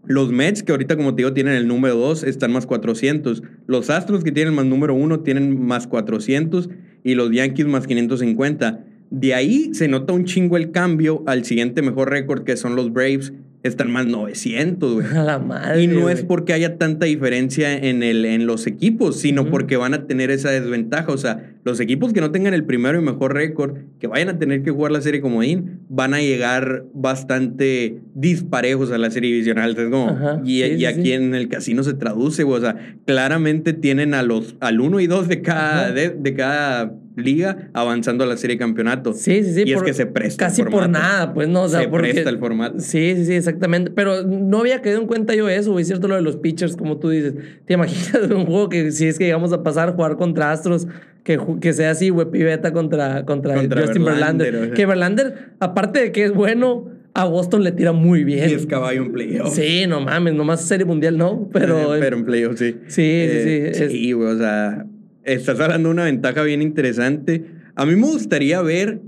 [0.06, 3.42] los Mets, que ahorita, como te digo, tienen el número 2, están más 400.
[3.66, 6.68] Los Astros, que tienen más número 1, tienen más 400.
[7.02, 8.84] Y los Yankees más 550.
[9.10, 12.92] De ahí se nota un chingo el cambio al siguiente mejor récord, que son los
[12.92, 13.32] Braves,
[13.66, 15.06] están más 900, güey.
[15.16, 15.82] A la madre.
[15.82, 19.94] Y no es porque haya tanta diferencia en, el, en los equipos, sino porque van
[19.94, 21.12] a tener esa desventaja.
[21.12, 24.38] O sea, los equipos que no tengan el primero y mejor récord, que vayan a
[24.38, 29.74] tener que jugar la serie comodín, van a llegar bastante disparejos a la serie divisional.
[29.90, 32.58] como, y, aquí en el casino se traduce, güey.
[32.58, 37.70] O sea, claramente tienen a los, al 1 y 2 de cada, de cada liga
[37.72, 39.12] avanzando a la serie de campeonato.
[39.12, 39.62] Sí, sí, sí.
[39.66, 40.46] Y es que se presta.
[40.46, 41.62] Casi por nada, pues no.
[41.62, 42.78] O sea, se presta el formato.
[42.78, 43.90] Sí, sí, sí, exactamente.
[43.90, 45.84] Pero no había quedado en cuenta yo eso, güey.
[45.84, 47.34] Cierto lo de los pitchers, como tú dices.
[47.64, 50.86] ¿Te imaginas un juego que si es que llegamos a pasar a jugar contra Astros,
[51.24, 54.72] que, que sea así, güey, piveta contra, contra, Justin Verlander?
[54.72, 58.50] Que Verlander, aparte de que es bueno a Boston le tira muy bien.
[58.50, 59.54] Y es caballo en playoff.
[59.54, 61.96] Sí, no mames, nomás serie mundial no, pero.
[61.98, 62.76] pero en playoff sí.
[62.88, 63.88] Sí, sí, sí.
[63.88, 64.84] Sí, güey, o sea,
[65.26, 67.44] estás hablando de una ventaja bien interesante.
[67.74, 69.00] A mí me gustaría ver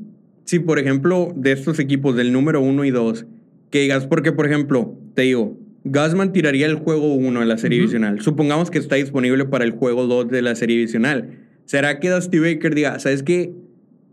[0.45, 3.27] si, por ejemplo, de estos equipos del número uno y dos,
[3.71, 7.79] que digas, porque, por ejemplo, te digo, Gasman tiraría el juego uno en la serie
[7.79, 8.21] divisional.
[8.21, 11.39] Supongamos que está disponible para el juego 2 de la serie divisional.
[11.65, 13.53] ¿Será que Dusty Baker diga, ¿sabes qué?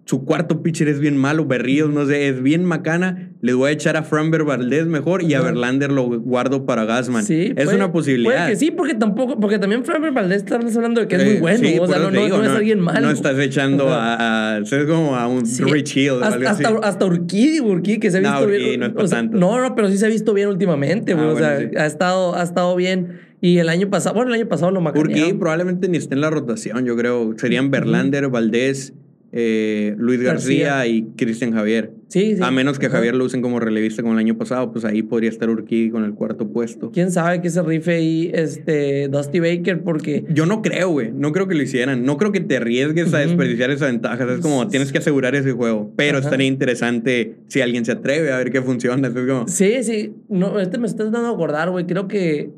[0.05, 3.71] Su cuarto pitcher es bien malo, Berríos, no sé, es bien macana, le voy a
[3.71, 7.23] echar a Framber Valdez mejor y a Verlander lo guardo para Gasman.
[7.23, 8.35] Sí, es una posibilidad.
[8.35, 11.37] Puede que sí, porque tampoco, porque también Framber Valdez estás hablando de que es muy
[11.37, 13.01] bueno, o sea, no, no, es alguien malo.
[13.01, 16.21] No estás echando a, es como a un Rich Hill.
[16.21, 18.79] Hasta, hasta, hasta Urquí, que se ha visto bien.
[18.81, 19.35] No, es tanto.
[19.35, 22.43] no, no, pero sí se ha visto bien últimamente, ah, o sea, ha, estado, ha
[22.43, 23.21] estado bien.
[23.41, 25.23] Y el año pasado, bueno, el año pasado lo macanearon.
[25.23, 27.33] Urquí probablemente ni esté en la rotación, yo creo.
[27.37, 28.93] Serían Verlander, Valdés,
[29.37, 31.91] eh, Luis García, y Cristian Javier.
[32.07, 32.41] Sí, sí.
[32.41, 35.29] A menos que Javier lo usen como relevista como el año pasado, pues ahí podría
[35.29, 36.89] estar Urquí con el cuarto puesto.
[36.91, 39.83] ¿Quién sabe que se rife ahí este, Dusty Baker?
[39.83, 40.23] Porque...
[40.29, 41.11] Yo no creo, güey.
[41.11, 42.05] No creo que lo hicieran.
[42.05, 44.23] No creo que te arriesgues a desperdiciar esa ventaja.
[44.31, 45.91] Es como, tienes que asegurar ese juego.
[45.97, 49.13] Pero estaría interesante si alguien se atreve a ver qué funciona.
[49.13, 49.49] como...
[49.49, 50.13] Sí, sí.
[50.29, 51.85] No, este me estás dando a acordar, güey.
[51.85, 52.51] Creo que...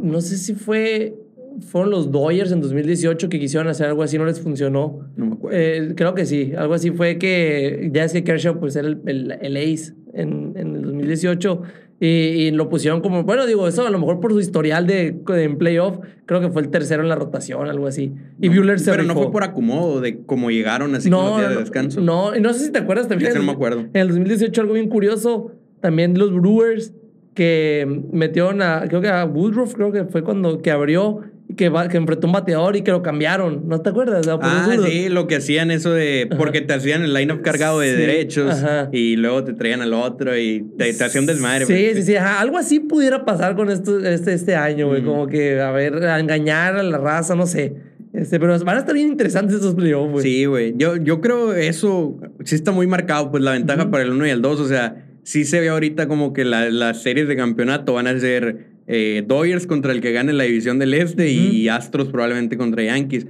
[0.00, 1.14] No sé si fue
[1.60, 5.00] fueron los Dodgers en 2018 que quisieron hacer algo así, no les funcionó.
[5.16, 5.58] No me acuerdo.
[5.58, 9.38] Eh, creo que sí, algo así fue que ya es que Kershaw pues era el,
[9.40, 11.62] el, ace en, en, el 2018
[11.98, 15.16] y, y, lo pusieron como, bueno, digo, eso a lo mejor por su historial de,
[15.28, 18.12] en playoff, creo que fue el tercero en la rotación, algo así.
[18.38, 21.50] Y Bueller se Pero no fue por acomodo de cómo llegaron así no, como días
[21.50, 22.00] de descanso.
[22.02, 23.32] No, y no sé si te acuerdas también.
[23.34, 23.80] no me acuerdo.
[23.80, 26.92] En el 2018 algo bien curioso, también los Brewers
[27.32, 31.22] que metieron a, creo que a Woodruff, creo que fue cuando que abrió
[31.54, 33.68] que, que enfrentó un bateador y que lo cambiaron.
[33.68, 34.26] ¿No te acuerdas?
[34.28, 36.28] ah, sí, lo que hacían eso de.
[36.36, 38.56] Porque te hacían el line-up cargado de derechos
[38.92, 41.66] y luego te traían al otro y te, hacían desmadre.
[41.66, 41.96] Sí, pues.
[41.96, 42.16] sí, sí.
[42.16, 45.02] Algo así pudiera pasar con esto, este, este año, güey.
[45.02, 47.74] Como que, a ver, a engañar a la raza, no sé.
[48.12, 50.22] Este, pero van a estar bien interesantes estos playoffs, güey.
[50.24, 50.74] Sí, güey.
[50.76, 54.30] Yo, yo creo eso sí está muy marcado, pues la ventaja para el 1 y
[54.30, 54.60] el 2.
[54.60, 58.75] O sea, sí se ve ahorita como que las series de campeonato van a ser
[58.86, 63.26] eh, Dodgers contra el que gane la división del Este y Astros probablemente contra Yankees.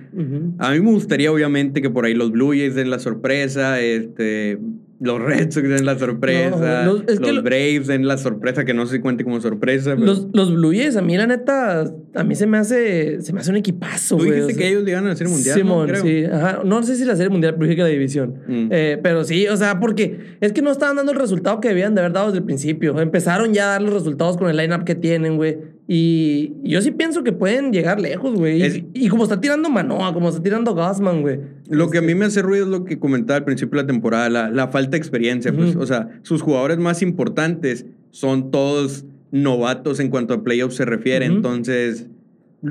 [0.58, 4.58] A mí me gustaría, obviamente, que por ahí los Blue Jays den la sorpresa, este,
[4.98, 6.84] los Red Sox den la sorpresa.
[6.84, 9.94] los, Braves den la sorpresa, que no se cuente como sorpresa.
[9.94, 11.84] Los, los Blue Jays, a mí la neta,
[12.14, 14.16] a mí se me hace, se me hace un equipazo.
[14.16, 15.56] Tú dijiste que ellos llegan a la Serie Mundial.
[15.56, 15.96] Simón, ¿no?
[15.96, 16.24] sí.
[16.24, 16.62] Ajá.
[16.64, 18.40] No sé si la Serie Mundial, pero dije que la división.
[18.46, 18.68] Mm.
[18.70, 21.94] Eh, pero sí, o sea, porque es que no estaban dando el resultado que debían
[21.94, 22.98] de haber dado desde el principio.
[23.00, 25.75] Empezaron ya a dar los resultados con el lineup que tienen, güey.
[25.88, 28.84] Y yo sí pienso que pueden llegar lejos, güey.
[28.92, 31.40] Y, como está tirando Manoa, como está tirando Gassman, güey.
[31.68, 33.86] Lo que a mí me hace ruido es lo que comentaba al principio de la
[33.86, 35.52] temporada, la, falta de experiencia.
[35.52, 40.84] pues, o sea, sus jugadores más importantes son todos novatos en cuanto a playoffs se
[40.84, 41.26] refiere.
[41.26, 42.08] Entonces,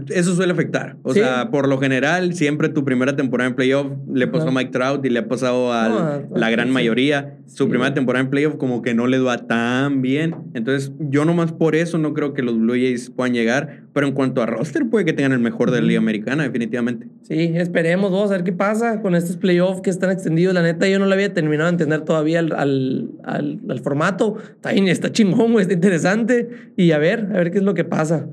[0.09, 0.97] eso suele afectar.
[1.03, 4.71] O sea, por lo general, siempre tu primera temporada en playoff le pasó a Mike
[4.71, 7.38] Trout y le ha pasado a la gran mayoría.
[7.45, 10.36] Su primera temporada en playoff como que no le va tan bien.
[10.53, 13.83] Entonces, yo nomás por eso no creo que los Blue Jays puedan llegar.
[13.93, 17.07] Pero en cuanto a roster, puede que tengan el mejor de la Liga Americana, definitivamente.
[17.21, 18.11] Sí, esperemos.
[18.11, 20.53] Vamos a ver qué pasa con estos playoffs que están extendidos.
[20.53, 23.09] La neta, yo no le había terminado de entender todavía al, al,
[23.69, 24.38] al, formato.
[24.55, 26.73] Está, está chingón, está interesante.
[26.75, 28.27] Y a ver, a ver qué es lo que pasa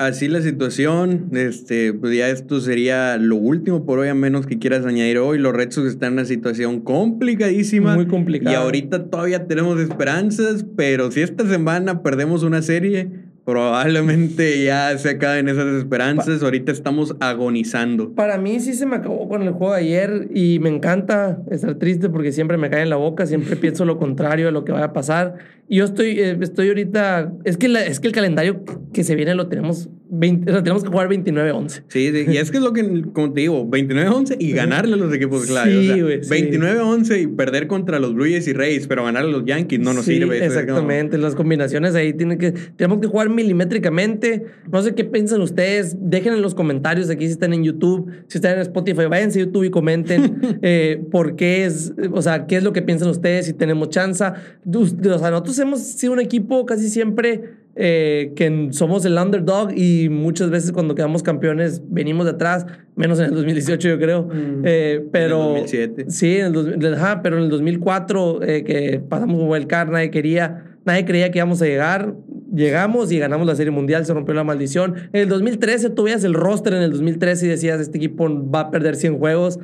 [0.00, 1.28] así la situación.
[1.32, 5.38] Este, pues ya esto sería lo último por hoy, a menos que quieras añadir hoy.
[5.38, 7.94] Los Red Sox están en una situación complicadísima.
[7.94, 8.52] Muy complicada.
[8.52, 13.10] Y ahorita todavía tenemos esperanzas, pero si esta semana perdemos una serie,
[13.44, 16.42] probablemente ya se acaben esas esperanzas.
[16.42, 18.14] Ahorita estamos agonizando.
[18.14, 21.74] Para mí sí se me acabó con el juego de ayer y me encanta estar
[21.76, 24.72] triste porque siempre me cae en la boca, siempre pienso lo contrario de lo que
[24.72, 25.36] vaya a pasar.
[25.68, 29.34] Y yo estoy, eh, estoy ahorita, es que, es que el calendario que se viene
[29.34, 31.82] lo tenemos 20, tenemos que jugar 29-11.
[31.88, 35.14] Sí, y es que es lo que, como te digo, 29-11 y ganarle a los
[35.14, 35.70] equipos clave.
[35.70, 39.44] Sí, o 29-11 y perder contra los Blue Jays y Rays, pero ganarle a los
[39.44, 40.44] Yankees no nos sirve.
[40.44, 44.46] Exactamente, las combinaciones ahí tienen que, tenemos que jugar milimétricamente.
[44.70, 48.38] No sé qué piensan ustedes, dejen en los comentarios aquí si están en YouTube, si
[48.38, 52.56] están en Spotify, váyanse a YouTube y comenten eh, por qué es, o sea, qué
[52.56, 54.24] es lo que piensan ustedes, si tenemos chance.
[54.24, 60.08] O sea, nosotros hemos sido un equipo casi siempre eh, que somos el underdog y
[60.08, 62.66] muchas veces cuando quedamos campeones venimos de atrás,
[62.96, 64.24] menos en el 2018 yo creo.
[64.24, 64.62] Mm.
[64.64, 66.04] Eh, pero, en el 2007.
[66.08, 70.76] Sí, en el, ajá, pero en el 2004 eh, que pasamos el car, nadie quería,
[70.84, 72.14] nadie creía que íbamos a llegar.
[72.52, 74.94] Llegamos y ganamos la Serie Mundial, se rompió la maldición.
[75.12, 78.60] En el 2013 tú veías el roster en el 2013 y decías, este equipo va
[78.60, 79.60] a perder 100 juegos.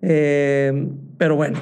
[0.00, 1.58] pero bueno,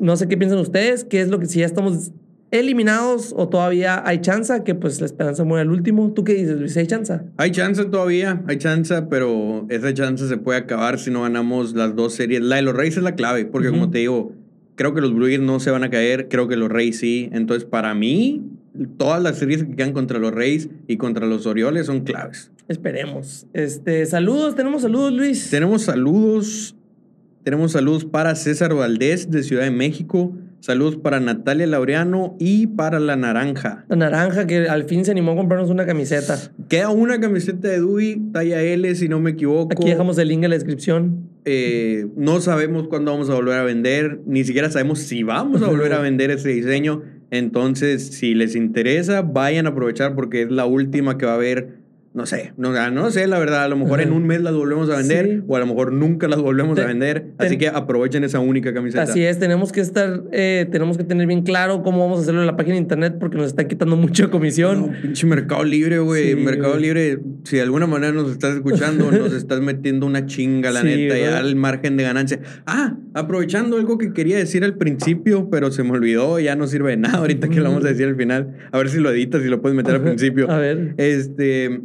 [0.00, 2.12] no sé qué piensan ustedes, qué es lo que si ya estamos
[2.50, 6.12] eliminados o todavía hay chance que pues la esperanza muere al último.
[6.12, 6.76] ¿Tú qué dices, Luis?
[6.76, 7.20] ¿Hay chance?
[7.36, 11.96] Hay chance todavía, hay chance, pero esa chance se puede acabar si no ganamos las
[11.96, 12.40] dos series.
[12.42, 14.32] La de los Reyes es la clave, porque como te digo,
[14.76, 17.28] creo que los Blue no se van a caer, creo que los Reyes sí.
[17.32, 18.42] Entonces, para mí,
[18.96, 22.52] todas las series que quedan contra los Reyes y contra los Orioles son claves.
[22.68, 23.46] Esperemos.
[23.52, 25.50] Este, saludos, tenemos saludos, Luis.
[25.50, 26.76] Tenemos saludos.
[27.42, 30.34] Tenemos saludos para César Valdés de Ciudad de México.
[30.66, 33.84] Saludos para Natalia Laureano y para La Naranja.
[33.88, 36.36] La Naranja, que al fin se animó a comprarnos una camiseta.
[36.68, 39.68] Queda una camiseta de Dewey, talla L, si no me equivoco.
[39.70, 41.30] Aquí dejamos el link en la descripción.
[41.44, 45.68] Eh, no sabemos cuándo vamos a volver a vender, ni siquiera sabemos si vamos a
[45.68, 47.00] volver a vender ese diseño.
[47.30, 51.85] Entonces, si les interesa, vayan a aprovechar porque es la última que va a haber
[52.16, 54.88] no sé, no, no sé, la verdad, a lo mejor en un mes las volvemos
[54.88, 58.40] a vender o a lo mejor nunca las volvemos a vender, así que aprovechen esa
[58.40, 59.02] única camiseta.
[59.02, 62.40] Así es, tenemos que estar, eh, tenemos que tener bien claro cómo vamos a hacerlo
[62.40, 64.92] en la página de internet porque nos está quitando mucha comisión.
[64.92, 69.34] No, pinche Mercado Libre, güey, Mercado Libre, si de alguna manera nos estás escuchando, nos
[69.34, 72.40] estás metiendo una chinga, la neta, ya el margen de ganancia.
[72.64, 76.92] Ah, aprovechando algo que quería decir al principio, pero se me olvidó, ya no sirve
[76.92, 79.44] de nada ahorita que lo vamos a decir al final, a ver si lo editas
[79.44, 80.50] y lo puedes meter al principio.
[80.50, 80.94] A ver.
[80.96, 81.82] Este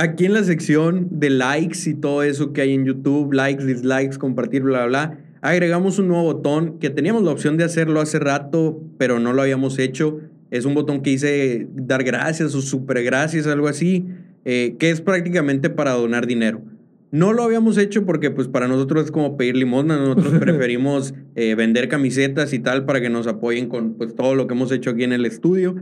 [0.00, 4.16] Aquí en la sección de likes y todo eso que hay en YouTube, likes, dislikes,
[4.16, 8.20] compartir, bla, bla, bla, agregamos un nuevo botón que teníamos la opción de hacerlo hace
[8.20, 10.20] rato, pero no lo habíamos hecho.
[10.52, 14.06] Es un botón que dice dar gracias o super gracias, algo así,
[14.44, 16.62] eh, que es prácticamente para donar dinero.
[17.10, 21.56] No lo habíamos hecho porque pues para nosotros es como pedir limosna, nosotros preferimos eh,
[21.56, 24.90] vender camisetas y tal para que nos apoyen con pues todo lo que hemos hecho
[24.90, 25.74] aquí en el estudio.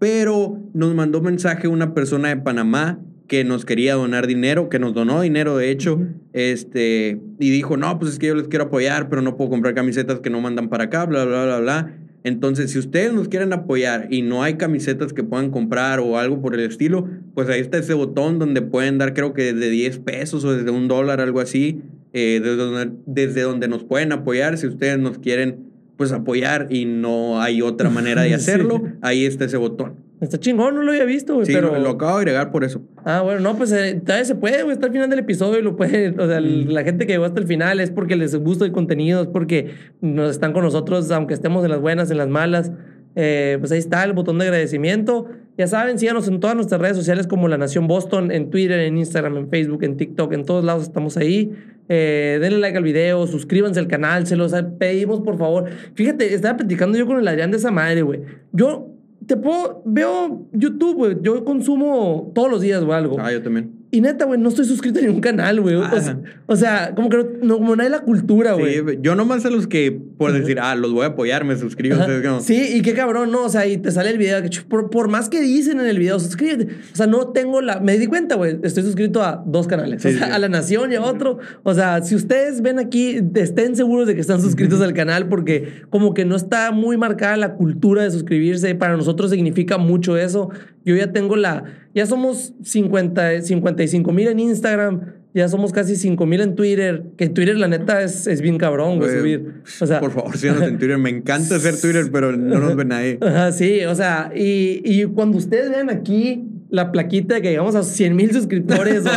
[0.00, 2.98] Pero nos mandó mensaje una persona de Panamá
[3.30, 6.00] que nos quería donar dinero, que nos donó dinero de hecho,
[6.32, 9.72] este, y dijo, no, pues es que yo les quiero apoyar, pero no puedo comprar
[9.72, 11.94] camisetas que no mandan para acá, bla, bla, bla, bla.
[12.24, 16.42] Entonces, si ustedes nos quieren apoyar y no hay camisetas que puedan comprar o algo
[16.42, 20.00] por el estilo, pues ahí está ese botón donde pueden dar creo que desde 10
[20.00, 21.82] pesos o desde un dólar, algo así,
[22.12, 24.58] eh, desde, donde, desde donde nos pueden apoyar.
[24.58, 25.69] Si ustedes nos quieren
[26.00, 29.96] pues apoyar y no hay otra manera de hacerlo, ahí está ese botón.
[30.22, 31.44] Está chingón, no lo había visto, güey.
[31.44, 31.78] Sí, pero...
[31.78, 32.80] lo, acabo de agregar por eso.
[33.04, 34.72] Ah, bueno, no, pues eh, todavía se puede, güey.
[34.72, 36.08] Está al final del episodio y lo puede.
[36.18, 36.68] O sea, Mm.
[36.70, 39.74] la gente que llegó hasta el final es porque les gusta el contenido, es porque
[40.00, 42.72] nos están con nosotros, aunque estemos en las buenas, en las malas.
[43.16, 45.26] Eh, pues ahí está el botón de agradecimiento.
[45.58, 48.96] Ya saben, síganos en todas nuestras redes sociales como La Nación Boston, en Twitter, en
[48.96, 51.52] Instagram, en Facebook, en TikTok, en todos lados estamos ahí.
[51.92, 55.68] Eh, denle like al video, suscríbanse al canal, se los pedimos por favor.
[55.94, 58.20] Fíjate, estaba platicando yo con el Adrián de esa madre, güey.
[58.52, 58.94] Yo
[59.26, 61.16] te puedo, veo YouTube, güey.
[61.20, 63.16] Yo consumo todos los días, güey, algo.
[63.18, 63.79] Ah, yo también.
[63.92, 65.74] Y neta, güey, no estoy suscrito a ningún canal, güey.
[65.74, 68.74] O, sea- o sea, como que no, no- como no hay la cultura, güey.
[68.76, 71.96] Sí, yo nomás a los que, por decir, ah, los voy a apoyar, me suscribo.
[72.40, 73.44] Sí, y qué cabrón, ¿no?
[73.44, 75.98] O sea, y te sale el video, que por, por más que dicen en el
[75.98, 76.72] video, suscríbete.
[76.92, 77.80] O sea, no tengo la...
[77.80, 80.04] Me di cuenta, güey, estoy suscrito a dos canales.
[80.04, 80.32] o sea, sí.
[80.32, 81.38] a La Nación y a otro.
[81.64, 85.82] O sea, si ustedes ven aquí, estén seguros de que están suscritos al canal porque
[85.90, 88.72] como que no está muy marcada la cultura de suscribirse.
[88.76, 90.50] Para nosotros significa mucho eso.
[90.84, 91.64] Yo ya tengo la...
[91.94, 95.00] Ya somos 50, 55 mil en Instagram.
[95.32, 97.04] Ya somos casi 5 mil en Twitter.
[97.16, 99.62] Que Twitter, la neta, es, es bien cabrón, güey, subir.
[99.80, 100.98] O sea, por favor, síganos en Twitter.
[100.98, 103.18] Me encanta hacer Twitter, pero no nos ve nadie.
[103.22, 107.74] Ajá, sí, o sea, y, y cuando ustedes vean aquí la plaquita de que llegamos
[107.74, 109.10] a 100 mil suscriptores, o,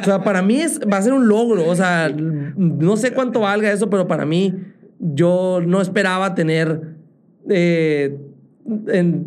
[0.00, 3.40] o sea, para mí es, va a ser un logro, o sea, no sé cuánto
[3.40, 4.54] valga eso, pero para mí
[4.98, 6.80] yo no esperaba tener...
[7.48, 8.16] eh,
[8.88, 9.26] en,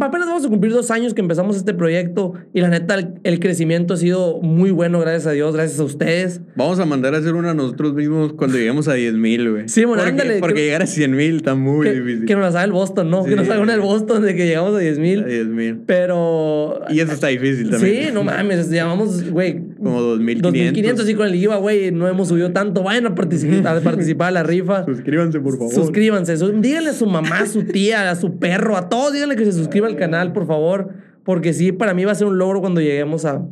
[0.00, 3.40] apenas vamos a cumplir dos años que empezamos este proyecto y la neta el, el
[3.40, 6.40] crecimiento ha sido muy bueno, gracias a Dios, gracias a ustedes.
[6.56, 9.68] Vamos a mandar a hacer una nosotros mismos cuando lleguemos a 10 mil, güey.
[9.68, 12.24] Sí, bueno, porque, ándale, Porque que- llegar a 100 mil está muy Que, difícil.
[12.26, 13.24] que nos la sabe el Boston, ¿no?
[13.24, 15.24] Que nos haga una del Boston de que llegamos a 10 A mil.
[15.24, 15.78] 10 mil.
[15.86, 18.06] Pero Y eso está difícil también.
[18.06, 19.60] Sí, no mames, llamamos, güey.
[19.82, 20.40] Como 2.500.
[20.42, 22.82] 2500 y con el IVA, güey, no hemos subido tanto.
[22.82, 24.84] Vayan a participar, a participar a la rifa.
[24.84, 25.72] Suscríbanse, por favor.
[25.72, 26.36] Suscríbanse.
[26.36, 29.44] su- díganle a su mamá, a su tía, a su perro, a todos, díganle que
[29.44, 30.90] se suscriba al canal, por favor.
[31.24, 33.46] Porque sí, para mí va a ser un logro cuando lleguemos a,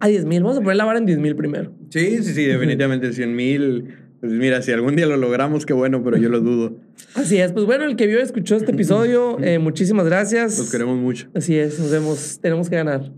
[0.00, 0.42] a 10 mil.
[0.42, 1.72] Vamos a poner la vara en 10 mil primero.
[1.90, 3.94] Sí, sí, sí, definitivamente 100 mil.
[4.20, 6.76] Pues mira, si algún día lo logramos, qué bueno, pero yo lo dudo.
[7.14, 7.52] Así es.
[7.52, 10.58] Pues bueno, el que vio y escuchó este episodio, eh, muchísimas gracias.
[10.58, 11.28] Los queremos mucho.
[11.34, 12.38] Así es, nos vemos.
[12.40, 13.12] Tenemos que ganar.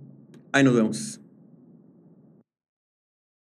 [0.53, 1.21] Ahí nos vemos.